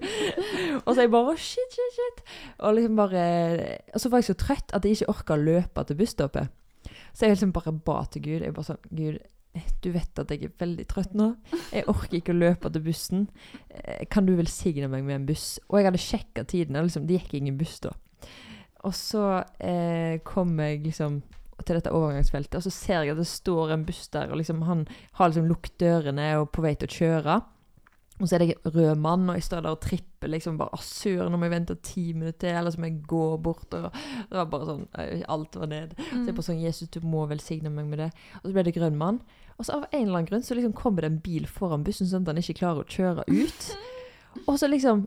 Og 0.80 0.88
så 0.88 0.96
er 0.96 1.04
jeg 1.06 1.12
bare 1.18 1.34
shit, 1.38 1.76
shit, 1.76 1.98
shit. 1.98 2.22
Og 2.64 2.78
liksom 2.78 2.96
bare 3.02 3.26
Og 3.94 4.00
så 4.00 4.10
var 4.14 4.24
jeg 4.24 4.30
så 4.30 4.38
trøtt 4.40 4.72
at 4.78 4.86
jeg 4.88 4.96
ikke 4.96 5.10
orka 5.12 5.36
å 5.36 5.44
løpe 5.44 5.84
til 5.90 6.00
busstoppet. 6.00 6.48
Så 7.12 7.26
jeg 7.28 7.36
liksom 7.36 7.52
bare 7.52 7.74
ba 7.74 7.98
til 8.14 8.24
Gud. 8.30 8.46
Jeg 8.46 8.54
bare 8.56 8.70
sånn 8.72 8.90
Gud, 8.96 9.20
du 9.84 9.88
vet 9.92 10.20
at 10.22 10.32
jeg 10.32 10.48
er 10.48 10.56
veldig 10.62 10.88
trøtt 10.88 11.16
nå. 11.18 11.32
Jeg 11.74 11.88
orker 11.92 12.20
ikke 12.22 12.32
å 12.36 12.38
løpe 12.40 12.72
til 12.72 12.84
bussen. 12.86 13.28
Eh, 13.74 14.06
Kan 14.14 14.28
du 14.30 14.36
velsigne 14.38 14.88
meg 14.92 15.04
med 15.04 15.16
en 15.20 15.26
buss? 15.28 15.58
Og 15.68 15.80
jeg 15.82 15.90
hadde 15.90 16.00
sjekka 16.04 16.46
tiden, 16.48 16.78
liksom, 16.80 17.08
det 17.10 17.20
gikk 17.20 17.34
ingen 17.42 17.58
buss 17.60 17.80
da. 17.84 17.92
Og 18.88 18.94
så 18.96 19.24
eh, 19.60 20.20
kom 20.28 20.56
jeg 20.62 20.86
liksom 20.86 21.22
til 21.66 21.80
dette 21.80 21.92
overgangsfeltet, 21.92 22.60
og 22.60 22.64
så 22.64 22.72
ser 22.72 23.04
jeg 23.04 23.16
at 23.16 23.20
det 23.20 23.28
står 23.28 23.74
en 23.74 23.86
buss 23.88 24.08
der, 24.14 24.30
og 24.32 24.40
liksom 24.40 24.62
han 24.68 24.86
har 25.18 25.32
liksom 25.32 25.48
lukket 25.50 25.80
dørene 25.82 26.30
og 26.40 26.52
på 26.54 26.64
vei 26.64 26.76
til 26.78 26.88
å 26.88 26.98
kjøre. 26.98 27.38
Og 28.18 28.26
så 28.26 28.36
er 28.36 28.42
det 28.42 28.48
en 28.54 28.72
rød 28.74 29.02
mann, 29.02 29.26
og 29.30 29.38
jeg 29.38 29.46
står 29.46 29.66
der 29.66 29.76
og 29.76 29.82
tripper 29.84 30.32
liksom 30.32 30.56
bare 30.58 30.74
Å, 30.74 30.80
søren, 30.82 31.30
nå 31.30 31.38
må 31.38 31.46
jeg 31.46 31.54
vente 31.54 31.76
ti 31.86 32.06
minutter 32.16 32.40
til, 32.48 32.56
eller 32.58 32.74
så 32.74 32.82
må 32.82 32.90
jeg 32.90 33.04
gå 33.10 33.26
bort. 33.46 33.68
Og 33.78 33.92
det 33.92 34.40
var 34.40 34.48
bare 34.50 34.70
sånn 34.72 34.88
Alt 35.36 35.58
var 35.62 35.70
ned. 35.70 35.94
Så 36.00 36.24
jeg 36.24 36.38
bare 36.40 36.48
sånn 36.48 36.64
Jesus, 36.64 36.90
du 36.94 36.98
må 37.06 37.28
velsigne 37.30 37.70
meg 37.74 37.92
med 37.92 38.02
det. 38.02 38.08
Og 38.40 38.48
så 38.48 38.56
ble 38.56 38.64
det 38.66 38.74
grønn 38.80 38.98
mann. 38.98 39.20
Og 39.58 39.68
så 39.68 39.78
av 39.78 39.86
en 39.92 40.02
eller 40.02 40.16
annen 40.16 40.32
grunn 40.32 40.48
så 40.48 40.58
liksom 40.58 40.74
kommer 40.78 41.06
det 41.06 41.12
en 41.12 41.22
bil 41.22 41.46
foran 41.50 41.86
bussen 41.86 42.10
sånn 42.10 42.26
at 42.26 42.34
han 42.34 42.42
ikke 42.42 42.58
klarer 42.64 42.82
å 42.82 42.90
kjøre 42.90 43.28
ut. 43.30 43.70
Og 44.48 44.58
så 44.58 44.70
liksom 44.70 45.06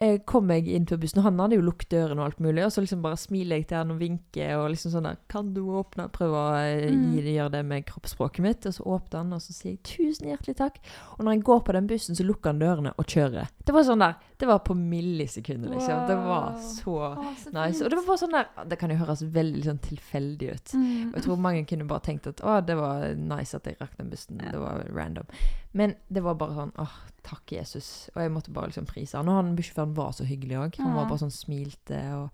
eh, 0.00 0.18
kom 0.26 0.48
jeg 0.50 0.66
inn 0.68 0.86
på 0.88 0.96
bussen, 1.00 1.18
og 1.20 1.24
han 1.28 1.38
hadde 1.38 1.56
jo 1.58 1.64
lukket 1.66 1.90
døren 1.92 2.18
og 2.18 2.24
alt 2.30 2.40
mulig, 2.40 2.64
og 2.64 2.72
så 2.72 2.80
liksom 2.84 3.02
bare 3.04 3.18
smiler 3.20 3.56
jeg 3.60 3.66
til 3.68 3.76
han 3.82 3.90
og 3.94 3.98
vinker 4.00 4.54
og 4.56 4.70
liksom 4.72 4.94
sånn 4.94 5.08
der 5.10 5.18
Kan 5.28 5.52
du 5.54 5.60
åpne? 5.76 6.08
Prøve 6.12 6.34
å 6.40 6.54
eh, 6.56 6.90
Mm. 6.90 7.18
gjøre 7.20 7.50
det 7.52 7.64
med 7.66 7.84
kroppsspråket 7.86 8.40
mitt. 8.44 8.66
Og 8.66 8.72
så 8.74 8.82
åpner 8.84 9.18
han, 9.22 9.32
og 9.32 9.40
så 9.40 9.52
sier 9.52 9.76
jeg 9.76 9.82
tusen 9.84 10.28
hjertelig 10.32 10.56
takk. 10.56 10.78
Og 11.18 11.24
når 11.24 11.32
jeg 11.36 11.44
går 11.44 11.60
på 11.64 11.72
den 11.72 11.86
bussen, 11.86 12.14
så 12.16 12.24
lukker 12.24 12.50
han 12.50 12.58
dørene 12.60 12.92
og 12.98 13.04
kjører. 13.06 13.48
Det 13.64 13.74
var 13.74 13.82
sånn 13.84 14.00
der 14.00 14.14
Det 14.40 14.46
var 14.48 14.58
på 14.64 14.72
millisekunder, 14.74 15.68
liksom. 15.74 16.06
Det 16.08 16.14
var 16.16 16.54
så 16.64 16.94
Å, 17.10 17.32
så 17.42 17.50
nice. 17.52 17.82
Og 17.84 17.90
det 17.92 17.98
var 17.98 18.06
bare 18.06 18.20
sånn 18.22 18.32
der 18.32 18.46
Det 18.70 18.78
kan 18.80 18.90
jo 18.92 18.96
høres 19.02 19.20
veldig 19.34 19.64
sånn 19.66 19.80
tilfeldig 19.84 20.48
ut. 20.54 20.72
Mm. 20.80 21.10
Og 21.10 21.18
jeg 21.18 21.24
tror 21.26 21.42
mange 21.44 21.66
kunne 21.68 21.84
bare 21.90 22.04
tenkt 22.06 22.26
at 22.30 22.40
å, 22.40 22.54
det 22.64 22.76
var 22.80 23.04
nice 23.20 23.58
at 23.58 23.68
jeg 23.68 23.76
rakk 23.82 23.98
den 23.98 24.08
bussen. 24.12 24.40
Ja. 24.40 24.54
Det 24.54 24.62
var 24.62 24.80
random. 24.96 25.28
Men 25.76 25.94
det 26.08 26.22
var 26.24 26.38
bare 26.40 26.56
sånn 26.56 26.72
åh, 26.80 26.96
takk 27.28 27.52
Jesus. 27.52 28.08
Og 28.16 28.22
jeg 28.24 28.32
måtte 28.32 28.54
bare 28.56 28.72
liksom 28.72 28.88
prise 28.88 29.20
han. 29.20 29.28
Og 29.28 29.36
han 29.42 29.52
bussjåføren 29.58 29.92
var 30.00 30.16
så 30.16 30.24
hyggelig 30.24 30.56
òg. 30.64 30.80
Han 30.80 30.96
var 30.96 31.10
bare 31.12 31.20
sånn 31.26 31.34
smilte 31.36 32.00
og 32.16 32.30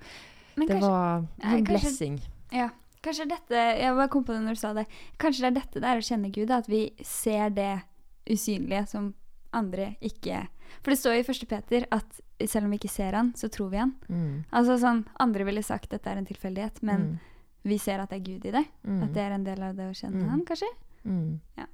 Men 0.57 0.69
Det 0.71 0.75
kanskje, 0.79 0.89
var 0.89 1.21
Nei, 1.21 1.27
en 1.59 1.65
kanskje- 1.67 1.67
blessing. 1.69 2.21
ja, 2.53 2.69
kanskje 3.05 3.27
dette 3.29 3.53
Jeg 3.83 3.95
bare 3.99 4.09
kom 4.09 4.25
på 4.25 4.33
det 4.33 4.41
når 4.47 4.55
du 4.57 4.61
sa 4.63 4.73
det. 4.73 4.87
Kanskje 5.19 5.43
det 5.43 5.51
er 5.51 5.57
dette 5.61 5.81
det 5.83 5.91
er 5.91 5.99
å 6.01 6.07
kjenne 6.07 6.31
Gud, 6.33 6.51
at 6.51 6.67
vi 6.71 6.93
ser 7.05 7.51
det 7.51 7.83
usynlige 8.31 8.87
som 8.89 9.15
andre 9.53 9.97
ikke 10.01 10.47
For 10.83 10.91
det 10.93 10.99
står 10.99 11.15
jo 11.17 11.23
i 11.25 11.29
1. 11.33 11.49
Peter 11.49 11.87
at 11.93 12.21
selv 12.51 12.65
om 12.67 12.71
vi 12.71 12.79
ikke 12.81 12.93
ser 12.93 13.13
han, 13.17 13.33
så 13.37 13.49
tror 13.49 13.71
vi 13.73 13.77
han. 13.81 13.95
Mm. 14.09 14.45
Altså 14.53 14.77
sånn, 14.83 15.05
Andre 15.21 15.45
ville 15.49 15.63
sagt 15.63 15.89
at 15.93 15.99
dette 16.01 16.11
er 16.13 16.19
en 16.21 16.27
tilfeldighet, 16.29 16.83
men 16.83 17.01
mm. 17.01 17.17
vi 17.65 17.79
ser 17.79 18.01
at 18.03 18.11
det 18.11 18.21
er 18.21 18.27
Gud 18.33 18.45
i 18.47 18.51
det. 18.59 18.65
Mm. 18.85 19.03
At 19.03 19.15
det 19.15 19.23
er 19.23 19.31
en 19.39 19.45
del 19.47 19.63
av 19.63 19.75
det 19.79 19.89
å 19.91 19.95
kjenne 19.97 20.23
Mm. 20.25 20.29
han, 20.31 20.45
kanskje? 20.45 20.69
Mm. 21.05 21.41
Ja. 21.57 21.67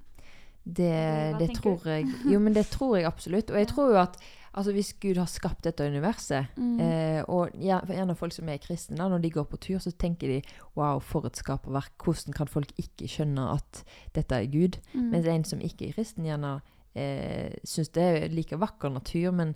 Det, 0.64 1.34
det 1.40 1.48
tror 1.58 1.80
jeg 1.90 2.06
Jo, 2.30 2.38
men 2.38 2.54
det 2.54 2.68
tror 2.70 2.96
jeg 2.96 3.04
absolutt. 3.08 3.50
Og 3.50 3.56
jeg 3.58 3.66
Ja. 3.68 3.72
tror 3.74 3.90
jo 3.90 3.98
at 3.98 4.16
altså 4.54 4.72
hvis 4.76 4.92
Gud 5.00 5.16
har 5.16 5.26
skapt 5.26 5.64
dette 5.64 5.80
universet, 5.88 6.46
Mm. 6.56 6.78
eh, 6.80 7.24
og 7.26 7.50
gjerne 7.56 8.14
folk 8.14 8.32
som 8.32 8.48
er 8.48 8.58
kristne, 8.58 8.96
da, 8.98 9.08
når 9.08 9.22
de 9.22 9.30
går 9.30 9.44
på 9.48 9.56
tur, 9.58 9.78
så 9.78 9.90
tenker 9.96 10.28
de 10.28 10.42
wow, 10.76 11.00
for 11.00 11.24
et 11.26 11.34
skaperverk. 11.36 11.92
Hvordan 11.98 12.32
kan 12.36 12.46
folk 12.46 12.70
ikke 12.78 13.08
skjønne 13.08 13.48
at 13.54 13.82
dette 14.14 14.32
er 14.36 14.46
Gud? 14.46 14.76
Mm. 14.94 15.10
Mens 15.10 15.26
en 15.26 15.44
som 15.44 15.58
ikke 15.60 15.88
er 15.88 15.92
kristen, 15.96 16.24
gjerne 16.28 16.60
eh, 16.94 17.52
syns 17.64 17.88
det 17.92 18.02
er 18.22 18.28
like 18.28 18.56
vakker 18.58 18.90
natur, 18.92 19.30
men 19.32 19.54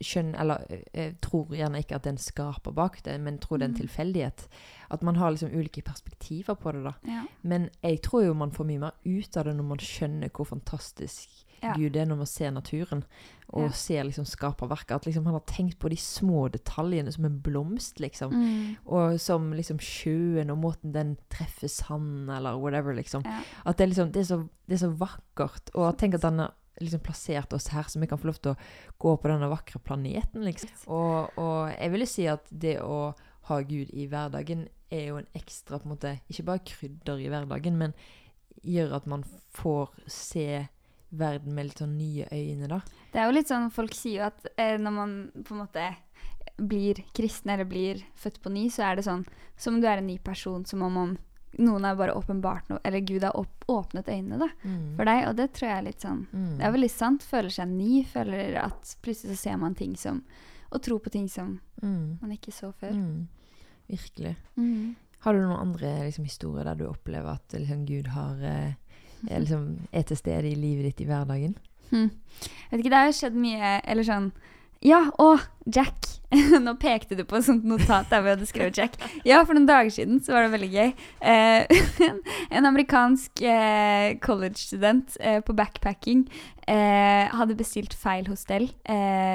skjønner, 0.00 0.38
eller 0.40 0.64
eh, 0.94 1.12
tror 1.20 1.48
gjerne 1.52 1.80
ikke 1.82 1.96
at 1.98 2.06
er 2.06 2.16
skaper 2.16 2.72
bak 2.72 3.02
det, 3.04 3.18
men 3.20 3.38
tror 3.38 3.58
det 3.58 3.64
er 3.66 3.68
en 3.68 3.74
Mm. 3.74 3.80
tilfeldighet. 3.88 4.48
At 4.90 5.02
man 5.02 5.16
har 5.16 5.30
liksom 5.30 5.50
ulike 5.52 5.82
perspektiver 5.84 6.54
på 6.56 6.72
det. 6.72 6.84
da. 6.84 6.92
ja. 7.06 7.24
Men 7.42 7.68
jeg 7.82 8.00
tror 8.02 8.24
jo 8.24 8.34
man 8.34 8.50
får 8.50 8.64
mye 8.66 8.78
mer 8.78 8.92
ut 9.04 9.36
av 9.36 9.44
det 9.44 9.56
når 9.56 9.64
man 9.64 9.78
skjønner 9.78 10.30
hvor 10.30 10.46
fantastisk 10.46 11.28
Ja. 11.62 11.74
Gud 11.76 11.94
er 11.96 12.06
når 12.06 12.16
man 12.16 12.26
ser 12.26 12.50
naturen, 12.50 13.04
og 13.52 13.62
Ja. 13.64 13.68
ser 13.68 14.04
liksom 14.04 14.24
skaperverket. 14.24 14.92
At 14.94 15.04
liksom 15.04 15.24
han 15.26 15.34
har 15.34 15.40
tenkt 15.46 15.78
på 15.78 15.90
de 15.90 15.96
små 15.96 16.48
detaljene 16.50 17.12
som 17.12 17.24
en 17.26 17.38
blomst, 17.42 18.00
liksom. 18.00 18.32
Mm. 18.32 18.76
Og 18.86 19.20
som 19.20 19.52
liksom 19.52 19.76
sjøen 19.78 20.50
og 20.50 20.56
måten 20.58 20.92
den 20.94 21.18
treffer 21.28 21.68
sand, 21.68 22.30
eller 22.30 22.56
whatever, 22.56 22.94
liksom. 22.94 23.22
ja. 23.26 23.42
At 23.66 23.76
det 23.76 23.88
liksom, 23.90 24.10
det 24.12 24.20
er 24.20 24.24
så, 24.36 24.48
det 24.68 24.72
er 24.82 24.86
så 24.88 24.96
vakkert. 24.96 25.70
Og 25.74 25.98
tenk 25.98 26.14
at 26.14 26.22
han 26.22 26.38
har 26.38 26.54
liksom 26.80 27.02
plassert 27.04 27.52
oss 27.56 27.68
her, 27.74 27.86
så 27.88 28.00
vi 28.00 28.08
kan 28.10 28.20
få 28.20 28.30
lov 28.30 28.40
til 28.40 28.54
å 28.54 28.58
gå 29.00 29.14
på 29.20 29.30
denne 29.30 29.50
vakre 29.52 29.80
planeten, 29.84 30.44
liksom. 30.46 30.72
Og, 30.88 31.38
og 31.40 31.70
jeg 31.74 31.92
ville 31.94 32.08
si 32.08 32.26
at 32.30 32.48
det 32.50 32.78
å 32.82 33.12
ha 33.50 33.60
Gud 33.66 33.92
i 33.96 34.06
hverdagen 34.10 34.66
er 34.90 35.06
jo 35.10 35.20
en 35.20 35.30
ekstra, 35.38 35.78
på 35.78 35.88
en 35.88 35.94
måte, 35.94 36.16
ikke 36.30 36.46
bare 36.48 36.66
krydder 36.66 37.22
i 37.22 37.30
hverdagen, 37.32 37.78
men 37.80 37.94
gjør 38.66 38.98
at 38.98 39.08
man 39.10 39.24
får 39.56 39.94
se 40.10 40.48
verden 41.10 41.56
med 41.56 41.70
litt 41.70 41.80
sånn 41.82 41.96
nye 41.98 42.28
øyne, 42.30 42.68
da. 42.70 42.80
Det 43.10 43.20
er 43.20 43.26
jo 43.26 43.34
litt 43.34 43.50
sånn, 43.50 43.70
Folk 43.74 43.96
sier 43.98 44.20
jo 44.20 44.28
at 44.28 44.46
eh, 44.54 44.76
når 44.78 44.94
man 44.94 45.16
på 45.42 45.56
en 45.56 45.64
måte 45.64 45.88
blir 46.60 47.00
kristen 47.16 47.54
eller 47.54 47.66
blir 47.68 48.02
født 48.20 48.40
på 48.42 48.52
ny, 48.52 48.68
så 48.72 48.84
er 48.86 48.98
det 48.98 49.06
sånn 49.06 49.24
som 49.58 49.76
om 49.76 49.82
du 49.82 49.88
er 49.88 50.00
en 50.00 50.08
ny 50.10 50.18
person. 50.22 50.64
Som 50.68 50.84
om, 50.86 50.98
om 51.00 51.16
noen 51.58 51.84
har 51.84 51.96
bare 51.96 52.14
åpenbart 52.14 52.68
noe 52.70 52.78
Eller 52.84 53.00
Gud 53.00 53.22
har 53.22 53.32
åp 53.36 53.64
åpnet 53.68 54.06
øynene 54.08 54.38
da, 54.38 54.48
for 54.96 55.04
deg. 55.04 55.28
Og 55.28 55.36
det 55.36 55.52
tror 55.52 55.68
jeg 55.68 55.78
er 55.78 55.82
litt 55.86 56.00
sånn 56.00 56.26
Mm. 56.32 56.56
Det 56.58 56.64
er 56.66 56.72
veldig 56.72 56.90
sant. 56.90 57.22
Føler 57.22 57.50
seg 57.50 57.68
ny. 57.68 58.04
Føler 58.04 58.56
at 58.64 58.96
plutselig 59.02 59.36
så 59.36 59.42
ser 59.42 59.56
man 59.58 59.74
ting 59.74 59.96
som 59.96 60.22
Og 60.72 60.82
tror 60.82 61.00
på 61.00 61.10
ting 61.10 61.28
som 61.28 61.60
Mm. 61.82 62.18
man 62.20 62.30
ikke 62.30 62.52
så 62.52 62.72
før. 62.72 62.92
Mm. 62.92 63.26
Virkelig. 63.88 64.36
Mm. 64.56 64.94
Har 65.20 65.32
du 65.34 65.40
noen 65.40 65.58
andre 65.60 66.04
liksom, 66.06 66.24
historier 66.24 66.64
der 66.64 66.74
du 66.76 66.86
opplever 66.88 67.32
at 67.34 67.48
liksom, 67.52 67.84
Gud 67.86 68.06
har, 68.08 68.36
eh, 68.42 68.72
er, 69.28 69.40
liksom, 69.40 69.78
er 69.92 70.02
til 70.02 70.16
stede 70.16 70.46
i 70.50 70.54
livet 70.54 70.84
ditt 70.84 71.00
i 71.00 71.08
hverdagen? 71.10 71.56
Hm. 71.90 72.10
Jeg 72.10 72.70
vet 72.70 72.80
ikke, 72.80 72.90
det 72.90 72.98
har 73.00 73.06
jo 73.10 73.16
skjedd 73.18 73.34
mye 73.34 73.80
Eller 73.84 74.04
sånn 74.04 74.32
Ja, 74.80 75.10
å, 75.20 75.34
Jack! 75.68 76.06
Nå 76.64 76.72
pekte 76.80 77.16
du 77.18 77.20
på 77.28 77.36
et 77.36 77.44
sånt 77.44 77.66
notat 77.68 78.08
der 78.08 78.22
vi 78.24 78.30
hadde 78.32 78.46
skrevet 78.48 78.78
Jack. 78.80 78.94
Ja, 79.28 79.42
for 79.44 79.52
noen 79.52 79.66
dager 79.68 79.92
siden 79.92 80.22
så 80.24 80.32
var 80.32 80.46
det 80.46 80.54
veldig 80.54 80.70
gøy. 80.72 80.92
Eh, 81.20 81.82
en, 82.56 82.68
amerikansk 82.70 83.42
eh, 83.44 84.14
college-student 84.24 85.18
eh, 85.20 85.42
på 85.44 85.56
backpacking 85.58 86.24
hadde 86.70 87.56
bestilt 87.58 87.96
feil 87.98 88.28
hostell, 88.30 88.68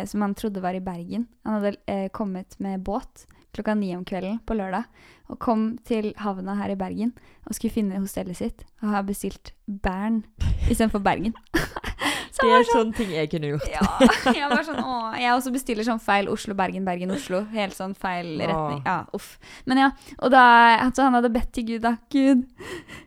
som 0.08 0.22
han 0.24 0.36
trodde 0.40 0.62
var 0.64 0.78
i 0.78 0.80
Bergen. 0.80 1.26
Han 1.44 1.58
hadde 1.58 1.98
kommet 2.16 2.56
med 2.64 2.80
båt 2.88 3.26
klokka 3.52 3.76
ni 3.76 3.90
om 3.98 4.06
kvelden 4.08 4.38
på 4.48 4.56
lørdag, 4.56 4.88
og 5.28 5.42
kom 5.44 5.66
til 5.84 6.14
havna 6.22 6.56
her 6.62 6.72
i 6.72 6.80
Bergen 6.80 7.12
og 7.44 7.58
skulle 7.58 7.76
finne 7.76 8.00
hostellet 8.00 8.40
sitt, 8.40 8.64
og 8.80 8.94
har 8.94 9.04
bestilt 9.04 9.52
Bern 9.68 10.24
istedenfor 10.70 11.04
Bergen. 11.04 11.36
Så 12.36 12.44
Det 12.44 12.52
er 12.52 12.66
sånn, 12.68 12.74
sånne 12.76 12.98
ting 12.98 13.12
jeg 13.16 13.30
kunne 13.32 13.50
gjort. 13.54 13.68
ja, 13.72 13.84
jeg 14.42 14.48
var 14.52 14.66
sånn, 14.68 14.80
å, 14.84 14.96
jeg 15.16 15.32
også 15.32 15.54
bestiller 15.56 15.88
sånn 15.88 16.02
feil 16.04 16.28
Oslo, 16.28 16.56
Bergen, 16.58 16.84
Bergen, 16.88 17.14
Oslo. 17.16 17.46
Helt 17.54 17.78
sånn 17.78 17.94
feil 17.96 18.34
retning. 18.42 18.82
Ja, 18.84 18.98
uff. 19.16 19.38
Men 19.70 19.80
ja, 19.80 19.88
og 20.20 20.34
da, 20.34 20.42
altså 20.84 21.06
han 21.08 21.16
hadde 21.16 21.32
bedt 21.32 21.54
til 21.56 21.70
Gud 21.70 21.86
da, 21.86 21.94
Gud, 22.12 22.44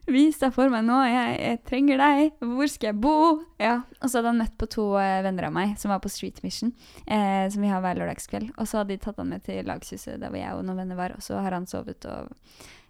vis 0.09 0.41
deg 0.41 0.55
for 0.57 0.73
meg 0.73 0.87
nå, 0.89 1.03
jeg, 1.05 1.37
jeg 1.45 1.61
trenger 1.69 2.01
deg, 2.01 2.33
hvor 2.55 2.73
skal 2.73 2.93
jeg 2.95 2.99
bo? 3.05 3.19
Ja, 3.61 3.75
og 3.99 4.09
så 4.09 4.23
hadde 4.23 4.33
han 4.33 4.41
møtt 4.41 4.57
på 4.57 4.71
to 4.73 4.89
eh, 5.03 5.19
venner 5.27 5.51
av 5.51 5.55
meg 5.59 5.77
som 5.83 5.93
var 5.93 6.01
på 6.01 6.13
Street 6.13 6.41
Mission, 6.47 6.73
eh, 7.05 7.45
som 7.53 7.61
vi 7.65 7.69
har 7.69 7.85
hver 7.85 8.01
lørdagskveld. 8.01 8.55
Og 8.57 8.71
så 8.71 8.81
hadde 8.81 8.95
de 8.95 9.03
tatt 9.05 9.21
han 9.21 9.29
med 9.35 9.45
til 9.45 9.61
lagshuset 9.69 10.17
der 10.23 10.33
hvor 10.33 10.41
jeg 10.41 10.57
og 10.57 10.65
noen 10.65 10.87
venner 10.87 11.01
var, 11.05 11.19
og 11.19 11.25
så 11.27 11.43
har 11.45 11.59
han 11.59 11.69
sovet 11.69 12.09
og 12.09 12.33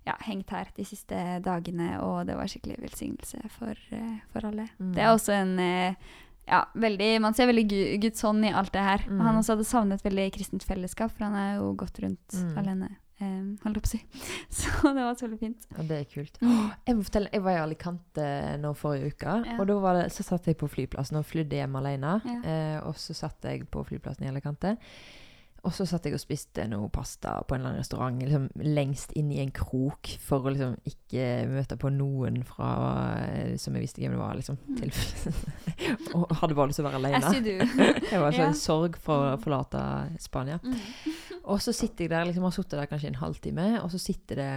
ja, 0.09 0.15
hengt 0.25 0.51
her 0.55 0.71
de 0.77 0.87
siste 0.89 1.19
dagene, 1.45 1.99
og 2.05 2.23
det 2.29 2.37
var 2.39 2.49
skikkelig 2.49 2.79
velsignelse 2.87 3.43
for, 3.59 3.77
eh, 3.95 4.17
for 4.33 4.49
alle. 4.49 4.69
Mm. 4.79 4.95
Det 4.97 5.05
er 5.05 5.13
også 5.13 5.35
en 5.37 5.59
eh, 5.63 6.15
ja, 6.49 6.65
veldig, 6.75 7.21
Man 7.21 7.35
ser 7.35 7.47
veldig 7.51 7.67
Gu- 7.71 8.01
Guds 8.01 8.23
hånd 8.23 8.45
i 8.45 8.53
alt 8.53 8.73
det 8.73 8.81
her. 8.83 9.05
Og 9.09 9.21
han 9.21 9.35
Mm. 9.35 9.41
også 9.43 9.55
hadde 9.57 9.65
savnet 9.69 10.03
veldig 10.03 10.33
kristent 10.35 10.65
fellesskap, 10.65 11.11
for 11.13 11.25
han 11.25 11.35
er 11.35 11.59
jo 11.61 11.75
gått 11.75 12.01
rundt 12.03 12.35
Mm. 12.35 12.57
alene. 12.59 12.89
Um, 13.21 13.59
holdt 13.65 13.81
på 13.83 13.83
å 13.83 13.87
si. 13.89 13.99
Så 14.49 14.95
det 14.95 15.03
var 15.03 15.15
så 15.19 15.27
veldig 15.27 15.39
fint. 15.41 15.67
Ja, 15.77 15.83
det 15.83 15.97
er 15.99 16.05
kult. 16.05 16.39
Mm. 16.41 16.71
Jeg 16.87 16.97
fortelle, 17.03 17.31
jeg 17.33 17.43
var 17.43 17.51
i 17.57 17.63
Alicante 17.65 18.27
nå 18.63 18.71
forrige 18.77 19.13
uke, 19.13 19.45
Ja. 19.45 19.57
og 19.59 19.67
da 19.67 19.79
var 19.81 19.95
det, 20.03 20.13
så 20.13 20.23
satt 20.23 20.47
jeg 20.47 20.57
på 20.57 20.69
flyplassen 20.71 21.17
og 21.19 21.25
flydde 21.27 21.51
hjem 21.59 21.75
alene. 21.75 22.21
Ja. 22.25 22.41
Eh, 22.45 22.81
og 22.87 22.95
så 22.95 23.13
satt 23.15 23.43
jeg 23.43 23.69
på 23.71 23.85
flyplassen 23.85 24.23
i 24.25 24.29
Alicante. 24.31 24.77
Og 25.67 25.73
så 25.75 25.85
satt 25.91 26.05
jeg 26.07 26.15
og 26.15 26.21
spiste 26.23 26.65
noe 26.71 26.87
pasta 26.95 27.33
på 27.43 27.57
en 27.57 27.61
eller 27.61 27.73
annen 27.73 27.83
restaurant 27.83 28.21
liksom 28.23 28.45
lengst 28.63 29.11
inn 29.19 29.33
i 29.35 29.41
en 29.43 29.51
krok 29.51 30.07
for 30.23 30.47
å 30.47 30.53
liksom 30.55 30.77
ikke 30.87 31.25
møte 31.51 31.77
på 31.83 31.91
noen 31.91 32.39
fra 32.47 32.69
eh, 33.25 33.57
som 33.59 33.75
jeg 33.75 33.83
visste 33.83 34.01
hvem 34.05 34.15
det 34.15 34.21
var. 34.21 34.37
liksom 34.39 34.59
Mm. 34.69 34.77
til, 34.79 34.93
Og 36.15 36.31
hadde 36.41 36.55
bare 36.55 36.71
lyst 36.71 36.79
til 36.79 36.87
å 36.87 36.91
være 36.93 37.01
alene. 37.01 37.33
Jeg 38.13 38.21
var 38.25 38.33
så 38.37 38.45
Ja. 38.47 38.53
sorg 38.55 38.97
for 39.03 39.33
å 39.33 39.39
forlate 39.43 39.83
Spania. 40.23 40.61
Mm. 40.63 40.79
Og 41.51 41.59
så 41.65 41.73
sitter 41.75 42.05
jeg 42.07 42.11
der, 42.15 42.25
liksom 42.31 42.45
har 42.47 42.55
sittet 42.55 42.79
der 42.79 42.87
kanskje 42.91 43.09
en 43.11 43.21
halvtime, 43.23 43.67
og 43.83 43.91
så 43.91 43.99
sitter 44.03 44.37
det 44.37 44.51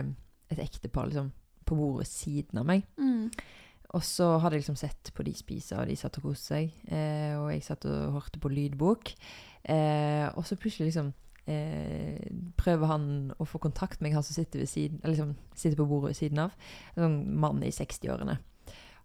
et 0.52 0.60
ektepar 0.60 1.08
liksom 1.08 1.30
på 1.66 1.76
bordet 1.80 2.08
siden 2.12 2.60
av 2.60 2.66
meg. 2.68 2.84
Mm. 3.00 3.30
Og 3.96 4.04
så 4.04 4.28
hadde 4.40 4.56
jeg 4.58 4.64
liksom 4.66 4.76
sett 4.80 5.12
på 5.16 5.24
de 5.24 5.32
spise, 5.36 5.78
og 5.80 5.88
de 5.88 5.96
satt 6.00 6.18
og 6.20 6.26
koste 6.30 6.54
seg. 6.54 6.74
Eh, 6.92 7.38
og 7.40 7.48
jeg 7.54 7.64
satt 7.64 7.88
og 7.88 8.14
hørte 8.18 8.40
på 8.44 8.52
lydbok. 8.52 9.14
Eh, 9.64 10.28
og 10.36 10.46
så 10.46 10.56
plutselig 10.58 10.90
liksom 10.92 11.14
eh, 11.48 12.18
prøver 12.58 12.88
han 12.88 13.06
å 13.40 13.46
få 13.46 13.60
kontakt 13.62 14.02
med 14.02 14.14
han 14.14 14.24
som 14.24 14.34
sitter, 14.38 14.60
ved 14.64 14.70
siden, 14.72 15.02
liksom, 15.06 15.36
sitter 15.56 15.78
på 15.78 15.86
bordet 15.90 16.10
ved 16.14 16.16
siden 16.22 16.40
av. 16.40 16.52
En 16.96 17.04
sånn 17.04 17.20
mann 17.44 17.62
i 17.64 17.70
60-årene. 17.74 18.38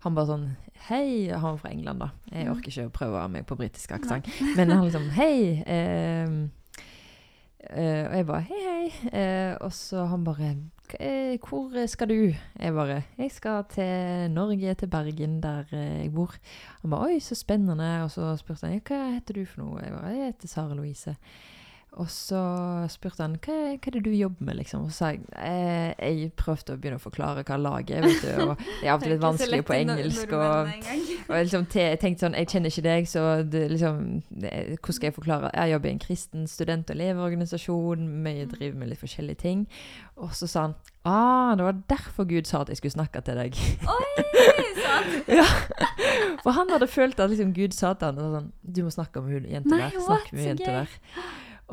Han 0.05 0.15
bare 0.15 0.27
sånn 0.29 0.45
Hei 0.87 1.31
Han 1.33 1.43
var 1.43 1.57
fra 1.59 1.71
England, 1.73 1.99
da. 2.05 2.11
Jeg 2.31 2.47
Mm. 2.47 2.53
orker 2.53 2.69
ikke 2.71 2.87
å 2.87 2.93
prøve 2.93 3.29
meg 3.33 3.47
på 3.47 3.57
britisk 3.57 3.93
aksent. 3.97 4.29
Men 4.57 4.71
han 4.71 4.85
liksom 4.85 5.09
Hei. 5.11 5.63
Eh, 5.67 6.49
og 7.71 8.17
jeg 8.17 8.27
bare 8.27 8.47
Hei, 8.47 8.63
hei. 8.63 9.11
Eh, 9.11 9.57
og 9.61 9.73
så 9.75 10.05
han 10.07 10.25
bare 10.25 10.53
eh, 11.01 11.39
Hvor 11.43 11.75
skal 11.87 12.09
du? 12.09 12.35
Jeg 12.61 12.75
bare 12.75 13.03
Jeg 13.19 13.31
skal 13.35 13.65
til 13.71 14.31
Norge, 14.31 14.75
til 14.75 14.89
Bergen, 14.89 15.41
der 15.43 15.65
eh, 15.73 16.03
jeg 16.03 16.13
bor. 16.15 16.35
Han 16.83 16.91
bare 16.91 17.11
Oi, 17.11 17.21
så 17.21 17.35
spennende. 17.35 18.03
Og 18.05 18.11
så 18.11 18.37
spurte 18.37 18.67
han 18.67 18.81
hva 18.87 19.03
heter 19.17 19.41
du 19.41 19.45
for 19.45 19.65
noe. 19.65 19.83
Jeg 19.83 19.93
bare 19.93 20.15
Jeg 20.15 20.33
heter 20.33 20.49
Sara 20.49 20.75
Louise. 20.75 21.17
Og 21.97 22.11
så 22.13 22.39
spurte 22.93 23.25
han 23.25 23.39
hva, 23.41 23.55
hva 23.73 23.89
er 23.89 23.95
det 23.95 24.03
du 24.05 24.11
jobber 24.13 24.45
med, 24.45 24.59
liksom. 24.59 24.83
Og 24.85 24.93
så 24.93 24.97
sa 24.99 25.09
jeg 25.15 25.23
eh, 25.41 25.95
jeg 25.97 26.33
prøvde 26.37 26.75
å 26.75 26.81
begynne 26.81 26.99
å 27.01 27.03
forklare 27.03 27.45
hva 27.49 27.57
laget 27.57 27.97
er, 27.97 28.05
vet 28.05 28.21
du. 28.21 28.43
Og 28.45 28.65
det 28.83 28.85
er 28.85 28.91
av 28.93 28.99
og 28.99 29.07
til 29.07 29.15
litt 29.15 29.23
vanskelig 29.23 29.61
på 29.65 29.77
engelsk. 29.79 30.35
Og, 30.37 30.75
og 31.31 31.33
liksom 31.39 31.65
te, 31.73 31.87
jeg 31.95 32.01
tenkte 32.03 32.27
sånn 32.27 32.37
Jeg 32.37 32.51
kjenner 32.53 32.75
ikke 32.75 32.85
deg, 32.85 33.09
så 33.09 33.23
det, 33.49 33.63
liksom 33.73 34.03
det, 34.29 34.53
Hvordan 34.75 34.99
skal 34.99 35.09
jeg 35.09 35.17
forklare? 35.17 35.53
Jeg 35.57 35.73
jobber 35.73 35.89
i 35.89 35.95
en 35.95 36.03
kristen 36.05 36.45
student- 36.53 36.93
og 36.93 36.99
elevorganisasjon. 36.99 38.13
Vi 38.27 38.37
driver 38.53 38.77
med 38.83 38.93
litt 38.93 39.01
forskjellige 39.01 39.41
ting. 39.47 39.65
Og 40.21 40.37
så 40.37 40.51
sa 40.51 40.69
han 40.69 40.77
Ah, 41.07 41.55
det 41.57 41.63
var 41.63 41.81
derfor 41.89 42.27
Gud 42.27 42.49
sa 42.51 42.65
at 42.65 42.69
jeg 42.73 42.81
skulle 42.81 42.97
snakke 42.97 43.21
til 43.23 43.39
deg. 43.39 43.57
Oi, 43.87 44.25
sant! 44.83 45.29
ja. 45.39 45.47
For 46.43 46.51
han 46.57 46.73
hadde 46.75 46.89
følt 46.91 47.21
at 47.23 47.31
liksom 47.31 47.55
Gud 47.55 47.77
sa 47.77 47.95
til 47.95 48.11
han 48.11 48.35
sånn 48.37 48.49
Du 48.61 48.83
må 48.85 48.91
snakke 48.93 49.23
med 49.23 49.39
hun 49.39 49.51
jenta 49.55 49.79
der. 49.79 49.95
Snakk 49.97 50.33
med 50.35 50.43
hun 50.43 50.49
jenta 50.51 50.81
der. 50.83 50.97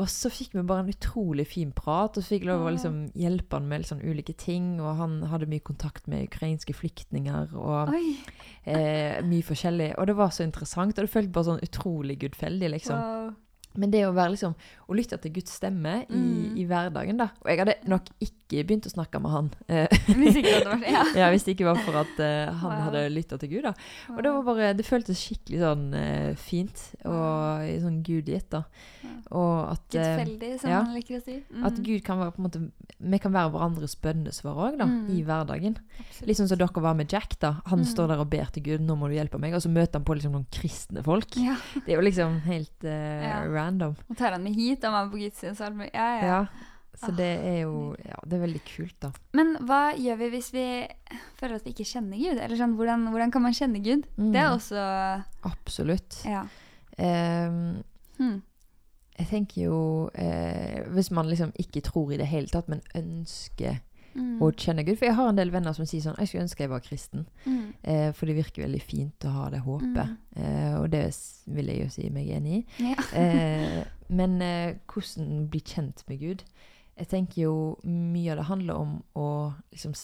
Og 0.02 0.10
så 0.10 0.32
fikk 0.34 0.56
vi 0.56 0.64
bare 0.66 0.82
en 0.82 0.90
utrolig 0.90 1.46
fin 1.52 1.70
prat, 1.76 2.16
og 2.18 2.24
så 2.24 2.34
fikk 2.34 2.48
jeg 2.48 2.50
lov 2.50 2.64
å 2.66 2.72
liksom 2.74 2.96
hjelpe 3.20 3.60
han 3.60 3.68
med 3.70 3.86
sånn 3.86 4.02
ulike 4.02 4.34
ting. 4.42 4.80
Og 4.82 4.98
han 4.98 5.20
hadde 5.30 5.50
mye 5.52 5.62
kontakt 5.62 6.10
med 6.10 6.26
ukrainske 6.32 6.74
flyktninger 6.74 7.54
og 7.54 7.94
eh, 7.94 9.22
mye 9.22 9.46
forskjellig. 9.46 9.92
Og 10.02 10.10
det 10.10 10.18
var 10.18 10.34
så 10.34 10.48
interessant, 10.48 10.98
og 10.98 11.06
det 11.06 11.14
føltes 11.14 11.36
bare 11.36 11.50
sånn 11.52 11.66
utrolig 11.68 12.18
gudfeldig, 12.26 12.74
liksom. 12.74 12.98
wow. 12.98 13.34
Men 13.76 13.90
det 13.92 14.04
å 14.06 14.14
liksom 14.14 14.54
Å 14.88 14.94
lytte 14.96 15.18
til 15.18 15.32
Guds 15.34 15.54
stemme 15.58 16.06
i, 16.10 16.14
Mm. 16.14 16.58
i 16.60 16.66
hverdagen, 16.66 17.18
da. 17.18 17.30
Og 17.42 17.48
jeg 17.50 17.58
hadde 17.60 17.76
nok 17.90 18.06
ikke 18.22 18.64
begynt 18.68 18.86
å 18.86 18.92
snakke 18.94 19.20
med 19.24 19.32
han 19.32 19.48
eh, 19.68 19.88
Hvis 20.20 20.36
ikke 20.38 20.60
det 20.60 20.66
var 20.68 20.84
ja. 20.96 21.04
ja, 21.16 21.30
hvis 21.32 21.44
det 21.48 21.56
ikke 21.56 21.66
var 21.72 21.80
for 21.82 21.96
at 22.04 22.20
uh, 22.20 22.52
han 22.60 22.70
Wow. 22.74 22.82
hadde 22.90 23.10
lytta 23.16 23.40
til 23.40 23.50
Gud, 23.50 23.64
da. 23.64 23.74
Og 24.14 24.22
det 24.24 24.34
var 24.36 24.44
bare 24.44 24.74
Det 24.78 24.86
føltes 24.86 25.18
skikkelig 25.24 25.60
sånn 25.64 25.86
uh, 25.96 26.36
fint 26.36 26.84
og 27.10 27.64
sånn 27.82 28.02
gudgitt, 28.06 28.50
da. 28.54 28.64
Ja. 29.04 29.10
Og 29.34 29.72
at 29.74 29.96
eh, 29.98 30.04
Gudfeldig, 30.20 30.52
som 30.62 30.70
ja. 30.70 30.84
man 30.84 30.94
liker 31.00 31.18
å 31.18 31.24
si. 31.24 31.40
Mm. 31.50 31.66
at 31.66 31.80
Gud 31.84 32.04
kan 32.06 32.20
være 32.20 32.32
på 32.36 32.42
en 32.44 32.48
måte 32.50 32.62
Vi 33.00 33.20
kan 33.24 33.34
være 33.34 33.52
hverandres 33.56 33.96
bønnesvar 34.04 34.60
òg, 34.68 34.78
da, 34.80 34.86
Mm. 34.86 35.10
i 35.16 35.24
hverdagen. 35.26 35.76
Absolutt. 36.00 36.28
Litt 36.28 36.38
sånn 36.38 36.48
som 36.52 36.58
dere 36.62 36.82
var 36.86 36.94
med 37.00 37.12
Jack, 37.12 37.40
da. 37.40 37.56
Han 37.72 37.80
Mm. 37.80 37.86
står 37.90 38.08
der 38.14 38.20
og 38.22 38.30
ber 38.30 38.46
til 38.54 38.64
Gud 38.64 38.82
'Nå 38.82 38.96
må 39.00 39.08
du 39.10 39.16
hjelpe 39.16 39.40
meg', 39.40 39.56
og 39.56 39.62
så 39.64 39.70
møter 39.72 39.94
han 39.98 40.04
på 40.06 40.14
liksom 40.16 40.32
noen 40.34 40.46
kristne 40.52 41.04
folk. 41.04 41.36
Ja, 41.38 41.56
Det 41.86 41.94
er 41.94 41.96
jo 42.02 42.06
liksom 42.06 42.40
helt 42.42 42.84
uh. 42.84 43.50
Random. 43.64 43.96
og 44.10 44.18
tar 44.20 44.36
han 44.38 44.44
med 44.44 44.56
hit, 44.60 44.84
og 44.86 44.92
man 45.00 45.10
på 45.12 45.18
og 45.64 45.66
alt. 45.72 45.90
Ja, 45.96 46.08
ja. 46.20 46.30
Ja. 46.30 46.70
Så 46.94 47.08
Ah, 47.10 47.16
det 47.18 47.26
er 47.42 47.56
jo 47.64 47.96
Ja, 48.06 48.20
det 48.22 48.36
er 48.38 48.42
veldig 48.46 48.60
kult, 48.70 48.94
da. 49.02 49.10
Men 49.34 49.56
hva 49.66 49.96
gjør 49.98 50.20
vi 50.20 50.28
hvis 50.36 50.52
vi 50.54 50.66
føler 51.40 51.56
at 51.58 51.66
vi 51.66 51.72
ikke 51.74 51.88
kjenner 51.90 52.20
Gud? 52.22 52.38
Eller 52.38 52.56
sånn, 52.60 52.76
hvordan, 52.78 53.08
hvordan 53.10 53.32
kan 53.34 53.42
man 53.42 53.56
kjenne 53.58 53.82
Gud? 53.84 54.04
Mm. 54.16 54.28
Det 54.36 54.40
er 54.44 54.52
også 54.54 54.84
Absolutt. 55.50 56.20
Ja. 56.30 56.44
Um, 57.02 57.84
Hmm. 58.20 58.44
jeg 59.18 59.28
tenker 59.28 59.64
jo 59.64 59.78
eh, 60.14 60.84
Hvis 60.94 61.10
man 61.12 61.26
liksom 61.26 61.50
ikke 61.58 61.82
tror 61.82 62.12
i 62.14 62.18
det 62.22 62.28
hele 62.30 62.48
tatt, 62.48 62.70
men 62.70 62.84
ønsker 62.96 63.80
Mm. 64.16 64.42
og 64.42 64.54
kjenne 64.62 64.84
Gud 64.86 64.98
For 65.00 65.06
jeg 65.08 65.16
har 65.16 65.30
en 65.30 65.36
del 65.40 65.50
venner 65.50 65.74
som 65.74 65.86
sier 65.90 66.02
sånn 66.04 66.18
Jeg 66.20 66.28
skulle 66.30 66.44
ønske 66.44 66.64
jeg 66.64 66.70
var 66.70 66.80
kristen. 66.86 67.26
Mm. 67.46 67.74
Eh, 67.84 68.12
for 68.14 68.26
det 68.30 68.36
virker 68.38 68.64
veldig 68.68 68.82
fint 68.82 69.26
å 69.26 69.32
ha 69.34 69.50
det 69.50 69.62
håpet. 69.66 70.12
Mm. 70.36 70.44
Eh, 70.44 70.76
og 70.82 70.90
det 70.92 71.04
vil 71.48 71.66
jeg 71.72 71.82
jo 71.84 71.90
si 71.90 72.10
meg 72.14 72.28
enig 72.30 72.60
i. 72.60 72.90
Ja. 72.92 72.96
Eh, 73.18 73.84
men 74.20 74.42
eh, 74.42 74.76
hvordan 74.88 75.48
bli 75.50 75.60
kjent 75.66 76.04
med 76.10 76.20
Gud? 76.22 76.44
Jeg 76.98 77.08
tenker 77.10 77.42
jo 77.48 77.56
mye 77.84 78.32
av 78.32 78.38
det 78.38 78.46
handler 78.52 78.76
om 78.76 78.92
å 79.18 79.28
liksom 79.72 79.96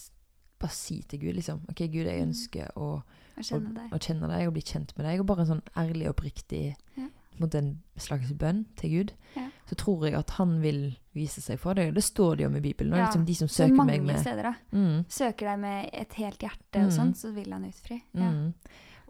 bare 0.60 0.72
si 0.74 1.02
til 1.08 1.20
Gud 1.22 1.36
liksom 1.38 1.62
OK, 1.70 1.86
Gud, 1.88 2.08
jeg 2.10 2.18
Mm. 2.20 2.30
ønsker 2.32 2.72
å, 2.76 3.04
Å 3.38 3.44
kjenne 3.46 3.76
deg. 3.76 3.92
å 3.94 4.00
kjenne 4.02 4.28
deg 4.28 4.48
og 4.48 4.54
bli 4.58 4.62
kjent 4.66 4.98
med 4.98 5.06
deg. 5.06 5.20
Og 5.22 5.26
bare 5.30 5.46
en 5.46 5.52
sånn 5.54 5.62
ærlig 5.78 6.08
og 6.10 6.16
oppriktig 6.18 6.76
Ja. 6.98 7.08
mot 7.40 7.54
en 7.56 7.80
slags 7.96 8.34
bønn 8.34 8.66
til 8.76 8.90
Gud. 8.90 9.14
Ja. 9.38 9.49
Så 9.70 9.76
tror 9.78 10.06
jeg 10.08 10.16
at 10.18 10.32
han 10.40 10.56
vil 10.64 10.98
vise 11.14 11.42
seg 11.46 11.60
for 11.62 11.78
deg. 11.78 11.94
Det 11.94 12.02
står 12.04 12.38
det 12.38 12.44
jo 12.44 12.50
om 12.50 12.56
i 12.58 12.62
Bibelen. 12.64 12.96
Ja, 12.98 13.06
liksom 13.06 13.26
de 13.28 13.36
som 13.38 13.48
søker 13.52 13.76
mange 13.78 13.92
meg 14.00 14.04
med 14.08 14.20
steder, 14.24 14.44
da. 14.44 14.54
mm, 14.74 15.06
Søker 15.10 15.52
deg 15.52 15.60
med 15.60 15.90
et 15.94 16.14
helt 16.18 16.40
hjerte 16.40 16.80
Mm. 16.80 16.86
og 16.88 16.92
sånn, 16.96 17.14
så 17.16 17.34
vil 17.36 17.52
han 17.54 17.66
utfri. 17.70 18.02
Ja. 18.16 18.30
mm. 18.32 18.54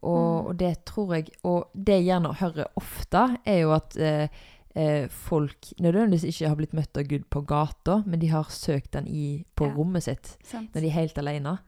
Og, 0.01 0.43
Mm. 0.43 0.47
og 0.47 0.57
det 0.57 0.85
tror 0.85 1.13
jeg 1.15 1.29
Og 1.43 1.67
det 1.75 1.95
jeg 1.99 2.05
gjerne 2.07 2.33
hører 2.33 2.65
ofte, 2.77 3.37
er 3.45 3.59
jo 3.61 3.71
at 3.75 3.97
eh, 3.97 4.27
eh, 4.75 5.07
folk 5.09 5.73
nødvendigvis 5.79 6.23
ikke 6.29 6.47
har 6.49 6.55
blitt 6.55 6.73
møtt 6.73 6.97
av 6.97 7.03
Gud 7.07 7.23
på 7.29 7.41
gata, 7.45 8.03
men 8.05 8.19
de 8.19 8.27
har 8.27 8.43
søkt 8.45 8.91
den 8.91 9.07
i, 9.07 9.45
på 9.55 9.65
Ja. 9.67 9.73
rommet 9.73 10.03
sitt 10.03 10.37
Sant. 10.43 10.73
når 10.73 10.81
de 10.81 10.87
er 10.87 10.91
helt 10.91 11.17
alene. 11.17 11.59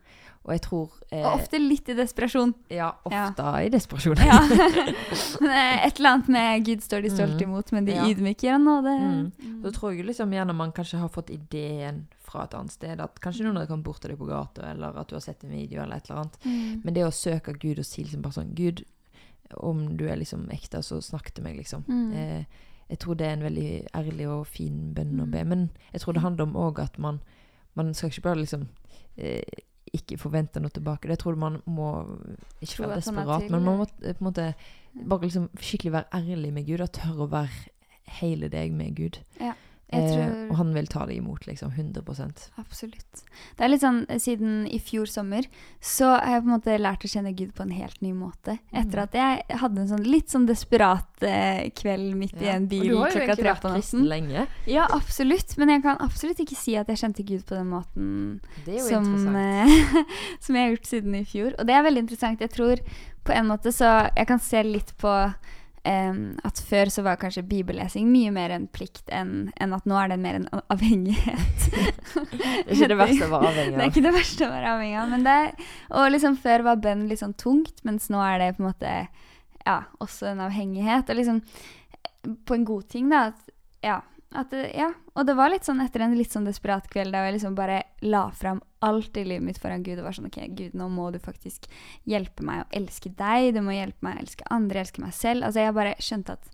Og 0.43 0.53
jeg 0.55 0.61
tror 0.65 0.89
eh, 1.11 1.21
Og 1.21 1.35
ofte 1.39 1.59
litt 1.61 1.89
i 1.89 1.93
desperasjon. 1.93 2.53
Ja, 2.73 2.95
Ja. 3.11 3.27
ofte 3.29 3.43
i 3.65 3.69
desperasjon. 3.69 4.17
Ja. 4.17 4.39
Eh, 5.41 5.85
et 5.87 5.99
eller 5.99 6.09
annet 6.15 6.27
med 6.29 6.65
Gud 6.65 6.81
står 6.81 7.01
de 7.03 7.09
stolt 7.13 7.35
Mm. 7.37 7.43
imot, 7.49 7.71
men 7.71 7.85
de 7.85 7.91
Ja. 7.93 8.05
ydmyker 8.05 8.53
av 8.55 8.61
nåde. 8.61 8.93
Mm. 8.99 9.31
Mm. 9.43 9.61
Så 9.63 9.71
tror 9.73 9.93
jeg 9.95 10.05
liksom 10.05 10.31
gjerne 10.33 10.55
man 10.55 10.71
kanskje 10.71 10.99
har 10.99 11.09
fått 11.09 11.29
ideen 11.29 12.07
fra 12.19 12.43
et 12.43 12.53
annet 12.53 12.71
sted. 12.71 12.99
At 12.99 13.19
kanskje 13.21 13.43
noen 13.45 13.57
har 13.57 13.65
kommet 13.67 13.83
bort 13.85 14.01
til 14.01 14.09
deg 14.11 14.19
på 14.19 14.27
gata, 14.29 14.61
eller 14.71 14.97
at 14.97 15.07
du 15.07 15.15
har 15.15 15.21
sett 15.21 15.43
en 15.43 15.51
video, 15.51 15.81
eller 15.83 15.95
et 15.97 16.09
eller 16.09 16.21
annet. 16.21 16.37
Mm. 16.45 16.81
Men 16.85 16.93
det 16.93 17.03
å 17.05 17.11
søke 17.13 17.53
Gud 17.59 17.79
og 17.79 17.85
si 17.85 18.03
liksom 18.03 18.21
bare 18.21 18.33
sånn 18.33 18.53
Gud, 18.55 18.83
om 19.57 19.97
du 19.97 20.07
er 20.09 20.15
liksom 20.17 20.49
ekte, 20.49 20.81
så 20.81 21.01
snakk 21.01 21.31
til 21.33 21.43
meg, 21.43 21.57
liksom. 21.57 21.83
Mm. 21.87 22.13
Eh, 22.13 22.45
jeg 22.89 22.99
tror 22.99 23.15
det 23.17 23.27
er 23.27 23.33
en 23.33 23.43
veldig 23.43 23.87
ærlig 23.93 24.27
og 24.29 24.47
fin 24.47 24.93
bønn 24.93 25.19
å 25.19 25.25
Mm. 25.27 25.31
be. 25.31 25.43
Men 25.43 25.69
jeg 25.93 26.01
tror 26.01 26.13
det 26.13 26.21
handler 26.23 26.43
om 26.43 26.53
òg 26.55 26.79
at 26.79 26.97
man, 26.97 27.19
man 27.75 27.93
skal 27.93 28.09
ikke 28.09 28.21
bare 28.23 28.35
liksom 28.45 28.67
eh, 29.17 29.41
ikke 29.95 30.17
forvente 30.19 30.61
noe 30.63 30.71
tilbake. 30.71 31.09
Det 31.11 31.19
tror 31.19 31.35
du 31.35 31.41
man 31.41 31.57
må 31.65 31.89
Ikke 32.61 32.77
Tro 32.77 32.87
være 32.87 32.97
at 32.97 33.07
er 33.07 33.11
desperat, 33.11 33.41
til, 33.43 33.51
men 33.51 33.65
man 33.65 33.81
må 33.81 33.87
eh, 34.01 34.15
på 34.15 34.23
en 34.23 34.29
måte 34.29 34.53
bare 34.95 35.25
liksom 35.25 35.49
skikkelig 35.59 35.91
være 35.97 36.21
ærlig 36.21 36.53
med 36.53 36.67
Gud 36.67 36.85
og 36.85 36.91
tørre 36.95 37.25
å 37.25 37.31
være 37.31 37.75
hele 38.21 38.49
deg 38.51 38.73
med 38.75 38.95
Gud. 38.95 39.19
Ja, 39.39 39.53
Eh, 39.99 40.07
tror- 40.15 40.49
og 40.51 40.55
han 40.55 40.73
vil 40.73 40.87
ta 40.87 41.05
det 41.05 41.15
imot, 41.17 41.45
liksom. 41.47 41.71
100% 41.75 42.49
Absolutt. 42.57 43.23
Det 43.57 43.65
er 43.65 43.67
litt 43.69 43.81
sånn, 43.81 44.05
eh, 44.09 44.17
Siden 44.19 44.65
i 44.71 44.79
fjor 44.79 45.05
sommer 45.05 45.43
så 45.81 46.13
har 46.19 46.35
jeg 46.37 46.43
på 46.43 46.47
en 46.47 46.59
måte 46.59 46.77
lært 46.79 47.03
å 47.03 47.11
kjenne 47.11 47.35
Gud 47.35 47.53
på 47.53 47.63
en 47.63 47.71
helt 47.71 48.01
ny 48.01 48.13
måte. 48.13 48.59
Etter 48.73 48.97
Mm. 48.99 49.03
at 49.03 49.11
jeg 49.13 49.57
hadde 49.59 49.79
en 49.81 49.87
sånn 49.89 50.05
litt 50.07 50.27
sånn 50.29 50.47
desperat 50.47 51.05
eh, 51.21 51.69
kveld 51.75 52.15
midt 52.15 52.41
i 52.41 52.47
en 52.47 52.67
bil 52.67 52.89
klokka 52.95 53.35
tre 53.35 53.53
på 53.55 53.73
kristen 53.75 54.03
natten. 54.05 54.07
lenge. 54.07 54.47
Ja, 54.65 54.87
absolutt. 54.91 55.57
Men 55.57 55.69
jeg 55.69 55.83
kan 55.83 55.97
absolutt 55.99 56.37
ikke 56.39 56.55
si 56.55 56.75
at 56.77 56.87
jeg 56.87 56.97
kjente 56.97 57.25
Gud 57.25 57.45
på 57.45 57.55
den 57.55 57.69
måten 57.69 58.39
Det 58.65 58.79
jo 58.79 58.87
som, 58.87 59.35
eh, 59.35 59.67
som 60.39 60.55
jeg 60.55 60.63
har 60.69 60.75
gjort 60.77 60.87
siden 60.87 61.15
i 61.15 61.23
fjor. 61.25 61.53
Og 61.59 61.67
det 61.67 61.75
er 61.75 61.83
veldig 61.83 62.07
interessant. 62.07 62.39
Jeg 62.39 62.51
tror 62.51 62.79
på 63.25 63.33
en 63.35 63.45
måte 63.47 63.71
så 63.71 64.09
Jeg 64.15 64.27
kan 64.27 64.39
se 64.39 64.63
litt 64.63 64.93
på 64.97 65.33
em, 65.87 66.21
at 66.45 66.61
før 66.67 66.91
så 66.93 67.03
var 67.05 67.19
kanskje 67.21 67.43
bibellesing 67.47 68.09
mye 68.11 68.31
mer 68.33 68.53
en 68.55 68.67
plikt 68.71 69.09
enn 69.13 69.49
en 69.61 69.75
at 69.77 69.87
nå 69.89 69.97
er 69.97 70.11
det 70.11 70.19
mer 70.21 70.39
en 70.39 70.47
avhengighet. 70.73 71.67
Det 72.31 72.67
er 72.67 72.75
ikke 72.75 72.89
det 72.91 72.97
verste 72.99 73.25
å 73.25 73.31
være 73.31 73.49
avhengig 73.49 73.75
Det 73.75 73.83
er 73.83 73.89
ikke 73.89 74.03
det 74.05 74.13
verste 74.15 74.45
å 74.45 74.51
være 74.51 74.71
avhengig 74.75 74.97
av. 75.01 75.11
Men 75.11 75.25
det 75.25 75.35
og 75.97 76.07
liksom 76.13 76.37
før 76.41 76.63
var 76.67 76.81
bønn 76.83 77.05
litt 77.09 77.21
sånn 77.21 77.35
tungt, 77.39 77.83
mens 77.87 78.09
nå 78.13 78.21
er 78.23 78.41
det 78.41 78.49
på 78.57 78.63
en 78.63 78.69
måte 78.69 78.93
ja, 79.65 79.77
også 80.03 80.31
en 80.31 80.43
avhengighet. 80.45 81.09
Og 81.09 81.19
liksom 81.19 81.41
på 82.47 82.57
en 82.57 82.65
god 82.67 82.87
ting, 82.91 83.09
da. 83.11 83.29
At, 83.31 83.53
ja, 83.85 83.97
det, 84.49 84.71
ja. 84.77 84.93
Og 85.15 85.25
det 85.27 85.33
var 85.35 85.49
litt 85.51 85.65
sånn 85.67 85.81
etter 85.83 86.01
en 86.05 86.15
litt 86.15 86.31
sånn 86.31 86.45
desperat 86.47 86.87
kveld 86.91 87.11
da 87.11 87.25
jeg 87.25 87.35
liksom 87.35 87.55
bare 87.57 87.81
la 88.01 88.29
fram 88.31 88.61
alt 88.81 89.17
i 89.19 89.25
livet 89.27 89.43
mitt 89.43 89.59
foran 89.61 89.83
Gud 89.83 89.99
og 89.99 90.05
var 90.07 90.15
sånn 90.17 90.29
OK, 90.29 90.39
Gud, 90.55 90.73
nå 90.77 90.87
må 90.89 91.09
du 91.11 91.19
faktisk 91.19 91.67
hjelpe 92.07 92.43
meg 92.47 92.63
å 92.63 92.69
elske 92.79 93.11
deg. 93.19 93.53
Du 93.55 93.61
må 93.65 93.75
hjelpe 93.75 94.01
meg 94.07 94.15
å 94.17 94.23
elske 94.23 94.47
andre, 94.49 94.79
elske 94.85 95.03
meg 95.03 95.13
selv. 95.13 95.43
Altså 95.45 95.65
jeg 95.65 95.75
bare 95.77 95.95
skjønte 95.99 96.37
at 96.39 96.47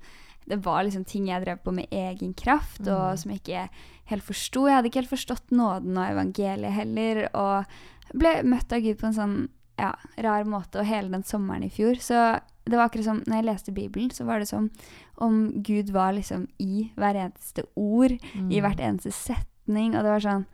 det 0.48 0.58
var 0.64 0.84
liksom 0.88 1.04
ting 1.06 1.28
jeg 1.28 1.44
drev 1.44 1.60
på 1.64 1.74
med 1.76 1.92
egen 1.92 2.34
kraft, 2.34 2.82
og 2.88 3.14
Mm. 3.14 3.18
som 3.18 3.32
jeg 3.32 3.42
ikke 3.42 3.70
helt 4.06 4.24
forsto. 4.24 4.66
Jeg 4.68 4.76
hadde 4.76 4.88
ikke 4.90 5.02
helt 5.02 5.16
forstått 5.16 5.52
nåden 5.52 5.98
og 5.98 6.08
evangeliet 6.10 6.72
heller, 6.72 7.30
og 7.36 7.66
ble 8.14 8.42
møtt 8.44 8.72
av 8.72 8.80
Gud 8.82 8.98
på 8.98 9.08
en 9.08 9.14
sånn 9.14 9.50
ja, 9.78 9.94
rar 10.18 10.46
måte, 10.46 10.80
og 10.80 10.86
hele 10.88 11.10
den 11.12 11.24
sommeren 11.24 11.64
i 11.64 11.70
fjor. 11.70 11.96
Så 12.00 12.40
det 12.66 12.76
var 12.78 12.88
akkurat 12.90 13.04
som 13.06 13.20
når 13.28 13.36
jeg 13.36 13.46
leste 13.46 13.72
Bibelen, 13.76 14.10
så 14.10 14.26
var 14.26 14.40
det 14.40 14.48
som 14.48 14.72
om 15.18 15.62
Gud 15.64 15.90
var 15.90 16.14
liksom 16.14 16.48
i 16.60 16.92
hver 16.98 17.16
eneste 17.16 17.64
ord, 17.76 18.12
i 18.12 18.20
Mm. 18.36 18.62
hvert 18.62 18.80
eneste 18.80 19.12
setning, 19.12 19.96
og 19.96 20.04
det 20.04 20.12
var 20.12 20.20
sånn 20.20 20.46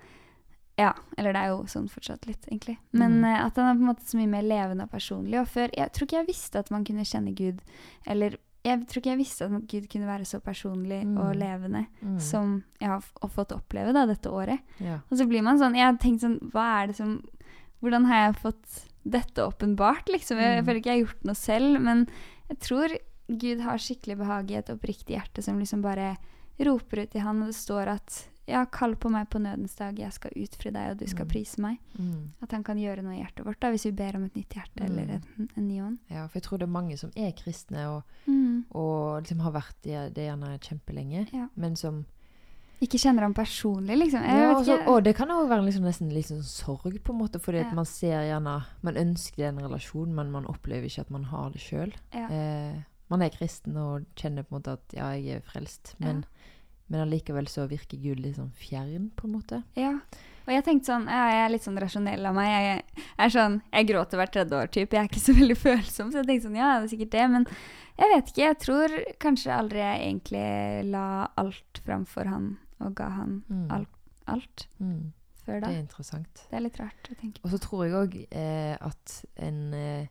Ja, 0.76 0.94
eller 1.20 1.34
det 1.34 1.40
er 1.44 1.48
jo 1.50 1.64
sånn 1.70 1.88
fortsatt 1.88 2.26
litt, 2.26 2.48
egentlig. 2.50 2.78
Men 2.94 3.20
Mm. 3.22 3.26
eh, 3.26 3.46
at 3.46 3.56
han 3.58 3.66
er 3.70 3.80
på 3.80 3.84
en 3.88 3.96
måte 3.96 4.08
så 4.10 4.18
mye 4.18 4.28
mer 4.30 4.42
levende 4.42 4.82
og 4.84 4.90
personlig. 4.92 5.40
Og 5.40 5.48
før 5.48 5.70
Jeg 5.72 5.94
tror 5.94 6.08
ikke 6.08 6.18
jeg 6.18 6.28
visste 6.28 6.56
at 6.60 6.72
man 6.72 6.84
kunne 6.84 7.04
kjenne 7.06 7.36
Gud. 7.36 7.62
Eller 8.08 8.38
jeg 8.66 8.88
tror 8.88 8.98
ikke 9.04 9.12
jeg 9.12 9.18
visste 9.20 9.42
at 9.46 9.68
Gud 9.68 9.88
kunne 9.88 10.08
være 10.08 10.26
så 10.26 10.42
personlig 10.42 11.04
Mm. 11.06 11.18
og 11.20 11.36
levende 11.36 11.86
Mm. 12.04 12.20
som 12.20 12.64
jeg 12.82 12.90
har 12.90 13.02
fått 13.30 13.52
oppleve 13.52 13.94
da, 13.94 14.08
dette 14.08 14.32
året. 14.32 14.60
Ja. 14.80 14.98
Og 15.12 15.18
så 15.20 15.28
blir 15.28 15.44
man 15.44 15.60
sånn 15.60 15.76
Jeg 15.76 15.86
har 15.86 15.94
tenkt 15.98 16.22
sånn 16.22 16.40
Hva 16.52 16.82
er 16.84 16.88
det 16.88 16.96
som 16.96 17.22
Hvordan 17.84 18.06
har 18.08 18.32
jeg 18.34 18.42
fått 18.42 18.90
dette 19.08 19.36
åpenbart, 19.44 20.06
liksom? 20.08 20.38
Jeg, 20.40 20.56
jeg 20.56 20.64
Mm. 20.64 20.66
føler 20.66 20.80
ikke 20.80 20.86
jeg 20.86 21.06
har 21.06 21.06
gjort 21.14 21.26
noe 21.26 21.36
selv, 21.36 21.82
men 21.82 22.08
jeg 22.50 22.60
tror 22.60 22.98
Gud 23.28 23.60
har 23.62 23.78
skikkelig 23.78 24.18
behag 24.18 24.52
i 24.52 24.56
et 24.56 24.70
oppriktig 24.70 25.16
hjerte 25.18 25.42
som 25.44 25.58
liksom 25.60 25.82
bare 25.82 26.18
roper 26.60 27.04
ut 27.04 27.16
i 27.16 27.20
han, 27.20 27.42
og 27.42 27.48
det 27.48 27.56
står 27.56 27.88
at 27.88 28.28
ja, 28.46 28.66
kall 28.66 28.96
på 29.00 29.10
meg 29.10 29.30
på 29.32 29.40
nødens 29.40 29.76
dag, 29.80 29.96
jeg 29.98 30.12
skal 30.12 30.32
utfri 30.36 30.70
deg, 30.76 30.92
og 30.92 30.98
du 31.00 31.06
skal 31.08 31.26
Mm. 31.26 31.30
prise 31.32 31.62
meg. 31.62 31.78
Mm. 31.98 32.34
At 32.44 32.52
han 32.52 32.64
kan 32.64 32.78
gjøre 32.78 33.02
noe 33.02 33.14
i 33.16 33.22
hjertet 33.24 33.46
vårt 33.46 33.60
da, 33.62 33.70
hvis 33.72 33.86
vi 33.86 33.92
ber 33.92 34.18
om 34.18 34.26
et 34.26 34.36
nytt 34.36 34.50
hjerte 34.50 34.84
eller 34.84 35.06
Mm. 35.06 35.22
en, 35.40 35.50
en 35.56 35.68
ny 35.68 35.80
ånd. 35.82 35.98
ja, 36.10 36.28
for 36.28 36.40
jeg 36.40 36.44
tror 36.44 36.58
det 36.60 36.68
er 36.68 36.72
mange 36.74 36.98
som 37.00 37.10
er 37.16 37.32
kristne 37.32 37.88
og, 37.88 38.04
Mm. 38.28 38.66
og 38.76 39.24
liksom 39.24 39.40
har 39.40 39.52
vært 39.54 39.76
det, 39.84 40.14
det 40.14 40.28
gjerne 40.28 40.60
kjempelenge, 40.60 41.34
Ja. 41.34 41.48
men 41.56 41.76
som 41.78 42.06
Ikke 42.82 43.00
kjenner 43.00 43.22
ham 43.22 43.34
personlig, 43.34 43.96
liksom. 43.98 44.22
Jeg 44.22 44.36
ja, 44.42 44.48
vet 44.50 44.68
og, 44.68 44.80
ikke. 44.80 44.88
og 44.90 45.04
det 45.06 45.16
kan 45.16 45.28
òg 45.30 45.48
være 45.48 45.64
liksom, 45.64 45.84
nesten 45.84 46.12
litt 46.14 46.26
sånn 46.26 46.44
sorg, 46.44 47.00
på 47.02 47.14
en 47.14 47.20
måte, 47.22 47.40
fordi 47.40 47.60
Ja. 47.64 47.74
man 47.74 47.86
ser 47.86 48.20
gjerne 48.28 48.66
Man 48.84 48.96
ønsker 48.96 49.48
en 49.48 49.58
relasjon, 49.60 50.14
men 50.14 50.30
man 50.32 50.44
opplever 50.46 50.84
ikke 50.84 51.00
at 51.00 51.10
man 51.10 51.24
har 51.24 51.50
det 51.52 51.62
sjøl. 51.62 51.94
Ja. 52.14 52.28
Eh, 52.28 52.84
man 53.14 53.22
er 53.26 53.34
kristen 53.34 53.78
og 53.80 54.06
kjenner 54.20 54.44
på 54.48 54.56
en 54.56 54.60
måte 54.60 54.76
at 54.80 54.98
ja, 54.98 55.12
jeg 55.20 55.38
er 55.40 55.46
frelst, 55.48 55.94
men, 56.02 56.24
men 56.90 57.04
allikevel 57.06 57.48
så 57.52 57.68
virker 57.70 58.02
Gud 58.02 58.20
litt 58.24 58.40
sånn 58.40 58.52
fjern, 58.58 59.12
på 59.20 59.28
en 59.30 59.36
måte. 59.38 59.62
Ja. 59.80 59.94
Og 60.44 60.52
jeg 60.52 60.66
tenkte 60.66 60.90
sånn, 60.92 61.06
ja, 61.08 61.22
jeg 61.32 61.42
er 61.46 61.52
litt 61.54 61.64
sånn 61.64 61.78
rasjonell 61.80 62.26
av 62.28 62.36
meg. 62.36 62.50
Jeg, 62.52 63.06
er 63.24 63.30
sånn, 63.32 63.54
jeg 63.72 63.88
gråter 63.88 64.20
hvert 64.20 64.34
tredje 64.36 64.58
år, 64.60 64.68
type. 64.76 64.98
Jeg 64.98 65.06
er 65.06 65.12
ikke 65.12 65.22
så 65.24 65.36
veldig 65.42 65.56
følsom, 65.62 66.10
så 66.12 66.20
jeg 66.20 66.28
tenkte 66.28 66.48
sånn, 66.50 66.58
ja, 66.60 66.72
det 66.82 66.90
er 66.90 66.92
sikkert 66.98 67.14
det. 67.16 67.28
Men 67.38 67.46
jeg 68.02 68.12
vet 68.12 68.32
ikke. 68.34 68.44
Jeg 68.50 68.60
tror 68.66 68.96
kanskje 69.24 69.54
aldri 69.56 69.80
jeg 69.86 70.02
egentlig 70.10 70.46
la 70.92 71.06
alt 71.40 71.80
framfor 71.86 72.28
han 72.34 72.50
og 72.84 72.96
ga 73.00 73.08
han 73.22 73.38
Mm. 73.48 73.68
alt, 73.72 73.94
alt 74.28 74.66
Mm. 74.84 75.14
før 75.46 75.62
da. 75.62 75.68
Det 75.70 75.76
er 75.78 75.80
interessant. 75.86 76.44
Det 76.50 76.58
er 76.60 76.66
litt 76.66 76.80
rart 76.82 77.08
å 77.14 77.16
tenke 77.22 77.40
på. 77.40 77.46
Og 77.48 77.54
så 77.56 77.62
tror 77.64 77.86
jeg 77.86 77.96
òg 78.02 78.18
eh, 78.32 78.76
at 78.82 79.16
en, 79.48 79.62
eh, 79.74 80.08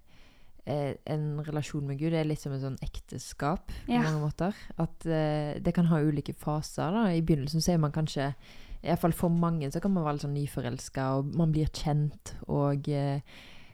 eh, 0.66 0.94
en 1.06 1.42
relasjon 1.44 1.86
med 1.86 1.98
Gud 1.98 2.12
er 2.14 2.24
litt 2.28 2.40
som 2.40 2.52
et 2.52 2.62
sånn 2.62 2.78
ekteskap 2.82 3.66
på 3.86 3.92
Ja. 3.92 4.02
mange 4.02 4.20
måter. 4.26 4.54
At 4.78 5.06
eh, 5.06 5.58
det 5.60 5.74
kan 5.74 5.86
ha 5.86 6.00
ulike 6.00 6.34
faser. 6.34 6.90
da. 6.92 7.06
I 7.12 7.22
begynnelsen 7.22 7.60
så 7.62 7.72
er 7.74 7.78
man 7.78 7.92
kanskje 7.92 8.34
Iallfall 8.82 9.12
for 9.14 9.30
mange 9.30 9.70
så 9.70 9.78
kan 9.80 9.92
man 9.94 10.02
være 10.02 10.14
litt 10.16 10.22
sånn 10.24 10.34
nyforelska, 10.34 11.02
og 11.18 11.34
man 11.38 11.52
blir 11.52 11.68
kjent, 11.70 12.32
og 12.48 12.88
eh, 12.90 13.20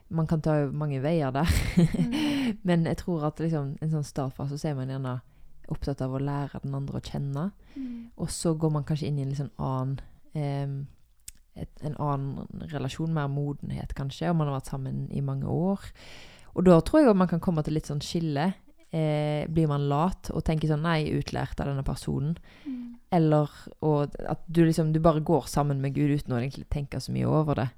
man 0.09 0.27
kan 0.29 0.41
ta 0.41 0.67
mange 0.69 0.99
veier 1.01 1.31
der. 1.33 1.49
Mm. 1.77 2.59
Men 2.67 2.85
jeg 2.85 2.97
tror 2.97 3.25
at 3.25 3.39
liksom, 3.41 3.75
en 3.81 3.89
sånn 3.89 4.05
startfase 4.05 4.57
så 4.61 4.69
er 4.69 4.75
man 4.77 4.89
gjerne 4.93 5.15
opptatt 5.69 6.01
av 6.01 6.13
å 6.13 6.21
lære 6.21 6.61
den 6.63 6.75
andre 6.77 6.97
å 6.97 7.01
kjenne. 7.05 7.51
Mm. 7.75 8.11
Og 8.17 8.29
så 8.29 8.53
går 8.57 8.71
man 8.73 8.83
kanskje 8.85 9.07
inn 9.09 9.17
i 9.19 9.21
en 9.25 9.29
litt 9.33 9.41
sånn 9.41 9.51
annen 9.57 9.99
eh, 10.33 10.85
et, 11.59 11.69
En 11.83 11.95
annen 11.99 12.47
relasjon, 12.71 13.11
mer 13.13 13.27
modenhet 13.27 13.93
kanskje, 13.97 14.29
og 14.29 14.37
man 14.39 14.47
har 14.47 14.59
vært 14.59 14.69
sammen 14.71 15.07
i 15.11 15.21
mange 15.25 15.49
år. 15.49 15.89
Og 16.55 16.65
da 16.65 16.79
tror 16.81 16.99
jeg 17.01 17.09
at 17.09 17.15
man 17.15 17.27
kan 17.27 17.39
komme 17.39 17.63
til 17.63 17.73
litt 17.73 17.85
sånn 17.89 18.01
skille. 18.01 18.53
Eh, 18.91 19.45
blir 19.47 19.67
man 19.67 19.87
lat 19.87 20.31
og 20.33 20.43
tenker 20.43 20.67
sånn 20.67 20.81
Nei, 20.81 21.11
utlært 21.13 21.59
av 21.61 21.67
denne 21.67 21.83
personen. 21.85 22.37
Mm. 22.65 22.95
Eller 23.11 23.49
og 23.81 24.15
at 24.29 24.41
du 24.47 24.63
liksom 24.65 24.93
Du 24.93 24.99
bare 24.99 25.21
går 25.21 25.45
sammen 25.47 25.79
med 25.81 25.93
Gud 25.93 26.09
uten 26.09 26.33
å 26.33 26.39
egentlig 26.41 26.67
tenke 26.69 26.97
så 26.99 27.11
mye 27.13 27.25
over 27.29 27.55
det. 27.55 27.69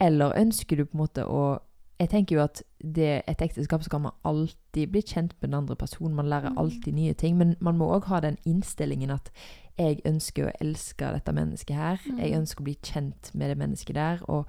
Eller 0.00 0.34
ønsker 0.38 0.76
du 0.76 0.84
på 0.84 0.94
en 0.98 1.04
måte 1.06 1.24
å 1.26 1.60
Jeg 2.00 2.08
tenker 2.10 2.34
jo 2.36 2.42
at 2.42 2.62
det, 2.82 3.22
et 3.28 3.38
ekteskap 3.42 3.82
så 3.84 3.90
kan 3.90 4.02
man 4.02 4.12
alltid 4.24 4.90
bli 4.90 5.02
kjent 5.02 5.34
med 5.40 5.50
den 5.50 5.54
andre 5.54 5.76
personen. 5.76 6.14
Man 6.16 6.26
lærer 6.26 6.50
Mm. 6.50 6.58
alltid 6.58 6.94
nye 6.94 7.14
ting. 7.14 7.36
Men 7.38 7.54
man 7.60 7.78
må 7.78 7.92
òg 7.94 8.04
ha 8.04 8.18
den 8.20 8.38
innstillingen 8.44 9.10
at 9.12 9.30
jeg 9.78 10.00
ønsker 10.04 10.46
å 10.48 10.56
elske 10.60 11.12
dette 11.12 11.32
mennesket 11.32 11.76
her. 11.76 12.00
Jeg 12.18 12.32
Mm. 12.32 12.40
ønsker 12.40 12.60
å 12.60 12.64
bli 12.64 12.74
kjent 12.82 13.34
med 13.34 13.50
det 13.50 13.58
mennesket 13.58 13.94
der. 13.94 14.18
Og 14.28 14.46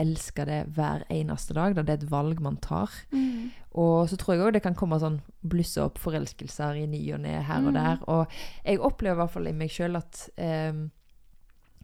elske 0.00 0.44
det 0.48 0.60
hver 0.76 1.04
eneste 1.12 1.54
dag. 1.56 1.74
Da 1.76 1.82
det 1.84 1.94
er 1.94 2.00
et 2.04 2.10
valg 2.12 2.40
man 2.42 2.56
tar. 2.64 2.90
Mm. 3.12 3.50
Og 3.80 4.08
så 4.10 4.16
tror 4.18 4.34
jeg 4.34 4.46
òg 4.46 4.54
det 4.56 4.62
kan 4.64 4.74
komme 4.78 4.98
sånn 4.98 5.20
blusse 5.46 5.82
opp 5.84 6.00
forelskelser 6.02 6.80
i 6.80 6.86
ny 6.90 7.02
og 7.14 7.20
ne 7.26 7.36
her 7.46 7.60
og 7.66 7.70
Mm. 7.74 7.76
der. 7.78 8.00
Og 8.08 8.26
jeg 8.64 8.80
opplever 8.80 9.18
i 9.18 9.20
hvert 9.22 9.30
fall 9.36 9.46
i 9.52 9.52
meg 9.60 9.70
sjøl 9.70 9.96
at 10.00 10.24
ehm, 10.40 10.88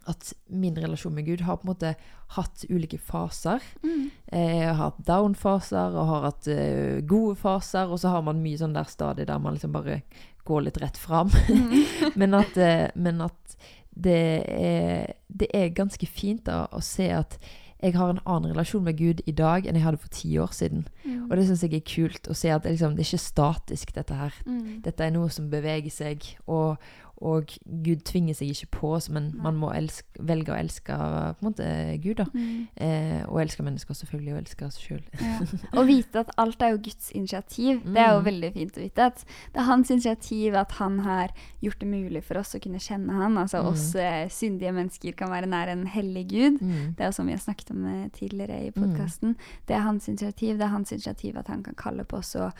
at 0.07 0.29
min 0.55 0.77
relasjon 0.79 1.15
med 1.17 1.27
Gud 1.27 1.41
har 1.43 1.57
på 1.59 1.67
en 1.67 1.73
måte 1.73 1.89
hatt 2.37 2.65
ulike 2.71 2.99
faser. 3.03 3.59
Mm. 3.83 4.11
Eh, 4.31 4.59
Jeg 4.61 4.69
har 4.69 4.75
hatt 4.93 5.01
down-faser 5.07 5.97
og 5.99 6.07
har 6.07 6.23
hatt 6.29 6.47
uh, 6.47 7.01
gode 7.03 7.35
faser, 7.41 7.91
og 7.91 7.99
så 7.99 8.13
har 8.15 8.23
man 8.23 8.39
mye 8.43 8.57
sånn 8.61 8.77
der 8.77 8.87
stadig 8.87 9.27
der 9.27 9.41
man 9.43 9.55
liksom 9.59 9.73
bare 9.75 10.03
går 10.47 10.63
litt 10.69 10.79
rett 10.79 10.97
fram. 10.97 11.27
Mm. 11.51 11.75
men 12.23 12.35
at, 12.39 12.55
eh, 12.57 12.87
men 12.95 13.21
at 13.27 13.57
det, 13.91 14.21
er, 14.47 15.13
det 15.27 15.49
er 15.53 15.75
ganske 15.75 16.07
fint 16.07 16.45
da, 16.47 16.69
å 16.71 16.79
se 16.81 17.09
at 17.11 17.35
jeg 17.83 17.93
har 17.97 18.11
en 18.11 18.23
annen 18.25 18.53
relasjon 18.55 18.85
med 18.87 18.97
Gud 18.97 19.21
i 19.29 19.35
dag 19.37 19.67
enn 19.67 19.77
jeg 19.77 19.85
hadde 19.85 20.01
for 20.01 20.13
ti 20.15 20.31
år 20.41 20.53
siden. 20.57 20.87
Mm. 21.05 21.27
Og 21.29 21.37
det 21.37 21.47
syns 21.49 21.65
jeg 21.67 21.75
er 21.77 21.85
kult 21.85 22.31
å 22.31 22.37
se 22.37 22.53
at 22.53 22.65
det, 22.65 22.73
liksom, 22.77 22.97
det 22.97 23.05
er 23.05 23.11
ikke 23.11 23.25
statisk, 23.27 23.93
dette 23.97 24.17
her. 24.17 24.39
Mm. 24.47 24.79
Dette 24.87 25.05
er 25.05 25.13
noe 25.13 25.29
som 25.33 25.51
beveger 25.53 25.93
seg, 25.93 26.25
og, 26.47 26.81
og 27.23 27.47
Gud 27.65 28.03
tvinger 28.05 28.35
seg 28.37 28.51
ikke 28.53 28.67
på 28.81 28.89
oss, 28.97 29.09
men 29.09 29.31
man 29.41 29.57
må 29.57 29.71
elske, 29.73 30.05
velge 30.21 30.53
å 30.53 30.57
elske 30.59 30.97
måte 31.41 31.65
Gud, 32.03 32.17
da. 32.19 32.27
Mm. 32.35 32.67
Eh, 32.77 33.23
og 33.29 33.41
elske 33.41 33.63
mennesker, 33.65 33.95
selvfølgelig, 33.97 34.33
og 34.35 34.41
elske 34.43 34.69
seg 34.71 34.83
sjøl. 34.85 35.05
Ja. 35.23 35.39
Å 35.81 35.85
vite 35.89 36.21
at 36.21 36.31
alt 36.37 36.61
er 36.63 36.75
jo 36.75 36.79
Guds 36.85 37.11
initiativ, 37.17 37.81
det 37.85 37.97
er 38.03 38.13
jo 38.13 38.21
Mm. 38.21 38.27
veldig 38.27 38.53
fint 38.53 38.77
å 38.77 38.83
vite. 38.85 39.07
At 39.07 39.25
det 39.53 39.61
er 39.63 39.69
hans 39.71 39.91
initiativ 39.91 40.55
at 40.55 40.73
han 40.73 40.99
har 41.01 41.29
gjort 41.63 41.79
det 41.81 41.89
mulig 41.89 42.23
for 42.25 42.39
oss 42.39 42.55
å 42.55 42.61
kunne 42.61 42.79
kjenne 42.79 43.13
han. 43.13 43.37
Altså 43.39 43.63
Mm. 43.63 43.73
oss 43.73 43.95
eh, 43.95 44.29
syndige 44.29 44.73
mennesker 44.75 45.17
kan 45.17 45.31
være 45.31 45.47
nær 45.49 45.69
en 45.69 45.87
hellig 45.87 46.29
gud. 46.29 46.61
Mm. 46.61 46.95
Det 46.97 47.01
er 47.01 47.07
jo 47.09 47.13
som 47.13 47.27
vi 47.27 47.33
har 47.33 47.41
snakket 47.41 47.71
om 47.71 47.87
eh, 47.87 48.09
tidligere 48.11 48.67
i 48.67 48.71
podkasten. 48.73 49.37
Det 49.67 49.75
er 49.77 49.81
hans 49.81 50.07
initiativ. 50.09 50.59
Det 50.59 50.65
er 50.65 50.75
hans 50.77 50.93
initiativ 50.93 51.37
at 51.39 51.49
han 51.49 51.63
kan 51.63 51.75
kalle 51.75 52.05
på 52.05 52.19
oss 52.19 52.35
og 52.37 52.53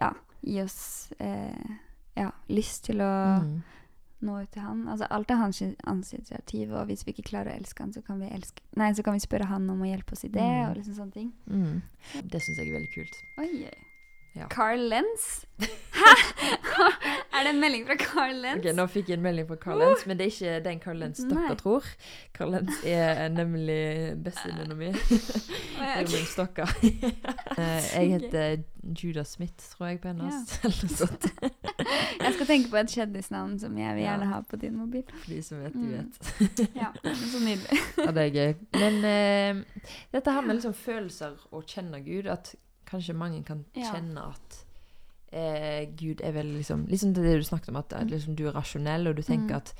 ja, 0.00 0.12
gi 0.44 0.60
oss 0.62 1.12
eh, 1.18 1.78
ja, 2.16 2.30
lyst 2.48 2.84
til 2.84 3.00
å 3.02 3.42
Mm. 3.42 3.62
Nå 4.20 4.36
ut 4.42 4.50
til 4.54 4.62
han. 4.62 4.84
Altså 4.88 5.08
Alt 5.10 5.30
er 5.30 5.40
hans, 5.40 5.62
initiativ, 5.62 6.72
og 6.72 6.86
hvis 6.90 7.06
vi 7.06 7.14
ikke 7.14 7.28
klarer 7.30 7.52
å 7.52 7.58
elske 7.58 7.82
han, 7.82 7.92
så 7.92 8.02
kan 8.04 8.20
vi, 8.22 8.28
elske, 8.34 8.62
nei, 8.76 8.92
så 8.94 9.02
kan 9.02 9.16
vi 9.16 9.24
spørre 9.24 9.48
han 9.50 9.66
om 9.70 9.82
å 9.82 9.88
hjelpe 9.88 10.16
oss 10.16 10.24
i 10.24 10.32
det. 10.32 10.44
Mm. 10.44 10.68
og 10.68 10.78
liksom 10.78 11.00
sånne 11.00 11.18
ting. 11.18 11.32
Mm. 11.50 11.82
Det 12.30 12.42
syns 12.42 12.60
jeg 12.60 12.70
er 12.70 12.78
veldig 12.78 12.94
kult. 12.94 13.20
Oi, 13.42 13.50
Oi. 13.70 13.93
Ja. 14.34 14.46
Carl 14.50 14.80
Lenz? 14.90 15.44
Hæ?! 15.94 16.12
er 17.34 17.44
det 17.46 17.50
en 17.52 17.60
melding 17.62 17.84
fra 17.86 17.94
Carl 18.00 18.34
Lenz? 18.42 18.58
Ok, 18.64 18.72
Nå 18.74 18.86
fikk 18.90 19.08
jeg 19.12 19.18
en 19.20 19.22
melding 19.22 19.46
fra 19.46 19.56
Carl 19.62 19.78
Lenz, 19.78 20.02
men 20.10 20.18
det 20.18 20.26
er 20.26 20.32
ikke 20.32 20.54
den 20.64 20.80
Carl 20.82 20.98
Lenz 20.98 21.20
dere 21.22 21.44
Nei. 21.48 21.54
tror. 21.60 21.86
Carl 22.34 22.50
Lenz 22.56 22.80
er 22.84 23.28
nemlig 23.30 23.78
bestevenninna 24.24 24.74
mi. 24.78 24.90
Ja, 25.84 26.00
er 26.00 26.06
min 26.08 26.26
stokker. 26.26 26.70
Eh, 26.82 27.86
jeg 27.94 28.10
heter 28.14 28.62
Judah 29.02 29.24
Smith, 29.26 29.54
tror 29.74 29.86
jeg, 29.92 30.00
på 30.00 30.08
hennes. 30.10 30.54
Eller 30.64 30.82
noe 30.86 30.96
sånt. 30.96 31.26
Jeg 32.24 32.34
skal 32.36 32.46
tenke 32.48 32.70
på 32.72 32.78
et 32.80 32.90
kjendisnavn 32.94 33.54
som 33.60 33.76
jeg 33.78 33.94
vil 33.98 34.04
gjerne 34.06 34.28
ha 34.30 34.40
på 34.50 34.58
din 34.62 34.76
mobil. 34.78 35.02
For 35.12 35.30
de 35.34 35.40
som 35.44 35.62
vet, 35.62 35.74
de 35.74 35.84
Mm. 35.84 35.92
vet. 35.92 36.74
Ja, 36.78 36.90
Så 37.04 37.40
nydelig. 37.42 37.78
Ja, 37.98 38.10
det 38.16 38.22
er 38.26 38.34
gøy. 38.34 38.54
Men 38.80 38.98
uh, 39.04 39.88
dette 40.14 40.32
her 40.38 40.40
med 40.46 40.58
liksom 40.58 40.74
følelser 40.74 41.36
og 41.52 41.66
kjenne 41.70 42.00
Gud, 42.06 42.26
at 42.32 42.54
kanskje 42.94 43.16
mange 43.18 43.42
kan 43.46 43.64
kjenne 43.74 44.28
at 44.30 44.62
eh, 45.34 45.84
Gud 45.98 46.22
er 46.22 46.32
veldig 46.36 46.60
liksom 46.60 46.86
Liksom 46.90 47.12
det 47.16 47.36
du 47.36 47.44
snakket 47.44 47.68
om, 47.74 47.82
at 47.82 47.92
eh, 47.92 48.06
liksom, 48.06 48.36
du 48.38 48.46
er 48.48 48.56
rasjonell, 48.56 49.08
og 49.10 49.16
du 49.18 49.22
tenker 49.22 49.54
Mm. 49.54 49.60
at 49.60 49.74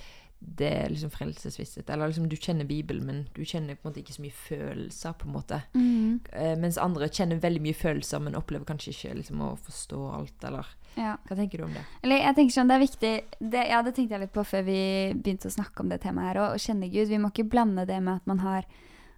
det 0.45 0.69
er 0.77 0.91
liksom 0.93 1.09
frelsesvisshet. 1.11 1.89
Eller 1.89 2.11
liksom 2.11 2.27
du 2.29 2.37
kjenner 2.37 2.67
Bibelen, 2.69 3.07
men 3.07 3.29
du 3.33 3.45
kjenner 3.49 3.79
på 3.79 3.87
en 3.87 3.93
måte 3.93 4.03
ikke 4.03 4.13
så 4.13 4.21
mye 4.21 4.35
følelser, 4.37 5.15
på 5.17 5.25
en 5.29 5.33
måte. 5.33 5.61
Mm. 5.73 6.21
Eh, 6.33 6.57
mens 6.61 6.77
andre 6.77 7.09
kjenner 7.09 7.41
veldig 7.41 7.63
mye 7.65 7.75
følelser, 7.79 8.21
men 8.21 8.37
opplever 8.37 8.67
kanskje 8.69 8.93
ikke 8.93 9.15
liksom 9.23 9.41
å 9.41 9.55
forstå 9.57 10.03
alt, 10.19 10.45
eller 10.45 10.67
Ja. 10.97 11.17
Hva 11.27 11.37
tenker 11.37 11.59
du 11.59 11.65
om 11.65 11.73
det? 11.73 11.81
Eller 12.03 12.17
jeg 12.17 12.35
tenker 12.37 12.55
sånn, 12.55 12.69
det 12.69 12.75
er 12.77 12.87
viktig 12.87 13.51
det, 13.51 13.69
Ja, 13.71 13.83
det 13.83 13.95
tenkte 13.95 14.15
jeg 14.15 14.21
litt 14.21 14.33
på 14.35 14.45
før 14.45 14.63
vi 14.65 15.15
begynte 15.15 15.49
å 15.49 15.57
snakke 15.57 15.81
om 15.81 15.89
det 15.89 16.03
temaet 16.03 16.35
her. 16.35 16.43
Å 16.53 16.61
kjenne 16.61 16.91
Gud. 16.93 17.09
Vi 17.09 17.19
må 17.19 17.33
ikke 17.33 17.49
blande 17.49 17.87
det 17.87 18.03
med 18.03 18.17
at 18.17 18.27
man 18.27 18.39
har 18.45 18.65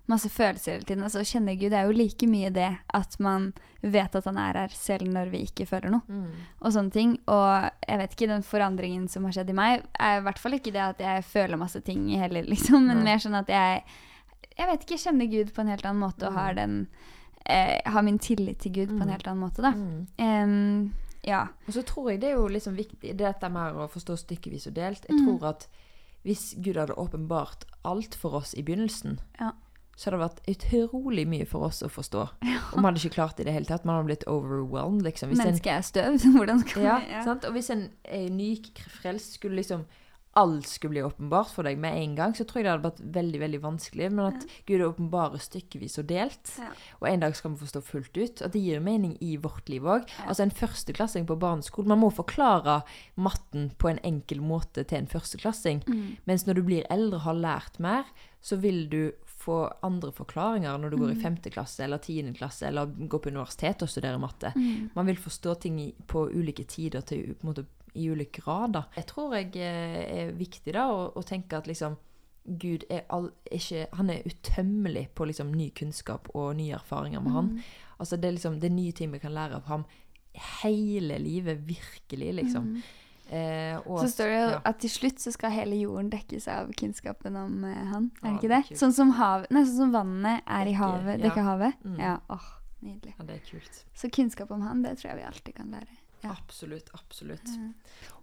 masse 0.09 0.29
følelser 0.31 0.73
hele 0.77 0.85
tiden. 0.87 1.03
Altså, 1.03 1.19
Å 1.21 1.27
kjenne 1.27 1.57
Gud 1.59 1.73
er 1.73 1.87
jo 1.89 1.93
like 1.97 2.27
mye 2.31 2.51
det 2.55 2.79
at 2.95 3.17
man 3.19 3.53
vet 3.83 4.15
at 4.15 4.25
han 4.25 4.39
er 4.39 4.53
her 4.55 4.69
selv 4.69 5.09
når 5.13 5.31
vi 5.33 5.41
ikke 5.47 5.67
føler 5.67 5.91
noe. 5.91 6.03
og 6.61 6.73
sånne 6.73 6.93
ting. 6.93 7.19
Og 7.27 7.71
jeg 7.89 7.99
vet 7.99 8.13
ikke, 8.15 8.29
den 8.29 8.43
forandringen 8.43 9.09
som 9.09 9.25
har 9.25 9.33
skjedd 9.33 9.51
i 9.51 9.53
meg, 9.59 9.83
er 9.99 10.19
i 10.19 10.23
hvert 10.23 10.39
fall 10.39 10.53
ikke 10.55 10.73
det 10.73 10.83
at 10.85 10.99
jeg 11.03 11.25
føler 11.25 11.57
masse 11.59 11.81
ting 11.83 12.09
heller, 12.19 12.43
liksom, 12.53 12.87
men 12.87 12.99
mm. 12.99 13.05
mer 13.05 13.19
sånn 13.19 13.35
at 13.35 13.49
jeg 13.49 13.83
jeg 14.57 14.67
vet 14.71 14.85
ikke, 14.87 14.97
kjenner 15.03 15.27
Gud 15.29 15.51
på 15.53 15.61
en 15.61 15.69
helt 15.69 15.85
annen 15.85 16.01
måte 16.01 16.27
og 16.31 16.33
har 16.33 16.55
den 16.57 16.87
eh, 17.45 17.77
har 17.85 18.03
min 18.03 18.17
tillit 18.19 18.59
til 18.65 18.73
Gud 18.73 18.89
på 18.95 19.03
en 19.03 19.09
Mm. 19.09 19.13
helt 19.13 19.27
annen 19.29 19.43
måte, 19.43 19.61
da. 19.63 19.71
Mm. 19.73 20.07
Em, 20.19 20.95
ja. 21.27 21.43
Og 21.69 21.75
så 21.75 21.83
tror 21.85 22.11
jeg 22.11 22.21
det 22.23 22.31
er 22.31 22.39
jo 22.39 22.47
liksom 22.49 22.75
viktig, 22.75 23.13
dette 23.19 23.49
med 23.53 23.75
å 23.77 23.87
forstå 23.91 24.17
stykkevis 24.17 24.67
og 24.71 24.75
delt. 24.75 25.05
Jeg 25.09 25.19
Mm. 25.19 25.27
tror 25.39 25.49
at 25.51 25.69
hvis 26.25 26.55
Gud 26.59 26.77
hadde 26.77 26.97
åpenbart 26.97 27.67
alt 27.85 28.15
for 28.15 28.35
oss 28.35 28.55
i 28.55 28.63
begynnelsen, 28.63 29.19
Ja. 29.39 29.53
Så 29.97 30.11
hadde 30.11 30.19
det 30.19 30.25
vært 30.27 30.49
utrolig 30.53 31.27
mye 31.29 31.47
for 31.49 31.67
oss 31.71 31.83
å 31.83 31.89
forstå. 31.89 32.25
Og 32.75 32.79
man 32.79 32.91
hadde 32.91 33.01
ikke 33.01 33.17
klart 33.17 33.39
det 33.39 33.47
i 33.47 33.49
det 33.49 33.55
hele 33.57 33.71
tatt. 33.71 33.87
Man 33.89 33.97
hadde 33.97 34.11
blitt 34.11 34.27
overwhelmed, 34.29 35.07
liksom. 35.09 35.33
Mennesket 35.33 35.73
er 35.73 35.87
støv. 35.87 36.19
Hvordan 36.37 36.61
skal 36.67 36.85
ja, 36.85 36.99
vi 37.01 37.15
ja. 37.17 37.37
Og 37.37 37.55
hvis 37.57 37.73
en 37.73 37.89
eh, 38.05 38.27
ny 38.33 38.51
frelst 39.01 39.39
skulle 39.39 39.63
liksom 39.63 39.87
alt 40.37 40.67
skulle 40.69 40.91
bli 40.91 41.03
åpenbart 41.03 41.49
for 41.49 41.65
deg 41.65 41.79
med 41.81 41.97
en 41.97 42.15
gang, 42.19 42.35
så 42.37 42.45
tror 42.45 42.61
jeg 42.61 42.67
det 42.67 42.73
hadde 42.75 42.89
vært 42.91 43.15
veldig 43.15 43.39
veldig 43.41 43.61
vanskelig. 43.63 44.09
Men 44.13 44.27
at 44.29 44.43
Gud 44.69 44.85
åpenbarer 44.85 45.41
stykkevis 45.41 45.97
og 46.03 46.11
delt, 46.11 46.51
Ja. 46.61 46.69
og 47.01 47.09
en 47.09 47.25
dag 47.25 47.37
skal 47.37 47.55
vi 47.55 47.63
forstå 47.65 47.81
fullt 47.81 48.17
ut. 48.21 48.43
At 48.43 48.53
det 48.53 48.61
gir 48.61 48.85
mening 48.85 49.17
i 49.25 49.39
vårt 49.41 49.69
liv 49.73 49.83
òg. 49.83 50.05
Ja. 50.05 50.29
Altså 50.29 50.45
en 50.45 50.51
førsteklassing 50.51 51.27
på 51.27 51.39
barneskolen 51.41 51.89
Man 51.89 52.01
må 52.01 52.13
forklare 52.13 52.83
matten 53.17 53.71
på 53.79 53.89
en 53.89 54.01
enkel 54.05 54.43
måte 54.45 54.85
til 54.85 54.99
en 54.99 55.07
førsteklassing. 55.07 55.83
Mm. 55.89 56.17
Mens 56.27 56.45
når 56.45 56.55
du 56.55 56.63
blir 56.63 56.87
eldre 56.91 57.17
og 57.17 57.23
har 57.23 57.35
lært 57.35 57.81
mer, 57.81 58.05
så 58.43 58.61
vil 58.61 58.91
du 58.91 59.13
få 59.47 59.57
andre 59.87 60.11
forklaringer 60.15 60.77
når 60.83 60.93
du 60.93 60.97
går 61.01 61.15
i 61.15 61.21
femte 61.23 61.51
klasse 61.55 61.85
eller 61.87 62.03
tiende 62.03 62.35
klasse 62.37 62.67
eller 62.69 62.91
går 63.07 63.23
på 63.25 63.31
universitet 63.33 63.85
og 63.87 63.91
studerer 63.93 64.19
matte. 64.23 64.51
Mm. 64.57 64.91
Man 64.97 65.07
vil 65.09 65.21
forstå 65.23 65.55
ting 65.63 65.79
på 66.11 66.27
ulike 66.35 66.67
tider 66.69 67.07
til, 67.07 67.35
på 67.39 67.49
måte, 67.51 67.65
i 67.97 68.11
ulike 68.13 68.43
grader. 68.45 68.91
Jeg 68.99 69.07
tror 69.09 69.37
jeg 69.39 69.55
eh, 69.57 70.03
er 70.27 70.35
viktig 70.37 70.75
da 70.77 70.89
å, 70.93 71.07
å 71.17 71.23
tenke 71.25 71.57
at 71.63 71.71
liksom 71.71 71.97
Gud 72.47 72.85
er 72.95 73.01
all, 73.11 73.33
ikke 73.51 73.89
Han 73.99 74.11
er 74.13 74.23
utømmelig 74.29 75.09
på 75.19 75.25
liksom 75.27 75.49
ny 75.51 75.71
kunnskap 75.75 76.29
og 76.39 76.53
nye 76.61 76.77
erfaringer 76.77 77.19
med 77.25 77.33
Mm. 77.33 77.37
han. 77.41 77.49
Altså 77.99 78.17
det 78.21 78.29
er 78.29 78.37
liksom 78.37 78.61
det 78.61 78.69
er 78.71 78.77
nye 78.77 78.93
ting 78.93 79.11
vi 79.11 79.19
kan 79.19 79.35
lære 79.35 79.57
av 79.59 79.65
ham 79.67 79.85
hele 80.63 81.17
livet, 81.19 81.59
virkelig, 81.67 82.35
liksom. 82.43 82.65
Mm. 82.77 82.83
Eh, 83.31 83.79
og 83.87 84.01
Så 84.05 84.11
står 84.13 84.29
det 84.31 84.35
jo 84.39 84.51
ja. 84.53 84.61
at 84.71 84.79
til 84.79 84.91
slutt 84.91 85.19
så 85.21 85.33
skal 85.35 85.51
hele 85.51 85.75
jorden 85.81 86.11
dekkes 86.13 86.47
av 86.49 86.69
kunnskapen 86.79 87.37
om 87.37 87.65
eh, 87.65 87.81
han. 87.91 88.11
Er 88.23 88.29
Ja, 88.29 88.33
det 88.33 88.37
ikke 88.39 88.53
det 88.55 88.61
det? 88.71 88.79
Sånn 88.79 88.93
som, 88.95 89.11
hav, 89.19 89.47
nei, 89.51 89.65
sånn 89.67 89.77
som 89.77 89.93
vannet 89.97 90.43
er 90.47 90.63
i 90.63 90.71
Dekker, 90.71 90.79
havet, 90.85 91.19
ja. 91.21 91.25
dekker 91.27 91.43
havet. 91.43 91.75
Mm. 91.85 91.97
Ja, 92.01 92.13
åh, 92.31 92.47
nydelig. 92.87 93.15
Ja, 93.19 93.25
det 93.25 93.35
er 93.41 93.45
kult. 93.51 93.85
Så 93.95 94.11
kunnskap 94.15 94.51
om 94.55 94.63
han, 94.63 94.83
det 94.87 94.95
tror 95.01 95.11
jeg 95.11 95.19
vi 95.19 95.27
alltid 95.33 95.55
kan 95.59 95.71
lære. 95.75 95.99
Ja. 96.23 96.31
Absolutt, 96.37 96.89
absolutt. 96.95 97.51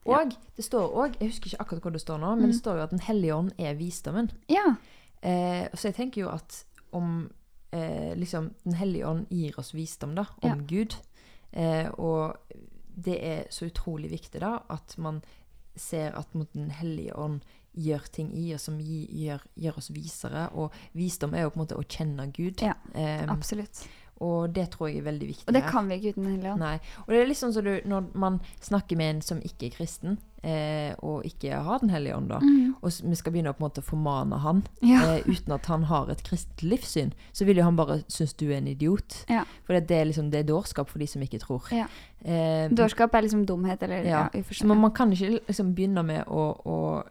Og 0.06 0.34
det 0.58 0.64
står 0.66 0.90
òg, 1.04 1.14
jeg 1.20 1.30
husker 1.30 1.52
ikke 1.52 1.62
akkurat 1.62 1.82
hvor 1.86 1.92
det 1.94 2.02
står 2.02 2.18
nå, 2.24 2.32
men 2.36 2.46
Mm. 2.46 2.52
det 2.52 2.60
står 2.62 2.76
jo 2.78 2.84
at 2.84 2.90
Den 2.92 3.00
hellige 3.00 3.36
ånd 3.36 3.52
er 3.60 3.74
visdommen. 3.76 4.32
Ja. 4.50 4.76
Eh, 5.22 5.68
så 5.76 5.88
jeg 5.92 5.96
tenker 5.96 6.22
jo 6.22 6.30
at 6.30 6.64
om 6.92 7.30
eh, 7.72 8.14
liksom 8.16 8.52
Den 8.64 8.74
hellige 8.74 9.08
ånd 9.08 9.28
gir 9.30 9.54
oss 9.60 9.74
visdom 9.74 10.16
da, 10.16 10.26
om 10.42 10.50
Ja. 10.50 10.56
Gud, 10.68 10.96
eh, 11.54 11.90
og 11.98 12.38
det 12.96 13.18
er 13.26 13.44
så 13.54 13.68
utrolig 13.70 14.12
viktig 14.12 14.42
da 14.44 14.58
at 14.74 14.96
man 15.02 15.22
ser 15.76 16.14
at 16.18 16.34
mot 16.38 16.52
Den 16.54 16.70
hellige 16.70 17.16
ånd 17.18 17.42
gjør 17.74 18.06
ting 18.14 18.30
i 18.38 18.52
oss 18.54 18.68
som 18.70 18.78
gir, 18.78 19.08
gjør, 19.10 19.46
gjør 19.58 19.80
oss 19.82 19.90
visere. 19.94 20.46
Og 20.54 20.74
visdom 20.94 21.34
er 21.34 21.48
jo 21.48 21.54
på 21.54 21.58
en 21.58 21.64
måte 21.64 21.80
å 21.80 21.86
kjenne 21.88 22.28
Gud. 22.36 22.62
Ja, 22.62 22.76
um, 22.94 23.32
Absolutt. 23.34 23.82
og 24.22 24.54
det 24.54 24.68
tror 24.76 24.92
jeg 24.92 25.02
er 25.02 25.08
veldig 25.08 25.30
viktig. 25.32 25.48
Og 25.48 25.58
det 25.58 25.64
her. 25.66 25.74
kan 25.74 25.90
vi 25.90 25.98
ikke 25.98 26.14
uten 26.14 26.28
Den 26.28 26.36
hellige 26.36 26.54
ånd. 26.54 26.66
Nei. 26.68 26.76
Og 27.06 27.10
det 27.16 27.22
er 27.22 27.32
litt 27.32 27.42
sånn 27.42 27.56
som 27.56 27.66
du, 27.66 27.74
når 27.90 28.12
man 28.14 28.38
snakker 28.62 29.00
med 29.02 29.16
en 29.16 29.26
som 29.26 29.42
ikke 29.42 29.72
er 29.72 29.78
kristen, 29.80 30.20
eh, 30.44 30.94
og 31.02 31.24
ikke 31.26 31.56
ha 31.64 31.78
Den 31.80 31.90
hellige 31.90 32.16
ånd, 32.18 32.28
da, 32.30 32.40
Mm. 32.40 32.76
og 32.82 32.92
vi 33.10 33.16
skal 33.16 33.32
begynne 33.34 33.50
å 33.54 33.56
på 33.58 33.64
en 33.64 33.70
måte 33.70 33.82
formane 33.84 34.40
han, 34.40 34.64
Ja. 34.82 35.02
eh, 35.16 35.24
uten 35.28 35.54
at 35.54 35.66
han 35.66 35.84
har 35.84 36.10
et 36.12 36.24
kristent 36.24 36.62
livssyn, 36.64 37.14
så 37.34 37.46
vil 37.46 37.58
jo 37.58 37.64
han 37.64 37.76
bare 37.76 38.04
synes 38.08 38.34
du 38.38 38.50
er 38.52 38.58
en 38.58 38.68
idiot. 38.68 39.26
Ja. 39.30 39.44
For 39.66 39.80
det 39.80 39.92
er 39.92 40.06
liksom 40.06 40.30
det 40.32 40.40
er 40.42 40.54
dårskap 40.54 40.90
for 40.90 41.00
de 41.00 41.08
som 41.08 41.22
ikke 41.22 41.40
tror. 41.40 41.64
Ja. 41.72 41.86
Eh, 42.26 42.70
Dårskap 42.70 43.14
er 43.16 43.22
liksom 43.22 43.46
dumhet 43.46 43.82
eller 43.84 44.04
Ja. 44.06 44.30
så 44.52 44.66
man, 44.66 44.78
man 44.80 44.92
kan 44.92 45.12
ikke 45.12 45.40
liksom 45.48 45.74
begynne 45.76 46.04
med 46.06 46.26
å, 46.28 46.58
å 46.66 47.04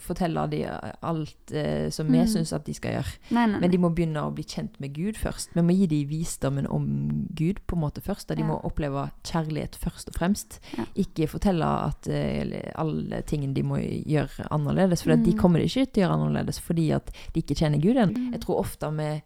fortelle 0.00 0.44
dem 0.50 0.92
alt 1.02 1.52
eh, 1.52 1.88
som 1.90 2.06
vi 2.10 2.18
Mm. 2.18 2.26
syns 2.28 2.52
at 2.52 2.64
de 2.66 2.74
skal 2.74 2.92
gjøre. 2.92 3.12
Nei, 3.30 3.46
nei, 3.46 3.60
Men 3.60 3.70
de 3.70 3.78
må 3.78 3.90
begynne 3.94 4.22
å 4.22 4.32
bli 4.34 4.44
kjent 4.44 4.78
med 4.80 4.92
Gud 4.94 5.14
først. 5.16 5.48
Vi 5.54 5.60
må 5.62 5.72
gi 5.76 5.86
dem 5.86 6.08
visdommen 6.08 6.66
om 6.70 7.26
Gud 7.34 7.60
på 7.66 7.76
en 7.76 7.82
måte 7.82 8.00
først. 8.02 8.26
Da 8.28 8.34
de 8.34 8.42
Ja. 8.42 8.48
må 8.48 8.60
oppleve 8.64 9.10
kjærlighet 9.24 9.76
først 9.76 10.08
og 10.08 10.14
fremst. 10.14 10.58
Ja. 10.76 10.84
Ikke 10.96 11.28
fortelle 11.28 11.64
at 11.64 12.08
eh, 12.08 12.72
alle 12.74 13.22
tingene 13.22 13.54
de 13.54 13.62
må 13.62 13.76
gjøre 14.06 14.48
annerledes. 14.50 15.02
For 15.02 15.10
Mm. 15.16 15.24
de 15.24 15.32
kommer 15.34 15.60
ikke 15.60 15.86
til 15.92 16.02
å 16.04 16.08
gjøre 16.08 16.18
annerledes 16.18 16.60
fordi 16.60 16.90
at 16.94 17.10
de 17.34 17.42
ikke 17.42 17.56
kjenner 17.56 17.80
Gud 17.80 17.96
ennå. 17.96 18.16
Mm. 18.16 18.32
Jeg 18.32 18.40
tror 18.40 18.58
ofte 18.60 18.90
vi 18.96 19.22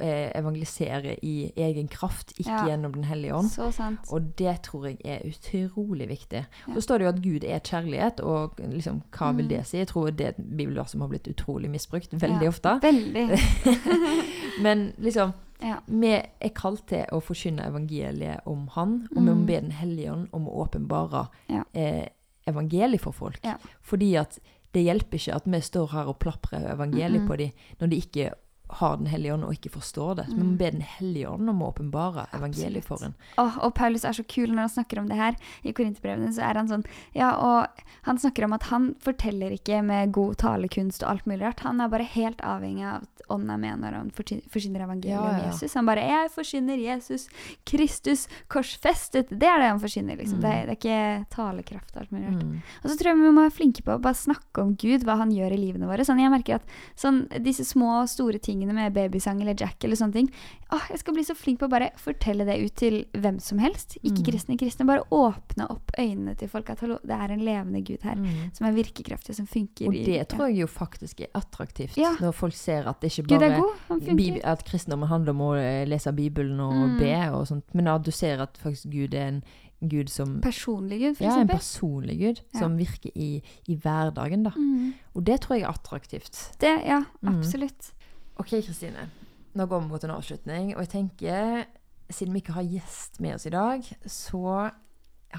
eh, 0.00 0.30
evangeliserer 0.34 1.18
i 1.22 1.52
egen 1.56 1.88
kraft, 1.88 2.32
ikke 2.38 2.50
Ja. 2.50 2.66
gjennom 2.66 2.92
Den 2.92 3.04
hellige 3.04 3.34
ånd. 3.34 3.50
Så 3.50 3.70
sant. 3.72 4.00
Og 4.10 4.36
det 4.36 4.62
tror 4.62 4.86
jeg 4.86 4.98
er 5.04 5.18
utrolig 5.28 6.08
viktig. 6.08 6.44
Ja. 6.68 6.74
Så 6.74 6.80
står 6.82 6.98
det 6.98 7.04
jo 7.04 7.08
at 7.08 7.22
Gud 7.22 7.44
er 7.44 7.58
kjærlighet, 7.60 8.20
og 8.20 8.56
liksom, 8.58 9.02
hva 9.12 9.32
vil 9.36 9.44
Mm. 9.44 9.48
det 9.48 9.66
si? 9.66 9.78
Jeg 9.78 9.86
tror 9.88 10.10
det 10.10 10.20
er 10.26 10.28
et 10.30 10.56
bibelvers 10.56 10.90
som 10.90 11.00
har 11.00 11.08
blitt 11.08 11.28
utrolig 11.28 11.70
misbrukt 11.70 12.10
veldig 12.12 12.42
Ja. 12.42 12.48
ofte. 12.48 12.80
Veldig. 12.82 13.38
Men 14.62 14.92
liksom, 14.98 15.32
Ja. 15.62 15.76
vi 15.86 16.06
er 16.40 16.48
kalt 16.54 16.86
til 16.88 17.04
å 17.12 17.20
forkynne 17.22 17.64
evangeliet 17.68 18.40
om 18.46 18.66
Han, 18.74 19.08
og 19.16 19.22
vi 19.22 19.30
må 19.30 19.34
Mm. 19.36 19.46
be 19.46 19.60
Den 19.60 19.70
hellige 19.70 20.12
ånd 20.12 20.28
om 20.32 20.46
å 20.46 20.66
åpenbare 20.68 21.28
eh, 21.74 22.08
evangeliet 22.46 23.00
for 23.00 23.12
folk. 23.12 23.40
Fordi 23.82 24.14
at 24.16 24.38
det 24.74 24.84
hjelper 24.84 25.14
ikke 25.18 25.34
at 25.34 25.44
vi 25.46 25.60
står 25.60 25.90
her 25.92 26.06
og 26.08 26.18
plaprer 26.18 26.66
evangeliet 26.74 27.20
Mm-mm. 27.22 27.28
på 27.28 27.36
dem 27.38 27.50
når 27.80 27.86
de 27.90 27.96
ikke 27.96 28.32
har 28.68 28.96
Den 28.96 29.06
hellige 29.06 29.34
ånd 29.34 29.44
og 29.44 29.52
ikke 29.52 29.70
forstår 29.70 30.14
det. 30.16 30.24
Så 30.30 30.34
vi 30.36 30.42
må 30.42 30.50
Mm. 30.52 30.56
be 30.58 30.70
Den 30.70 30.80
hellige 30.80 31.28
ånd 31.30 31.48
om 31.50 31.60
å 31.62 31.72
åpenbare 31.72 32.26
evangeliet 32.32 32.84
for 32.84 33.02
en. 33.04 33.14
Åh, 33.38 33.58
og 33.62 33.74
Paulus 33.74 34.04
er 34.04 34.12
så 34.12 34.24
kul 34.26 34.48
når 34.48 34.58
han 34.60 34.68
snakker 34.68 34.98
om 34.98 35.06
det 35.08 35.16
her. 35.16 35.36
I 35.64 35.72
Korinterbrevene 35.72 36.32
så 36.32 36.42
er 36.50 36.54
han 36.54 36.68
sånn 36.68 36.84
Ja, 37.14 37.30
og 37.36 37.68
han 38.02 38.16
snakker 38.18 38.44
om 38.44 38.52
at 38.54 38.62
han 38.64 38.94
forteller 39.00 39.50
ikke 39.52 39.82
med 39.84 40.12
god 40.12 40.36
talekunst 40.38 41.02
og 41.02 41.10
alt 41.10 41.24
mulig 41.26 41.42
rart. 41.42 41.60
Han 41.60 41.80
er 41.80 41.88
bare 41.88 42.04
helt 42.04 42.38
avhengig 42.38 42.84
av 42.84 43.06
er 43.30 43.56
med 43.58 43.78
når 43.80 43.92
han 43.94 44.10
forsyner 44.10 44.84
evangeliet 44.84 45.14
Ja, 45.14 45.20
om. 45.20 45.50
Jesus. 45.52 45.74
Han 45.74 45.86
bare 45.86 46.00
'Jeg 46.04 46.30
forsyner 46.30 46.76
Jesus 46.78 47.28
Kristus 47.64 48.28
korsfestet'. 48.48 49.28
Det 49.30 49.42
er 49.48 49.58
det 49.58 49.68
han 49.70 49.80
forsyner. 49.80 50.16
liksom. 50.16 50.38
Mm. 50.38 50.42
Det, 50.42 50.50
er, 50.50 50.66
det 50.66 50.70
er 50.70 50.78
ikke 50.78 51.26
talekraft 51.30 51.96
og 51.96 52.00
alt 52.02 52.12
mulig 52.12 52.26
rart. 52.28 52.42
Mm. 52.44 52.62
Og 52.84 52.90
så 52.90 52.96
tror 52.98 53.08
jeg 53.10 53.16
vi 53.16 53.30
må 53.30 53.42
være 53.44 53.54
flinke 53.56 53.82
på 53.84 53.94
å 53.96 54.00
bare 54.02 54.14
snakke 54.18 54.62
om 54.62 54.74
Gud, 54.76 55.04
hva 55.04 55.16
han 55.20 55.30
gjør 55.32 55.52
i 55.52 55.56
livene 55.60 55.86
våre. 55.88 56.04
Sånn, 56.04 56.20
jeg 56.20 56.30
merker 56.30 56.54
at 56.56 56.62
sånn, 56.96 57.28
disse 57.42 57.64
små 57.64 58.02
og 58.02 58.08
store 58.08 58.38
tingene 58.38 58.74
med 58.74 58.92
babysang 58.94 59.40
eller 59.40 59.54
Jack 59.58 59.84
eller 59.84 59.96
sånne 59.96 60.12
ting 60.12 60.30
å, 60.72 60.80
Jeg 60.90 60.98
skal 60.98 61.14
bli 61.14 61.22
så 61.24 61.34
flink 61.36 61.58
på 61.60 61.66
å 61.66 61.70
bare 61.70 61.90
fortelle 61.96 62.44
det 62.44 62.58
ut 62.64 62.74
til 62.74 63.04
hvem 63.14 63.40
som 63.40 63.58
helst. 63.58 63.96
Ikke 64.02 64.22
Mm. 64.22 64.26
kristne 64.32 64.56
kristne. 64.58 64.86
Bare 64.86 65.04
åpne 65.10 65.68
opp 65.70 65.90
øynene 65.98 66.36
til 66.36 66.48
folk. 66.48 66.68
At 66.70 66.80
hallo, 66.80 66.98
det 67.04 67.10
er 67.14 67.30
en 67.32 67.40
levende 67.44 67.80
Gud 67.84 68.02
her. 68.02 68.16
Mm. 68.16 68.50
Som 68.54 68.66
er 68.66 68.72
virkekraftig, 68.72 69.34
som 69.34 69.46
funker. 69.46 69.86
Og 69.88 69.94
i- 69.94 70.04
det 70.04 70.28
tror 70.28 70.48
jeg 70.48 70.56
jo 70.58 70.66
faktisk 70.66 71.20
er 71.20 71.26
attraktivt, 71.34 71.96
Ja. 71.96 72.14
når 72.20 72.32
folk 72.34 72.54
ser 72.54 72.88
at 72.88 73.00
det 73.00 73.12
ikke 73.22 73.38
Gud 73.38 74.00
bare. 74.00 74.16
Bib 74.16 74.40
at 74.44 74.64
kristendommen 74.64 75.08
handler 75.08 75.30
om 75.30 75.40
å 75.40 75.52
eh, 75.56 75.84
lese 75.86 76.12
Bibelen 76.12 76.60
og 76.60 76.72
Mm. 76.74 76.98
be 76.98 77.14
og 77.30 77.46
sånt, 77.46 77.64
men 77.74 77.86
at 77.88 78.02
du 78.02 78.10
ser 78.10 78.40
at 78.42 78.58
faktisk 78.58 78.90
Gud 78.90 79.14
er 79.14 79.28
en 79.28 79.42
Gud 79.86 80.08
som 80.08 80.40
Personlig 80.40 81.00
Gud, 81.00 81.16
for 81.16 81.24
Ja, 81.24 81.40
en 81.40 81.48
personlig 81.48 82.18
Gud 82.18 82.40
Ja. 82.54 82.58
som 82.60 82.76
virker 82.78 83.10
i, 83.14 83.42
i 83.68 83.74
hverdagen, 83.76 84.42
da. 84.44 84.50
Mm. 84.56 84.94
Og 85.14 85.24
det 85.24 85.40
tror 85.40 85.56
jeg 85.58 85.62
er 85.64 85.72
attraktivt. 85.72 86.52
Det, 86.58 86.80
ja. 86.86 87.02
Mm. 87.22 87.38
Absolutt. 87.38 87.92
OK, 88.38 88.48
Kristine. 88.64 89.10
Nå 89.54 89.66
går 89.68 89.80
vi 89.82 89.88
mot 89.88 90.04
en 90.04 90.10
avslutning, 90.10 90.74
og 90.76 90.80
jeg 90.86 90.88
tenker, 90.88 91.64
siden 92.10 92.32
vi 92.32 92.40
ikke 92.40 92.52
har 92.54 92.64
gjest 92.64 93.20
med 93.20 93.34
oss 93.34 93.46
i 93.46 93.50
dag, 93.50 93.82
så 94.06 94.70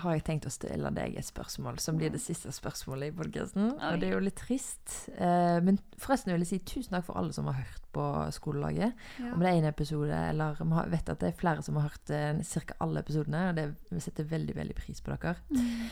har 0.01 0.15
jeg 0.15 0.23
tenkt 0.27 0.47
å 0.47 0.53
stille 0.53 0.91
deg 0.95 1.15
et 1.19 1.27
spørsmål, 1.27 1.79
som 1.83 1.97
blir 1.99 2.11
det 2.13 2.21
siste 2.23 2.51
spørsmålet 2.53 3.11
i 3.11 3.15
podkasten. 3.15 3.71
Og 3.73 4.01
det 4.01 4.09
er 4.09 4.15
jo 4.15 4.25
litt 4.25 4.37
trist. 4.39 5.09
Eh, 5.15 5.57
men 5.65 5.79
forresten 6.01 6.33
vil 6.33 6.45
jeg 6.45 6.51
si 6.51 6.61
tusen 6.75 6.95
takk 6.95 7.07
for 7.07 7.19
alle 7.19 7.35
som 7.35 7.49
har 7.49 7.59
hørt 7.59 7.87
på 7.95 8.05
Skolelaget. 8.35 8.95
Ja. 9.21 9.31
Om 9.33 9.43
det 9.43 9.49
er 9.49 9.59
én 9.59 9.69
episode, 9.69 10.21
eller 10.31 10.59
vi 10.59 10.85
vet 10.93 11.13
at 11.13 11.23
det 11.23 11.31
er 11.31 11.39
flere 11.39 11.65
som 11.65 11.79
har 11.79 11.89
hørt 11.89 12.13
eh, 12.13 12.43
ca. 12.43 12.79
alle 12.83 13.03
episodene. 13.05 13.47
Og 13.49 13.59
det, 13.59 13.67
vi 13.91 14.03
setter 14.03 14.31
veldig 14.35 14.57
veldig 14.57 14.77
pris 14.77 15.01
på 15.01 15.15
dere. 15.15 15.37
Mm. 15.49 15.87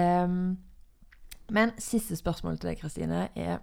Ehm, 0.00 0.40
men 1.56 1.74
siste 1.78 2.18
spørsmål 2.18 2.58
til 2.58 2.72
deg, 2.72 2.80
Kristine, 2.82 3.28
er 3.38 3.62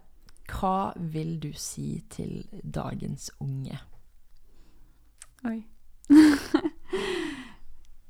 hva 0.51 0.93
vil 0.97 1.37
du 1.43 1.51
si 1.55 2.01
til 2.11 2.43
dagens 2.63 3.29
unge? 3.43 3.77
Oi. 5.47 5.59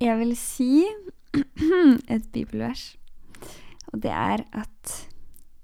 jeg 0.07 0.19
vil 0.19 0.35
si 0.37 0.83
et 2.15 2.31
bibelvers. 2.33 2.97
Og 3.93 4.03
det 4.03 4.11
er 4.11 4.43
at 4.53 4.93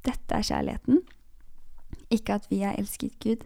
dette 0.06 0.36
er 0.36 0.46
kjærligheten. 0.46 1.02
Ikke 2.10 2.34
at 2.34 2.48
vi 2.50 2.62
har 2.66 2.78
elsket 2.78 3.20
Gud, 3.20 3.46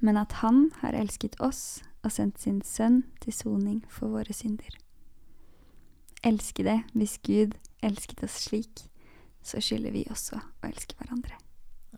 men 0.00 0.16
at 0.16 0.32
Han 0.44 0.70
har 0.80 0.92
elsket 0.92 1.36
oss 1.40 1.82
og 2.04 2.12
sendt 2.12 2.40
sin 2.40 2.60
sønn 2.62 3.04
til 3.20 3.32
soning 3.32 3.84
for 3.88 4.12
våre 4.12 4.32
synder. 4.32 4.76
Elske 6.24 6.64
det 6.64 6.82
hvis 6.92 7.18
Gud 7.24 7.56
elsket 7.82 8.22
oss 8.24 8.36
slik, 8.48 8.86
så 9.44 9.60
skylder 9.60 9.92
vi 9.92 10.04
også 10.10 10.40
å 10.40 10.68
elske 10.68 10.96
hverandre. 10.98 11.36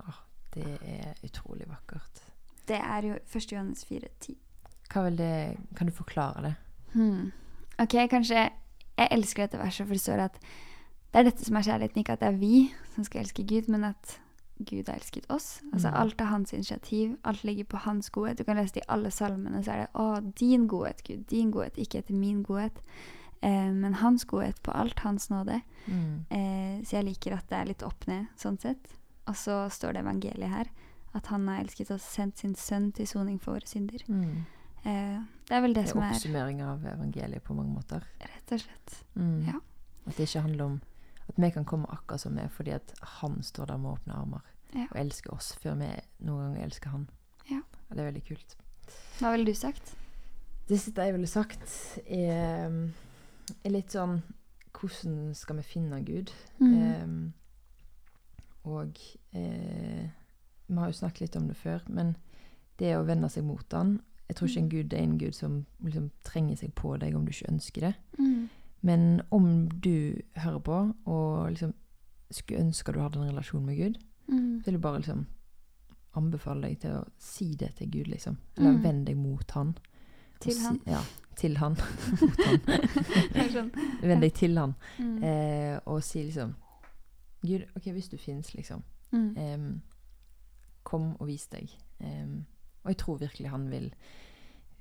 Åh, 0.02 0.22
det 0.54 0.78
er 0.82 1.14
utrolig 1.26 1.66
vakkert. 1.70 2.22
Det 2.66 2.78
er 2.78 3.06
jo 3.06 3.18
1. 3.18 3.52
Johannes 3.52 3.84
4, 3.86 4.08
10. 4.20 4.38
Hva 4.90 5.02
vil 5.06 5.18
det, 5.18 5.34
kan 5.78 5.86
du 5.86 5.94
forklare 5.94 6.42
det? 6.42 6.54
Hmm. 6.94 7.32
Ok, 7.78 7.94
kanskje 8.10 8.48
Jeg 8.96 9.08
elsker 9.10 9.44
dette 9.44 9.58
verset, 9.60 9.86
for 9.86 9.94
det 9.94 10.02
står 10.02 10.22
at 10.30 10.38
det 11.12 11.20
er 11.20 11.28
dette 11.30 11.44
som 11.44 11.56
er 11.56 11.64
kjærligheten. 11.64 12.00
Ikke 12.02 12.12
at 12.16 12.20
det 12.20 12.28
er 12.28 12.38
vi 12.40 12.56
som 12.94 13.04
skal 13.04 13.22
elske 13.22 13.44
Gud, 13.48 13.68
men 13.72 13.84
at 13.84 14.20
Gud 14.58 14.88
har 14.88 14.96
elsket 14.96 15.26
oss. 15.30 15.62
Altså 15.72 15.88
Mm. 15.88 15.94
Alt 15.94 16.20
er 16.20 16.24
hans 16.24 16.52
initiativ. 16.52 17.16
Alt 17.24 17.44
ligger 17.44 17.64
på 17.64 17.76
hans 17.76 18.10
godhet. 18.10 18.38
Du 18.38 18.44
kan 18.44 18.56
lese 18.56 18.74
det 18.74 18.82
i 18.82 18.88
alle 18.88 19.10
salmene, 19.10 19.64
så 19.64 19.72
er 19.72 19.76
det 19.76 19.88
'Å, 19.94 20.32
din 20.40 20.66
godhet, 20.68 21.04
Gud. 21.04 21.26
Din 21.30 21.50
godhet, 21.50 21.76
ikke 21.76 21.98
etter 21.98 22.14
min 22.14 22.44
godhet'. 22.44 22.80
Eh, 23.42 23.72
men 23.72 23.94
hans 23.94 24.24
godhet 24.24 24.62
på 24.62 24.70
alt, 24.70 24.98
hans 24.98 25.30
nåde. 25.30 25.60
Mm. 25.86 26.26
Eh, 26.30 26.84
så 26.84 26.96
jeg 26.96 27.04
liker 27.04 27.36
at 27.36 27.48
det 27.48 27.58
er 27.58 27.64
litt 27.64 27.82
opp 27.82 28.06
ned, 28.06 28.26
sånn 28.36 28.58
sett. 28.60 28.96
Og 29.26 29.34
så 29.34 29.70
står 29.70 29.92
det 29.92 30.04
evangeliet 30.04 30.50
her. 30.50 30.66
At 31.14 31.26
han 31.26 31.48
har 31.48 31.60
elsket 31.60 31.90
oss, 31.90 32.02
sendt 32.02 32.38
sin 32.38 32.54
sønn 32.54 32.92
til 32.92 33.06
soning 33.06 33.40
for 33.40 33.52
våre 33.52 33.66
synder. 33.66 34.02
Mm. 34.08 34.46
Eh, 34.86 35.16
det 35.48 35.54
er 35.56 35.62
vel 35.64 35.74
det, 35.74 35.84
Det 35.86 35.92
som 35.92 36.00
er 36.02 36.08
er 36.08 36.14
oppsummering 36.16 36.60
av 36.62 36.84
evangeliet 36.86 37.42
på 37.46 37.54
mange 37.58 37.74
måter. 37.74 38.04
Rett 38.22 38.52
og 38.54 38.60
slett. 38.62 38.98
Mm. 39.18 39.40
Ja. 39.48 39.60
At 40.06 40.16
det 40.16 40.28
ikke 40.28 40.44
handler 40.46 40.64
om 40.70 40.76
at 41.26 41.40
vi 41.42 41.50
kan 41.50 41.64
komme 41.66 41.88
akkurat 41.90 42.22
som 42.22 42.36
vi 42.38 42.44
er, 42.44 42.48
fordi 42.54 42.70
at 42.76 42.92
han 43.18 43.40
står 43.42 43.66
der 43.72 43.76
med 43.82 43.90
åpne 43.96 44.14
armer 44.14 44.42
Ja. 44.74 44.86
og 44.90 44.96
elsker 45.00 45.32
oss 45.34 45.52
før 45.62 45.74
vi 45.80 45.88
noen 46.26 46.52
ganger 46.54 46.64
elsker 46.66 46.90
han. 46.90 47.08
Ja. 47.50 47.60
Og 47.88 47.96
det 47.96 48.02
er 48.04 48.10
veldig 48.12 48.24
kult. 48.28 48.56
Hva 49.18 49.32
ville 49.32 49.46
du 49.46 49.54
sagt? 49.54 49.94
Det 50.68 50.78
siste 50.80 51.02
jeg 51.02 51.14
ville 51.14 51.26
sagt, 51.30 51.98
er, 52.06 52.70
er 53.64 53.70
litt 53.70 53.90
sånn 53.94 54.22
Hvordan 54.76 55.34
skal 55.34 55.56
vi 55.56 55.62
finne 55.62 56.02
Gud? 56.04 56.30
Mm. 56.60 56.72
Em, 56.82 57.32
og 58.64 58.98
eh, 59.32 60.10
Vi 60.68 60.76
har 60.76 60.90
jo 60.90 60.98
snakket 60.98 61.20
litt 61.20 61.36
om 61.36 61.46
det 61.48 61.56
før, 61.56 61.80
men 61.88 62.16
det 62.78 62.96
å 62.98 63.04
vende 63.08 63.30
seg 63.32 63.46
mot 63.46 63.72
han 63.72 64.00
Jeg 64.28 64.36
tror 64.36 64.48
ikke 64.48 64.58
en 64.60 64.68
gud 64.70 64.92
er 64.92 65.02
en 65.02 65.18
gud 65.18 65.32
som 65.32 65.66
liksom 65.84 66.10
trenger 66.24 66.56
seg 66.56 66.74
på 66.74 66.96
deg 66.98 67.14
om 67.14 67.24
du 67.26 67.30
ikke 67.32 67.50
ønsker 67.52 67.80
det. 67.80 67.94
Mm. 68.18 68.48
Men 68.82 69.20
om 69.30 69.68
du 69.68 70.14
hører 70.36 70.58
på 70.58 70.94
og 71.06 71.50
liksom 71.50 71.74
skulle 72.30 72.60
ønske 72.60 72.92
du 72.92 73.00
hadde 73.00 73.18
en 73.22 73.28
relasjon 73.30 73.64
med 73.66 73.76
Gud, 73.78 73.98
Mm. 74.28 74.58
så 74.60 74.64
vil 74.64 74.74
jeg 74.74 74.80
bare 74.82 74.98
liksom 74.98 75.26
anbefale 76.16 76.62
deg 76.68 76.78
til 76.80 76.90
å 76.90 77.04
si 77.18 77.54
det 77.54 77.74
til 77.76 77.90
Gud, 77.90 78.06
liksom. 78.08 78.36
Eller 78.56 78.72
Mm. 78.72 78.82
vend 78.82 79.06
deg 79.06 79.16
mot 79.16 79.50
han. 79.50 79.76
Til 80.40 80.52
si- 80.52 80.64
han. 80.66 80.80
Ja, 80.86 81.00
til 81.36 81.56
han. 81.56 81.76
mot 82.20 82.36
han. 82.36 83.50
Sånn. 83.52 83.70
Vend 84.02 84.20
deg 84.20 84.34
til 84.34 84.58
han. 84.58 84.74
Mm. 84.98 85.22
Eh, 85.22 85.78
og 85.86 86.02
si 86.02 86.24
liksom 86.24 86.54
Gud, 87.46 87.62
OK, 87.76 87.82
hvis 87.92 88.08
du 88.08 88.16
fins, 88.16 88.54
liksom. 88.54 88.82
Mm. 89.12 89.36
Em, 89.38 89.82
kom 90.82 91.16
og 91.20 91.26
vis 91.28 91.46
deg. 91.46 91.70
Em, 92.00 92.44
og 92.86 92.92
jeg 92.92 93.00
tror 93.02 93.18
virkelig 93.18 93.50
han 93.50 93.66
vil, 93.70 93.88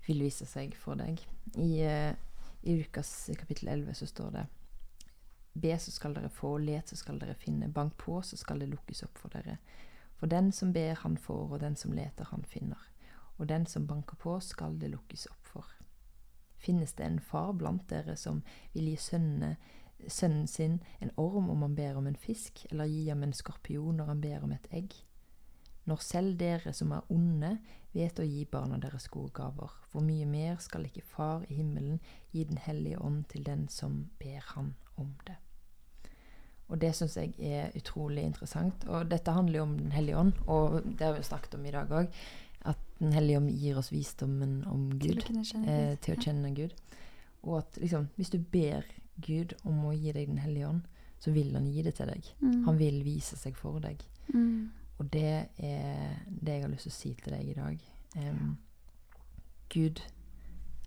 vil 0.06 0.22
vise 0.22 0.46
seg 0.46 0.76
for 0.78 1.00
deg. 1.00 1.22
I, 1.58 1.72
uh, 1.82 2.14
I 2.62 2.78
Lukas 2.78 3.12
kapittel 3.40 3.74
11 3.74 3.98
så 3.98 4.10
står 4.10 4.36
det 4.38 4.46
Be, 5.56 5.72
så 5.80 5.92
skal 5.92 6.14
dere 6.14 6.30
få, 6.30 6.58
let, 6.60 6.92
så 6.92 7.00
skal 7.00 7.18
dere 7.18 7.34
finne, 7.40 7.72
bank 7.72 7.96
på, 7.98 8.20
så 8.22 8.38
skal 8.38 8.60
det 8.60 8.68
lukkes 8.70 9.06
opp 9.08 9.18
for 9.18 9.32
dere. 9.32 9.56
For 10.20 10.28
den 10.28 10.52
som 10.52 10.74
ber, 10.76 11.00
han 11.00 11.16
får, 11.18 11.54
og 11.56 11.62
den 11.64 11.78
som 11.80 11.96
leter, 11.96 12.28
han 12.30 12.44
finner. 12.44 12.82
Og 13.38 13.48
den 13.48 13.66
som 13.66 13.88
banker 13.88 14.20
på, 14.20 14.36
skal 14.44 14.76
det 14.80 14.92
lukkes 14.92 15.26
opp 15.32 15.48
for. 15.48 15.72
Finnes 16.60 16.94
det 17.00 17.08
en 17.08 17.22
far 17.24 17.54
blant 17.56 17.88
dere 17.90 18.18
som 18.20 18.44
vil 18.74 18.92
gi 18.92 19.00
sønnene 19.00 19.56
sønnen 20.12 20.48
sin 20.48 20.80
en 21.00 21.12
orm 21.18 21.50
om 21.50 21.62
han 21.62 21.76
ber 21.76 21.96
om 21.98 22.08
en 22.08 22.20
fisk, 22.20 22.66
eller 22.72 22.90
gi 22.90 23.08
ham 23.10 23.24
en 23.24 23.34
skorpion 23.34 23.96
når 23.98 24.12
han 24.12 24.22
ber 24.22 24.44
om 24.44 24.52
et 24.52 24.68
egg? 24.76 24.94
Når 25.86 26.02
selv 26.02 26.38
dere 26.40 26.74
som 26.74 26.92
er 26.92 27.12
onde, 27.14 27.58
vet 27.96 28.20
å 28.20 28.28
gi 28.28 28.44
barna 28.52 28.78
deres 28.82 29.08
gode 29.12 29.34
gaver, 29.36 29.72
hvor 29.92 30.04
mye 30.06 30.28
mer 30.30 30.60
skal 30.64 30.86
ikke 30.88 31.06
Far 31.16 31.46
i 31.50 31.58
himmelen 31.58 32.00
gi 32.32 32.44
Den 32.44 32.60
hellige 32.62 33.02
ånd 33.02 33.26
til 33.32 33.44
den 33.48 33.68
som 33.72 34.06
ber 34.20 34.44
Han 34.56 34.74
om 35.02 35.14
det? 35.28 35.38
Og 36.68 36.80
det 36.82 36.96
syns 36.98 37.16
jeg 37.20 37.36
er 37.46 37.76
utrolig 37.78 38.24
interessant. 38.26 38.88
Og 38.90 39.06
dette 39.10 39.34
handler 39.34 39.60
jo 39.60 39.68
om 39.68 39.78
Den 39.78 39.94
hellige 39.94 40.18
ånd, 40.18 40.34
og 40.48 40.82
det 40.84 41.06
har 41.06 41.14
vi 41.18 41.24
snakket 41.24 41.58
om 41.60 41.66
i 41.66 41.74
dag 41.76 41.92
òg. 41.94 42.20
At 42.66 42.82
Den 43.00 43.14
hellige 43.14 43.38
ånd 43.38 43.52
gir 43.52 43.78
oss 43.78 43.92
visdommen 43.94 44.64
om 44.72 44.88
Til 44.98 45.14
Gud 45.14 45.24
å 45.24 45.28
kunne 45.28 45.46
kjenne 45.46 45.76
eh, 45.76 45.98
til 46.02 46.16
å 46.16 46.22
kjenne 46.22 46.54
Gud. 46.58 46.74
Og 47.46 47.60
at 47.60 47.78
liksom, 47.82 48.10
hvis 48.18 48.34
du 48.34 48.40
ber 48.40 48.88
Gud 49.22 49.54
om 49.64 49.86
å 49.86 49.94
gi 49.94 50.12
deg 50.12 50.32
Den 50.32 50.42
hellige 50.42 50.72
ånd, 50.74 50.82
så 51.20 51.32
vil 51.32 51.54
han 51.56 51.70
gi 51.72 51.84
det 51.86 51.96
til 51.98 52.10
deg. 52.12 52.34
Mm. 52.42 52.58
Han 52.66 52.80
vil 52.82 53.00
vise 53.06 53.38
seg 53.40 53.56
for 53.58 53.80
deg. 53.84 54.02
Mm. 54.34 54.72
Og 55.00 55.10
det 55.12 55.50
er 55.58 56.12
det 56.30 56.58
jeg 56.58 56.64
har 56.64 56.72
lyst 56.72 56.88
til 56.88 56.94
å 56.94 56.96
si 56.96 57.14
til 57.20 57.36
deg 57.36 57.50
i 57.52 57.56
dag. 57.58 57.88
Em, 58.16 58.58
Gud 59.74 60.02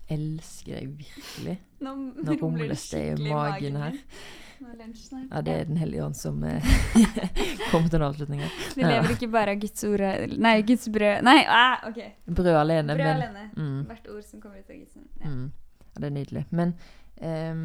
elsker 0.09 0.79
deg 0.79 0.93
virkelig. 1.03 1.57
Nå, 1.85 1.95
Nå 2.25 2.37
rumles 2.41 2.85
det 2.89 3.03
i 3.13 3.27
magen 3.29 3.77
her. 3.77 3.97
er. 3.97 4.47
Ja, 4.59 5.41
det 5.41 5.53
er 5.53 5.67
Den 5.69 5.77
hellige 5.79 6.03
ånd 6.03 6.17
som 6.19 6.41
kom 6.43 7.69
kommer 7.71 7.91
til 7.91 7.99
en 8.01 8.07
avslutning 8.09 8.41
her. 8.43 8.55
Vi 8.75 8.83
lever 8.83 9.13
ikke 9.13 9.29
bare 9.31 9.53
av 9.55 9.61
Guds 9.61 9.85
ord 9.87 10.03
Nei, 10.35 10.55
Guds 10.67 10.89
brød 10.91 11.23
Nei, 11.23 11.37
ah, 11.47 11.85
OK. 11.87 12.01
Brød 12.27 12.57
alene, 12.59 12.97
Brød 12.97 13.05
men 13.05 13.21
alene. 13.21 13.45
mm, 13.55 13.77
Hvert 13.87 14.09
ord 14.11 14.25
som 14.27 14.41
kommer 14.43 14.59
ut 14.59 14.73
av 14.73 14.81
Guds 14.81 14.97
munn. 14.97 15.07
Ja. 15.21 15.29
mm, 15.29 15.45
ja, 15.85 15.93
det 16.01 16.09
er 16.09 16.15
nydelig. 16.17 16.43
Men 16.51 16.75
um, 17.21 17.63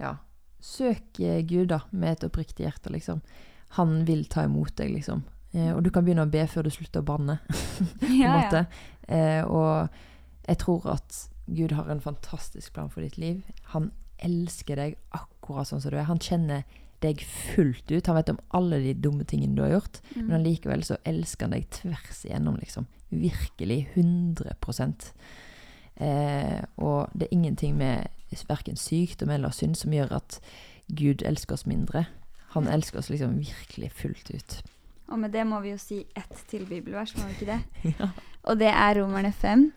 ja, 0.00 0.14
søk 0.62 1.20
eh, 1.20 1.42
Gud 1.46 1.68
da, 1.74 1.82
med 1.90 2.16
et 2.16 2.26
oppriktig 2.30 2.64
hjerte, 2.66 2.92
liksom. 2.94 3.20
Han 3.76 3.98
vil 4.08 4.24
ta 4.30 4.46
imot 4.46 4.76
deg, 4.78 4.94
liksom. 4.96 5.24
Eh, 5.54 5.72
og 5.74 5.82
du 5.84 5.90
kan 5.90 6.04
begynne 6.04 6.26
å 6.26 6.30
be 6.30 6.46
før 6.50 6.66
du 6.66 6.70
slutter 6.70 7.00
å 7.04 7.06
banne. 7.06 7.38
på 8.00 8.06
en 8.08 8.18
Ja, 8.20 8.32
måte. 8.38 8.66
Eh, 9.08 9.42
og 9.44 9.88
jeg 10.48 10.58
tror 10.62 10.86
at 10.96 11.28
Gud 11.46 11.72
har 11.72 11.90
en 11.90 12.00
fantastisk 12.02 12.72
plan 12.74 12.90
for 12.90 13.00
ditt 13.06 13.18
liv. 13.18 13.42
Han 13.74 13.92
elsker 14.18 14.76
deg 14.76 14.96
akkurat 15.14 15.68
sånn 15.68 15.80
som 15.82 15.92
du 15.92 15.96
er. 15.98 16.08
Han 16.10 16.18
kjenner 16.22 16.64
deg 17.04 17.20
fullt 17.54 17.90
ut. 17.92 18.06
Han 18.08 18.16
vet 18.16 18.30
om 18.32 18.40
alle 18.56 18.78
de 18.82 18.94
dumme 18.94 19.24
tingene 19.28 19.54
du 19.54 19.62
har 19.62 19.74
gjort, 19.76 20.00
Mm. 20.16 20.26
men 20.26 20.36
allikevel 20.40 20.82
så 20.82 20.96
elsker 21.04 21.46
han 21.46 21.52
deg 21.52 21.66
tvers 21.70 22.24
igjennom, 22.24 22.56
liksom. 22.56 22.86
Virkelig. 23.12 23.88
100 23.94 24.54
eh, 26.00 26.62
Og 26.78 27.08
det 27.14 27.28
er 27.28 27.34
ingenting 27.36 27.76
med 27.76 28.08
verken 28.48 28.76
sykdom 28.76 29.30
eller 29.30 29.50
synd 29.50 29.76
som 29.76 29.92
gjør 29.92 30.12
at 30.12 30.40
Gud 30.88 31.22
elsker 31.22 31.54
oss 31.54 31.66
mindre. 31.66 32.06
Han 32.54 32.66
elsker 32.68 32.98
oss 32.98 33.10
liksom 33.10 33.38
virkelig 33.38 33.92
fullt 33.92 34.30
ut. 34.34 34.62
Og 35.06 35.20
med 35.22 35.32
det 35.34 35.44
må 35.46 35.60
vi 35.62 35.74
jo 35.74 35.80
si 35.80 36.00
ett 36.18 36.40
til 36.50 36.66
bibelvers, 36.68 37.14
må 37.16 37.28
vi 37.28 37.36
ikke 37.36 37.52
det? 37.52 37.60
Ja. 38.00 38.10
Og 38.46 38.58
det 38.60 38.68
er 38.70 38.98
Romerne 39.00 39.32
5, 39.34 39.70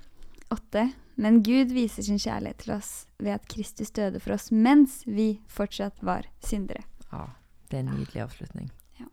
8. 0.53 0.83
Men 1.19 1.41
Gud 1.43 1.73
viser 1.73 2.05
sin 2.05 2.19
kjærlighet 2.21 2.61
til 2.63 2.75
oss 2.77 2.91
ved 3.19 3.33
at 3.33 3.47
Kristus 3.51 3.91
døde 3.91 4.21
for 4.23 4.37
oss 4.37 4.51
mens 4.53 5.01
vi 5.07 5.41
fortsatt 5.51 6.03
var 6.05 6.29
syndere. 6.45 6.85
Ja, 7.11 7.25
det 7.71 7.79
er 7.79 7.83
en 7.83 7.95
nydelig 7.97 8.21
avslutning. 8.23 8.69
Ja. 9.01 9.09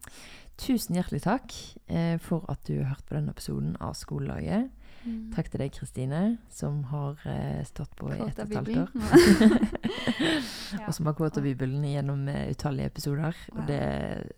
Tusen 0.61 0.97
hjertelig 0.97 1.23
takk 1.25 1.57
eh, 1.89 2.17
for 2.23 2.45
at 2.53 2.63
du 2.69 2.79
har 2.79 2.95
hørt 2.95 3.09
på 3.09 3.17
denne 3.17 3.33
episoden 3.35 3.75
av 3.81 3.97
Skolelaget. 3.99 4.71
Mm. 5.07 5.31
Takk 5.37 5.49
til 5.53 5.61
deg, 5.63 5.71
Kristine, 5.77 6.21
som 6.51 6.81
har 6.91 7.21
eh, 7.31 7.61
stått 7.69 7.93
på 7.99 8.11
i 8.11 8.17
ett 8.27 8.41
og 8.43 8.51
et 8.51 8.57
halvt 8.59 8.77
år. 8.83 8.91
Og 10.89 10.93
som 10.97 11.07
har 11.07 11.15
kvota 11.19 11.41
Bibelen 11.45 11.85
gjennom 11.87 12.27
eh, 12.33 12.51
utallige 12.51 12.91
episoder. 12.91 13.39
Wow. 13.53 13.61
Og 13.61 13.71
det 13.71 13.81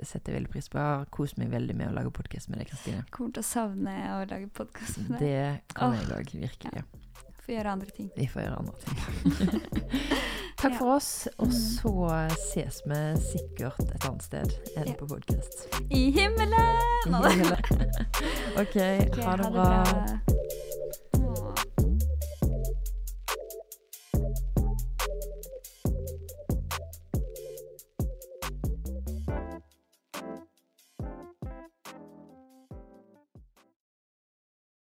setter 0.04 0.32
jeg 0.34 0.38
veldig 0.42 0.52
pris 0.52 0.68
på. 0.68 0.78
Jeg 0.82 1.00
har 1.00 1.08
kost 1.14 1.40
meg 1.40 1.50
veldig 1.54 1.76
med 1.78 1.90
å 1.90 1.96
lage 1.96 2.12
podkast 2.14 2.52
med 2.52 2.60
deg, 2.62 2.70
Kristine. 2.72 3.04
Kommer 3.14 3.32
til 3.38 3.44
å 3.44 3.48
savne 3.48 3.96
å 4.18 4.22
lage 4.28 4.48
podkast 4.60 5.00
med 5.06 5.16
deg. 5.16 5.20
Det 5.24 5.74
kan 5.74 5.94
Åh. 5.94 6.00
jeg 6.02 6.16
òg, 6.20 6.34
virkelig. 6.44 6.84
Få 7.48 7.54
gjøre 7.54 7.70
andre 7.78 7.94
ting. 7.96 8.10
Vi 8.12 8.26
får 8.28 8.42
gjøre 8.44 8.58
andre 8.60 8.76
ting. 8.84 8.96
Takk 10.58 10.74
for 10.74 10.96
oss, 10.96 11.28
og 11.38 11.52
så 11.54 11.92
ses 12.50 12.80
vi 12.90 12.98
sikkert 13.22 13.78
et 13.86 14.08
annet 14.08 14.26
sted 14.26 14.56
enn 14.74 14.90
Ja. 14.90 14.96
på 14.98 15.06
podkast. 15.08 15.68
I 15.88 16.08
himmelen! 16.10 17.14
OK, 18.58 18.76
ha 19.22 19.38
det 19.38 19.52
bra. 19.54 20.37